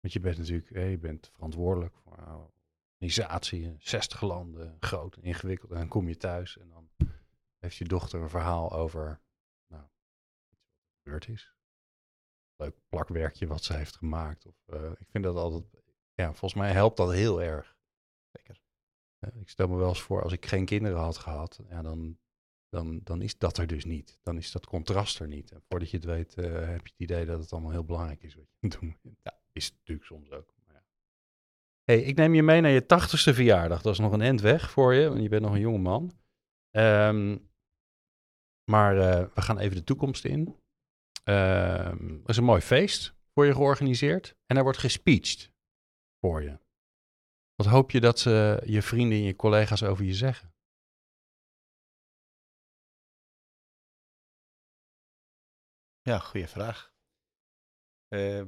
Want 0.00 0.12
je 0.12 0.20
bent 0.20 0.38
natuurlijk, 0.38 0.68
je 0.68 0.98
bent 0.98 1.30
verantwoordelijk 1.32 1.94
voor 1.94 2.18
een 2.18 2.50
organisatie, 2.98 3.62
in 3.62 3.76
60 3.80 4.20
landen, 4.20 4.76
groot 4.80 5.16
en 5.16 5.22
ingewikkeld. 5.22 5.70
En 5.70 5.76
dan 5.76 5.88
kom 5.88 6.08
je 6.08 6.16
thuis 6.16 6.58
en 6.58 6.68
dan 6.68 6.90
heeft 7.58 7.76
je 7.76 7.84
dochter 7.84 8.20
een 8.20 8.28
verhaal 8.28 8.72
over, 8.72 9.20
nou, 9.66 9.84
iets 10.52 10.68
wat 10.68 10.88
er 10.88 10.89
gebeurd 11.02 11.28
is. 11.28 11.54
Leuk 12.56 12.76
plakwerkje 12.88 13.46
wat 13.46 13.64
ze 13.64 13.76
heeft 13.76 13.96
gemaakt. 13.96 14.46
Of, 14.46 14.54
eh, 14.66 14.90
ik 14.98 15.06
vind 15.10 15.24
dat 15.24 15.36
altijd, 15.36 15.64
ja, 16.14 16.26
volgens 16.26 16.54
mij 16.54 16.72
helpt 16.72 16.96
dat 16.96 17.12
heel 17.12 17.42
erg. 17.42 17.76
Zeker. 18.32 18.60
Eh, 19.18 19.40
ik 19.40 19.48
stel 19.48 19.68
me 19.68 19.76
wel 19.76 19.88
eens 19.88 20.02
voor, 20.02 20.22
als 20.22 20.32
ik 20.32 20.46
geen 20.46 20.64
kinderen 20.64 20.98
had 20.98 21.18
gehad, 21.18 21.60
ja, 21.68 21.82
dan, 21.82 22.18
dan, 22.68 23.00
dan 23.02 23.22
is 23.22 23.38
dat 23.38 23.58
er 23.58 23.66
dus 23.66 23.84
niet. 23.84 24.18
Dan 24.22 24.36
is 24.36 24.52
dat 24.52 24.66
contrast 24.66 25.18
er 25.18 25.28
niet. 25.28 25.50
En 25.50 25.62
voordat 25.68 25.90
je 25.90 25.96
het 25.96 26.06
weet, 26.06 26.34
eh, 26.34 26.44
heb 26.44 26.86
je 26.86 26.92
het 26.92 27.00
idee 27.00 27.24
dat 27.24 27.40
het 27.40 27.52
allemaal 27.52 27.70
heel 27.70 27.84
belangrijk 27.84 28.22
is 28.22 28.34
wat 28.34 28.46
je 28.48 28.68
het 28.68 28.80
doen. 28.80 28.96
Ja, 29.22 29.38
is 29.52 29.64
het 29.64 29.74
natuurlijk 29.74 30.06
soms 30.06 30.30
ook. 30.30 30.54
Maar 30.56 30.74
ja. 30.74 30.82
hey, 31.84 32.02
ik 32.02 32.16
neem 32.16 32.34
je 32.34 32.42
mee 32.42 32.60
naar 32.60 32.70
je 32.70 32.86
tachtigste 32.86 33.34
verjaardag. 33.34 33.82
Dat 33.82 33.92
is 33.92 33.98
nog 33.98 34.12
een 34.12 34.20
end 34.20 34.40
weg 34.40 34.70
voor 34.70 34.94
je, 34.94 35.08
want 35.08 35.22
je 35.22 35.28
bent 35.28 35.42
nog 35.42 35.52
een 35.52 35.60
jonge 35.60 35.78
man. 35.78 36.12
Ehm, 36.70 37.38
maar 38.70 38.94
we 39.34 39.40
gaan 39.40 39.58
even 39.58 39.76
de 39.76 39.84
toekomst 39.84 40.24
in. 40.24 40.59
Ehm, 41.22 42.14
er 42.22 42.28
is 42.28 42.36
een 42.36 42.44
mooi 42.44 42.60
feest 42.60 43.14
voor 43.34 43.46
je 43.46 43.54
georganiseerd. 43.54 44.36
En 44.46 44.56
er 44.56 44.62
wordt 44.62 44.78
gespeecht 44.78 45.52
voor 46.20 46.42
je. 46.42 46.58
Wat 47.54 47.66
hoop 47.66 47.90
je 47.90 48.00
dat 48.00 48.18
ze, 48.18 48.62
je 48.66 48.82
vrienden 48.82 49.18
en 49.18 49.24
je 49.24 49.36
collega's 49.36 49.82
over 49.82 50.04
je 50.04 50.14
zeggen? 50.14 50.54
Ja, 56.02 56.18
goede 56.18 56.48
vraag. 56.48 56.92
Eh, 58.08 58.44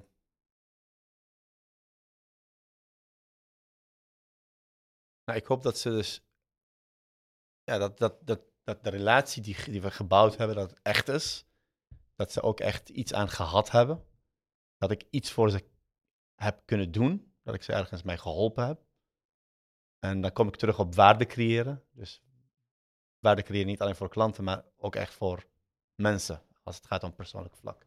nou, 5.24 5.38
ik 5.38 5.44
hoop 5.44 5.62
dat 5.62 5.78
ze 5.78 5.90
dus. 5.90 6.22
Ja, 7.64 7.78
dat, 7.78 7.98
dat, 7.98 8.26
dat, 8.26 8.42
dat 8.62 8.84
de 8.84 8.90
relatie 8.90 9.42
die, 9.42 9.64
die 9.70 9.82
we 9.82 9.90
gebouwd 9.90 10.36
hebben, 10.36 10.56
dat 10.56 10.70
het 10.70 10.80
echt 10.82 11.08
is. 11.08 11.46
Dat 12.22 12.32
ze 12.32 12.42
ook 12.42 12.60
echt 12.60 12.88
iets 12.88 13.12
aan 13.12 13.28
gehad 13.28 13.70
hebben. 13.70 14.06
Dat 14.76 14.90
ik 14.90 15.06
iets 15.10 15.32
voor 15.32 15.50
ze 15.50 15.64
heb 16.34 16.62
kunnen 16.64 16.92
doen. 16.92 17.34
Dat 17.42 17.54
ik 17.54 17.62
ze 17.62 17.72
ergens 17.72 18.02
mee 18.02 18.16
geholpen 18.16 18.66
heb. 18.66 18.84
En 19.98 20.20
dan 20.20 20.32
kom 20.32 20.48
ik 20.48 20.56
terug 20.56 20.78
op 20.78 20.94
waarde 20.94 21.26
creëren. 21.26 21.84
Dus 21.90 22.22
waarde 23.18 23.42
creëren 23.42 23.66
niet 23.66 23.80
alleen 23.80 23.96
voor 23.96 24.08
klanten, 24.08 24.44
maar 24.44 24.64
ook 24.76 24.96
echt 24.96 25.14
voor 25.14 25.46
mensen. 25.94 26.42
Als 26.62 26.76
het 26.76 26.86
gaat 26.86 27.02
om 27.02 27.14
persoonlijk 27.14 27.56
vlak. 27.56 27.86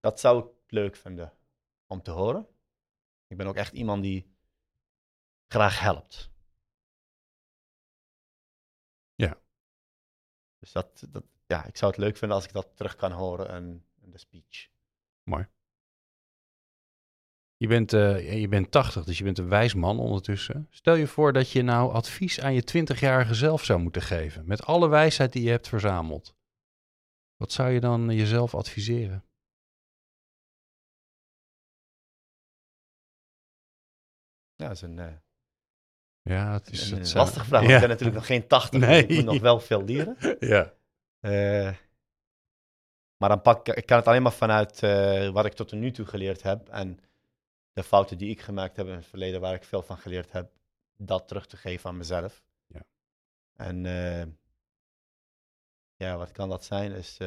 Dat 0.00 0.20
zou 0.20 0.44
ik 0.44 0.54
leuk 0.66 0.96
vinden 0.96 1.32
om 1.86 2.02
te 2.02 2.10
horen. 2.10 2.48
Ik 3.26 3.36
ben 3.36 3.46
ook 3.46 3.56
echt 3.56 3.72
iemand 3.72 4.02
die 4.02 4.36
graag 5.46 5.80
helpt. 5.80 6.30
Ja. 9.14 9.40
Dus 10.58 10.72
dat, 10.72 11.06
dat, 11.10 11.24
ja, 11.52 11.64
ik 11.64 11.76
zou 11.76 11.90
het 11.90 12.00
leuk 12.00 12.16
vinden 12.16 12.36
als 12.36 12.46
ik 12.46 12.52
dat 12.52 12.68
terug 12.74 12.96
kan 12.96 13.12
horen 13.12 13.48
in, 13.62 13.84
in 14.00 14.10
de 14.10 14.18
speech. 14.18 14.70
Je 17.56 17.68
bent, 17.68 17.92
eh, 17.92 18.40
je 18.40 18.48
bent 18.48 18.70
80, 18.70 19.04
dus 19.04 19.18
je 19.18 19.24
bent 19.24 19.38
een 19.38 19.48
wijs 19.48 19.74
man 19.74 19.98
ondertussen. 19.98 20.66
Stel 20.70 20.94
je 20.94 21.06
voor 21.06 21.32
dat 21.32 21.50
je 21.50 21.62
nou 21.62 21.92
advies 21.92 22.40
aan 22.40 22.54
je 22.54 22.62
20-jarige 22.62 23.34
zelf 23.34 23.64
zou 23.64 23.80
moeten 23.80 24.02
geven. 24.02 24.46
Met 24.46 24.64
alle 24.64 24.88
wijsheid 24.88 25.32
die 25.32 25.42
je 25.42 25.50
hebt 25.50 25.68
verzameld. 25.68 26.34
Wat 27.36 27.52
zou 27.52 27.70
je 27.70 27.80
dan 27.80 28.10
jezelf 28.14 28.54
adviseren? 28.54 29.24
Ja, 34.54 34.66
dat 34.68 34.76
is 34.76 34.82
een, 34.82 34.98
eh, 34.98 35.12
Ja, 36.22 36.52
het 36.52 36.70
is 36.70 36.90
Een, 36.90 36.98
het 36.98 37.10
een 37.10 37.16
lastige 37.16 37.44
vraag, 37.44 37.60
want 37.60 37.70
Ja. 37.70 37.74
ik 37.74 37.80
ben 37.80 37.88
natuurlijk 37.88 38.16
nog 38.18 38.26
geen 38.26 38.46
80, 38.46 38.80
Nee. 38.80 39.06
ik 39.06 39.16
moet 39.16 39.24
nog 39.24 39.40
wel 39.40 39.60
veel 39.60 39.84
leren. 39.84 40.16
Ja. 40.54 40.74
Eh, 41.22 41.76
maar 43.16 43.28
dan 43.28 43.42
pak 43.42 43.68
ik, 43.68 43.76
ik 43.76 43.86
kan 43.86 43.96
het 43.96 44.06
alleen 44.06 44.22
maar 44.22 44.32
vanuit 44.32 44.82
eh, 44.82 45.28
wat 45.28 45.44
ik 45.44 45.52
tot 45.52 45.72
nu 45.72 45.90
toe 45.90 46.06
geleerd 46.06 46.42
heb 46.42 46.68
en 46.68 47.00
de 47.72 47.82
fouten 47.82 48.18
die 48.18 48.30
ik 48.30 48.40
gemaakt 48.40 48.76
heb 48.76 48.86
in 48.86 48.94
het 48.94 49.06
verleden, 49.06 49.40
waar 49.40 49.54
ik 49.54 49.64
veel 49.64 49.82
van 49.82 49.98
geleerd 49.98 50.32
heb, 50.32 50.52
dat 50.96 51.28
terug 51.28 51.46
te 51.46 51.56
geven 51.56 51.90
aan 51.90 51.96
mezelf. 51.96 52.44
Ja. 52.66 52.82
En 53.56 53.86
eh, 53.86 54.26
ja, 55.96 56.16
wat 56.16 56.32
kan 56.32 56.48
dat 56.48 56.64
zijn? 56.64 56.92
Is 56.92 57.18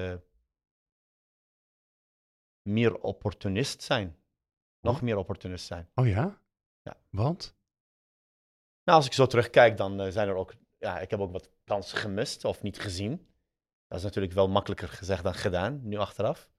meer 2.62 3.00
opportunist 3.00 3.82
zijn. 3.82 4.18
Nog 4.80 5.02
meer 5.02 5.18
opportunist 5.18 5.66
zijn. 5.66 5.89
Oh 5.93 6.08
ja? 6.08 6.41
Ja. 6.82 6.98
Want? 7.10 7.56
Nou, 8.84 8.98
als 8.98 9.06
ik 9.06 9.14
zo 9.14 9.26
terugkijk, 9.26 9.78
dan 9.78 10.12
zijn 10.12 10.28
er 10.28 10.36
ook, 10.36 10.54
ja, 10.78 11.00
ik 11.00 11.10
heb 11.10 11.20
ook 11.20 11.32
wat 11.32 11.50
kansen 11.64 11.98
gemist 11.98 12.46
of 12.46 12.62
niet 12.62 12.80
gezien. 12.80 13.28
Dat 13.88 13.98
is 13.98 14.04
natuurlijk 14.04 14.34
wel 14.34 14.48
makkelijker 14.48 14.88
gezegd 14.88 15.24
dan 15.24 15.34
gedaan, 15.34 15.88
nu 15.88 15.98
achteraf. 15.98 16.50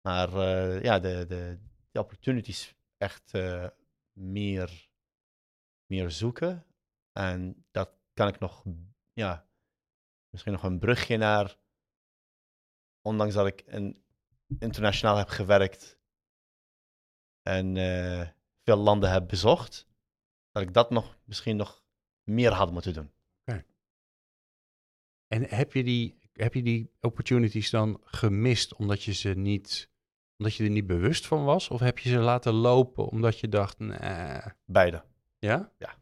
Maar 0.00 0.32
eh, 0.32 0.82
ja, 0.82 0.98
de, 0.98 1.26
de, 1.26 1.58
de 1.90 2.00
opportunities 2.00 2.74
echt 2.96 3.34
eh, 3.34 3.68
meer, 4.12 4.90
meer 5.86 6.10
zoeken. 6.10 6.66
En 7.12 7.66
dat 7.70 7.90
kan 8.12 8.28
ik 8.28 8.38
nog, 8.38 8.64
ja, 9.12 9.48
misschien 10.30 10.52
nog 10.52 10.62
een 10.62 10.78
brugje 10.78 11.16
naar, 11.16 11.58
ondanks 13.00 13.34
dat 13.34 13.46
ik 13.46 13.60
in, 13.60 14.04
internationaal 14.58 15.16
heb 15.16 15.28
gewerkt 15.28 15.98
en 17.42 17.76
eh, 17.76 18.28
veel 18.62 18.76
landen 18.76 19.10
heb 19.10 19.28
bezocht, 19.28 19.86
dat 20.50 20.62
ik 20.62 20.74
dat 20.74 20.90
nog 20.90 21.18
misschien 21.24 21.56
nog 21.56 21.84
meer 22.22 22.52
had 22.52 22.72
moeten 22.72 22.92
doen. 22.94 23.12
En 25.28 25.42
heb 25.48 25.72
je 25.72 25.84
die, 25.84 26.18
heb 26.32 26.54
je 26.54 26.62
die 26.62 26.90
opportunities 27.00 27.70
dan 27.70 28.00
gemist 28.04 28.74
omdat 28.74 29.02
je 29.02 29.12
ze 29.12 29.28
niet, 29.28 29.90
omdat 30.36 30.54
je 30.54 30.64
er 30.64 30.70
niet 30.70 30.86
bewust 30.86 31.26
van 31.26 31.44
was? 31.44 31.68
Of 31.68 31.80
heb 31.80 31.98
je 31.98 32.08
ze 32.08 32.18
laten 32.18 32.52
lopen 32.52 33.06
omdat 33.06 33.38
je 33.38 33.48
dacht, 33.48 33.78
nee. 33.78 34.40
Beide. 34.64 35.04
Ja? 35.38 35.72
Ja. 35.78 35.96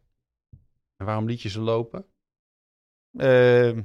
En 0.97 1.07
waarom 1.07 1.27
liet 1.27 1.43
je 1.43 1.49
ze 1.49 1.61
lopen? 1.61 2.07
Ehm, 3.17 3.83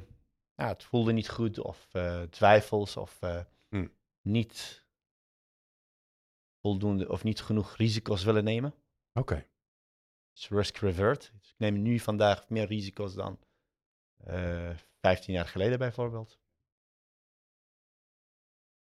ja, 0.54 0.68
het 0.68 0.82
voelde 0.84 1.12
niet 1.12 1.28
goed 1.28 1.58
of 1.58 1.88
eh, 1.94 2.22
twijfels 2.22 2.96
of 2.96 3.22
eh, 3.22 3.44
Hm. 3.68 3.88
niet 4.20 4.86
voldoende 6.60 7.08
of 7.08 7.24
niet 7.24 7.40
genoeg 7.40 7.76
risico's 7.76 8.24
willen 8.24 8.44
nemen. 8.44 8.74
Oké. 9.12 9.46
Dus 10.32 10.48
risk 10.48 10.76
revert. 10.76 11.32
Dus 11.38 11.50
ik 11.50 11.58
neem 11.58 11.82
nu 11.82 11.98
vandaag 11.98 12.48
meer 12.48 12.66
risico's 12.66 13.14
dan 13.14 13.38
eh 14.16 14.76
15 15.04 15.34
jaar 15.34 15.46
geleden 15.48 15.78
bijvoorbeeld. 15.78 16.40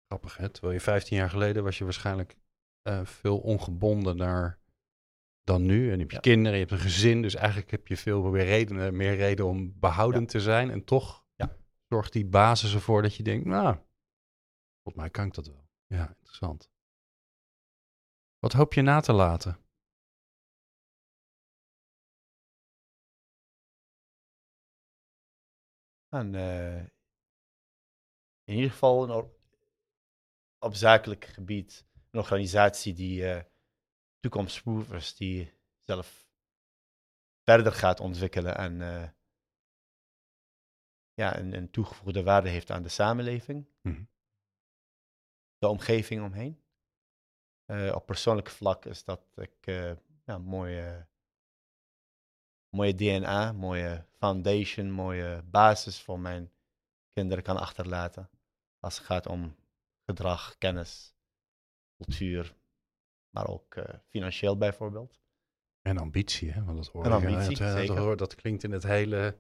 Grappig, 0.07 0.37
hè? 0.37 0.49
Terwijl 0.49 0.73
je 0.73 0.79
15 0.79 1.17
jaar 1.17 1.29
geleden 1.29 1.63
was 1.63 1.77
je 1.77 1.83
waarschijnlijk 1.83 2.35
eh, 2.81 3.05
veel 3.05 3.39
ongebonden 3.39 4.17
naar 4.17 4.59
dan 5.43 5.65
nu. 5.65 5.91
En 5.91 5.99
heb 5.99 6.09
je 6.09 6.15
Ja. 6.15 6.21
kinderen, 6.21 6.53
je 6.59 6.65
hebt 6.65 6.71
een 6.71 6.79
gezin. 6.89 7.21
Dus 7.21 7.35
eigenlijk 7.35 7.71
heb 7.71 7.87
je 7.87 7.97
veel 7.97 8.23
meer 8.23 8.45
redenen, 8.45 8.95
meer 8.95 9.15
reden 9.15 9.45
om 9.45 9.79
behoudend 9.79 10.29
te 10.29 10.39
zijn. 10.39 10.69
En 10.71 10.83
toch 10.83 11.25
Ja. 11.35 11.57
zorgt 11.87 12.13
die 12.13 12.25
basis 12.25 12.73
ervoor 12.73 13.01
dat 13.01 13.15
je 13.15 13.23
denkt, 13.23 13.45
nou, 13.45 13.75
volgens 14.81 14.95
mij 15.03 15.09
kan 15.09 15.25
ik 15.25 15.33
dat 15.33 15.47
wel. 15.47 15.67
Ja, 15.87 16.09
interessant. 16.17 16.69
Wat 18.39 18.53
hoop 18.53 18.73
je 18.73 18.81
na 18.81 18.99
te 18.99 19.13
laten? 19.13 19.64
Eh, 26.09 26.79
in 28.43 28.55
ieder 28.55 28.71
geval 28.71 29.09
een 29.09 29.33
op 30.59 30.73
zakelijk 30.73 31.25
gebied 31.25 31.85
een 32.11 32.19
organisatie 32.19 32.93
die 32.93 33.43
toekomstproof 34.19 34.91
is, 34.91 35.15
die 35.15 35.53
zelf 35.83 36.27
verder 37.43 37.71
gaat 37.71 37.99
ontwikkelen 37.99 38.57
en 38.57 38.81
eh, 38.81 39.09
ja, 41.13 41.37
een, 41.37 41.53
een 41.53 41.71
toegevoegde 41.71 42.23
waarde 42.23 42.49
heeft 42.49 42.71
aan 42.71 42.83
de 42.83 42.89
samenleving, 42.89 43.67
Mhm. 43.81 44.03
de 45.57 45.67
omgeving 45.67 46.23
omheen. 46.23 46.63
Op 47.93 48.05
persoonlijk 48.05 48.49
vlak 48.49 48.85
is 48.85 49.03
dat 49.03 49.37
ik 49.37 49.65
ja, 50.25 50.37
mooie, 50.37 51.07
mooie 52.75 52.95
DNA, 52.95 53.51
mooie 53.51 54.05
foundation, 54.17 54.91
mooie 54.91 55.43
basis 55.45 56.01
voor 56.01 56.19
mijn 56.19 56.51
kinderen 57.13 57.43
kan 57.43 57.57
achterlaten. 57.57 58.29
Als 58.79 58.97
het 58.97 59.05
gaat 59.05 59.27
om 59.27 59.55
gedrag, 60.05 60.57
kennis, 60.57 61.15
cultuur, 61.97 62.55
maar 63.29 63.47
ook 63.47 63.75
eh, 63.75 63.95
financieel 64.07 64.57
bijvoorbeeld. 64.57 65.19
En 65.81 65.97
ambitie, 65.97 66.51
hè? 66.51 66.63
Want 66.63 66.77
dat 66.77 66.87
hoor 66.87 67.05
En 67.05 67.11
ambitie, 67.11 67.57
dat, 67.57 67.59
eh, 67.59 67.65
dat, 67.67 67.77
zeker. 67.77 67.97
hoor- 67.97 68.17
dat 68.17 68.35
klinkt 68.35 68.63
in 68.63 68.71
het 68.71 68.83
hele... 68.83 69.37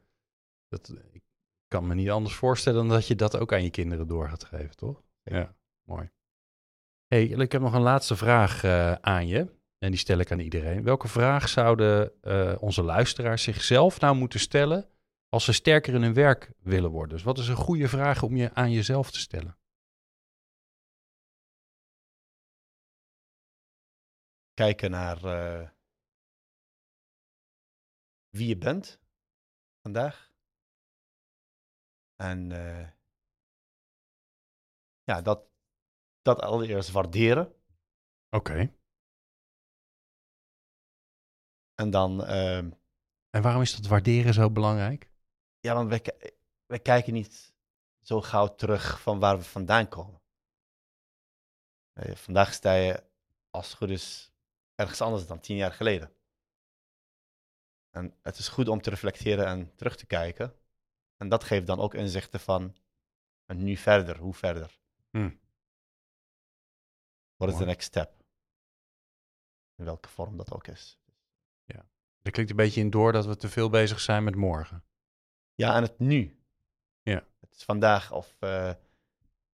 Dat, 0.67 0.93
ik 1.11 1.23
kan 1.67 1.87
me 1.87 1.93
niet 1.93 2.09
anders 2.09 2.35
voorstellen 2.35 2.79
dan 2.79 2.89
dat 2.89 3.07
je 3.07 3.15
dat 3.15 3.37
ook 3.37 3.53
aan 3.53 3.63
je 3.63 3.69
kinderen 3.69 4.07
door 4.07 4.29
gaat 4.29 4.43
geven, 4.43 4.75
toch? 4.75 5.03
Ja, 5.23 5.55
mooi. 5.83 6.11
hey, 7.07 7.25
ik 7.25 7.51
heb 7.51 7.61
nog 7.61 7.73
een 7.73 7.81
laatste 7.81 8.15
vraag 8.15 8.63
eh, 8.63 8.91
aan 8.91 9.27
je. 9.27 9.54
En 9.77 9.91
die 9.91 9.99
stel 9.99 10.17
ik 10.17 10.31
aan 10.31 10.39
iedereen. 10.39 10.83
Welke 10.83 11.07
vraag 11.07 11.49
zouden 11.49 12.21
eh, 12.21 12.55
onze 12.59 12.83
luisteraars 12.83 13.43
zichzelf 13.43 13.99
nou 13.99 14.15
moeten 14.15 14.39
stellen 14.39 14.89
als 15.29 15.45
ze 15.45 15.53
sterker 15.53 15.93
in 15.93 16.01
hun 16.01 16.13
werk 16.13 16.51
willen 16.59 16.91
worden? 16.91 17.15
Dus 17.15 17.23
wat 17.23 17.37
is 17.37 17.47
een 17.47 17.55
goede 17.55 17.87
vraag 17.87 18.23
om 18.23 18.35
je 18.35 18.53
aan 18.53 18.71
jezelf 18.71 19.11
te 19.11 19.19
stellen? 19.19 19.57
Kijken 24.53 24.91
naar 24.91 25.23
eh, 25.23 25.69
wie 28.29 28.47
je 28.47 28.57
bent 28.57 28.99
vandaag. 29.81 30.33
En 32.15 32.51
eh, 32.51 32.89
ja, 35.03 35.21
dat, 35.21 35.49
dat 36.21 36.41
allereerst 36.41 36.91
waarderen. 36.91 37.55
Oké. 38.29 38.73
En 41.75 41.89
dan, 41.89 42.25
ehm, 42.25 42.71
En 43.29 43.41
waarom 43.41 43.61
is 43.61 43.75
dat 43.75 43.87
waarderen 43.87 44.33
zo 44.33 44.51
belangrijk? 44.51 45.13
ja, 45.59 45.73
want 45.73 45.89
wij, 45.89 46.01
wij 46.65 46.79
kijken 46.79 47.13
niet 47.13 47.53
zo 48.01 48.21
gauw 48.21 48.55
terug 48.55 49.01
van 49.01 49.19
waar 49.19 49.37
we 49.37 49.43
vandaan 49.43 49.87
komen. 49.87 50.21
Eh, 51.93 52.15
vandaag 52.15 52.53
sta 52.53 52.73
je, 52.73 53.03
als 53.49 53.67
het 53.67 53.77
goed 53.77 53.89
is, 53.89 54.33
ergens 54.75 55.01
anders 55.01 55.27
dan 55.27 55.39
tien 55.39 55.55
jaar 55.55 55.71
geleden. 55.71 56.15
En 57.89 58.17
het 58.21 58.37
is 58.37 58.47
goed 58.47 58.67
om 58.67 58.81
te 58.81 58.89
reflecteren 58.89 59.45
en 59.45 59.75
terug 59.75 59.95
te 59.95 60.05
kijken. 60.05 60.59
En 61.17 61.29
dat 61.29 61.43
geeft 61.43 61.67
dan 61.67 61.79
ook 61.79 61.93
inzichten 61.93 62.39
van, 62.39 62.75
en 63.45 63.63
nu 63.63 63.75
verder, 63.75 64.17
hoe 64.17 64.33
verder? 64.33 64.79
Hmm. 65.09 65.39
Wat 67.35 67.49
is 67.49 67.57
de 67.57 67.65
next 67.65 67.87
step? 67.87 68.23
In 69.75 69.85
welke 69.85 70.09
vorm 70.09 70.37
dat 70.37 70.51
ook 70.51 70.67
is. 70.67 70.99
Er 72.25 72.31
klinkt 72.31 72.51
een 72.51 72.57
beetje 72.57 72.81
in 72.81 72.89
door 72.89 73.11
dat 73.11 73.25
we 73.25 73.35
te 73.35 73.49
veel 73.49 73.69
bezig 73.69 73.99
zijn 73.99 74.23
met 74.23 74.35
morgen. 74.35 74.83
Ja, 75.53 75.75
en 75.75 75.81
het 75.81 75.99
nu. 75.99 76.43
Ja. 77.01 77.27
Het 77.39 77.55
is 77.55 77.63
vandaag 77.63 78.11
of 78.11 78.35
eh, 78.39 78.73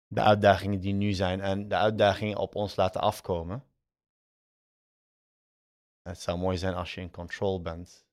de 0.07 0.21
uitdagingen 0.21 0.79
die 0.79 0.93
nu 0.93 1.13
zijn 1.13 1.41
en 1.41 1.67
de 1.67 1.75
uitdagingen 1.75 2.37
op 2.37 2.55
ons 2.55 2.75
laten 2.75 3.01
afkomen. 3.01 3.65
Het 6.01 6.19
zou 6.19 6.37
mooi 6.37 6.57
zijn 6.57 6.73
als 6.73 6.93
je 6.93 7.01
in 7.01 7.11
control 7.11 7.61
bent 7.61 8.05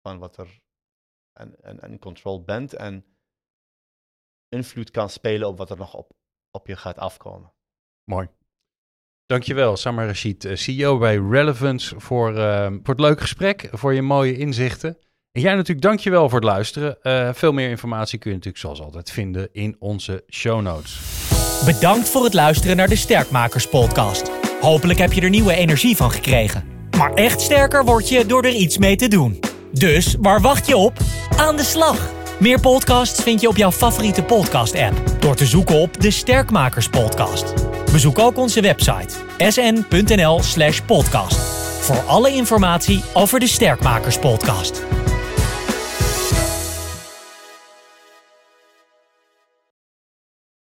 van 0.00 0.18
wat 0.18 0.36
er 0.36 0.60
en, 1.32 1.60
en, 1.62 1.80
en 1.80 1.90
in 1.90 1.98
control 1.98 2.42
bent 2.42 2.74
en 2.74 3.04
invloed 4.48 4.90
kan 4.90 5.10
spelen 5.10 5.48
op 5.48 5.58
wat 5.58 5.70
er 5.70 5.76
nog 5.76 5.94
op, 5.94 6.12
op 6.50 6.66
je 6.66 6.76
gaat 6.76 6.98
afkomen. 6.98 7.52
Mooi. 8.04 8.28
Dankjewel, 9.28 9.76
Samar 9.76 10.06
Rashid, 10.06 10.44
eh, 10.44 10.56
CEO 10.56 10.98
bij 10.98 11.16
Relevance, 11.30 11.94
voor, 11.98 12.36
eh, 12.36 12.66
voor 12.66 12.94
het 12.94 13.00
leuke 13.00 13.20
gesprek, 13.20 13.68
voor 13.72 13.94
je 13.94 14.02
mooie 14.02 14.36
inzichten. 14.36 14.96
En 15.32 15.40
jij 15.40 15.54
natuurlijk 15.54 15.86
dankjewel 15.86 16.28
voor 16.28 16.38
het 16.38 16.48
luisteren. 16.48 17.02
Eh, 17.02 17.28
veel 17.32 17.52
meer 17.52 17.70
informatie 17.70 18.18
kun 18.18 18.30
je 18.30 18.36
natuurlijk 18.36 18.64
zoals 18.64 18.80
altijd 18.80 19.10
vinden 19.10 19.48
in 19.52 19.76
onze 19.78 20.24
show 20.30 20.60
notes. 20.60 21.00
Bedankt 21.64 22.08
voor 22.08 22.24
het 22.24 22.34
luisteren 22.34 22.76
naar 22.76 22.88
de 22.88 22.96
Sterkmakers 22.96 23.68
podcast. 23.68 24.30
Hopelijk 24.60 24.98
heb 24.98 25.12
je 25.12 25.20
er 25.20 25.30
nieuwe 25.30 25.54
energie 25.54 25.96
van 25.96 26.10
gekregen. 26.10 26.64
Maar 26.98 27.14
echt 27.14 27.40
sterker 27.40 27.84
word 27.84 28.08
je 28.08 28.26
door 28.26 28.44
er 28.44 28.54
iets 28.54 28.78
mee 28.78 28.96
te 28.96 29.08
doen. 29.08 29.40
Dus 29.72 30.16
waar 30.20 30.40
wacht 30.40 30.66
je 30.66 30.76
op? 30.76 30.98
Aan 31.36 31.56
de 31.56 31.64
slag! 31.64 32.10
Meer 32.38 32.60
podcasts 32.60 33.22
vind 33.22 33.40
je 33.40 33.48
op 33.48 33.56
jouw 33.56 33.72
favoriete 33.72 34.22
podcast-app 34.22 35.20
door 35.20 35.36
te 35.36 35.46
zoeken 35.46 35.76
op 35.76 36.00
de 36.00 36.10
Sterkmakers 36.10 36.88
podcast. 36.88 37.54
Bezoek 37.92 38.18
ook 38.18 38.36
onze 38.36 38.60
website 38.60 39.14
sn.nl/podcast. 39.38 41.36
voor 41.80 42.02
alle 42.06 42.30
informatie 42.30 43.02
over 43.12 43.40
de 43.40 43.46
Sterkmakers 43.46 44.18
podcast. 44.18 44.82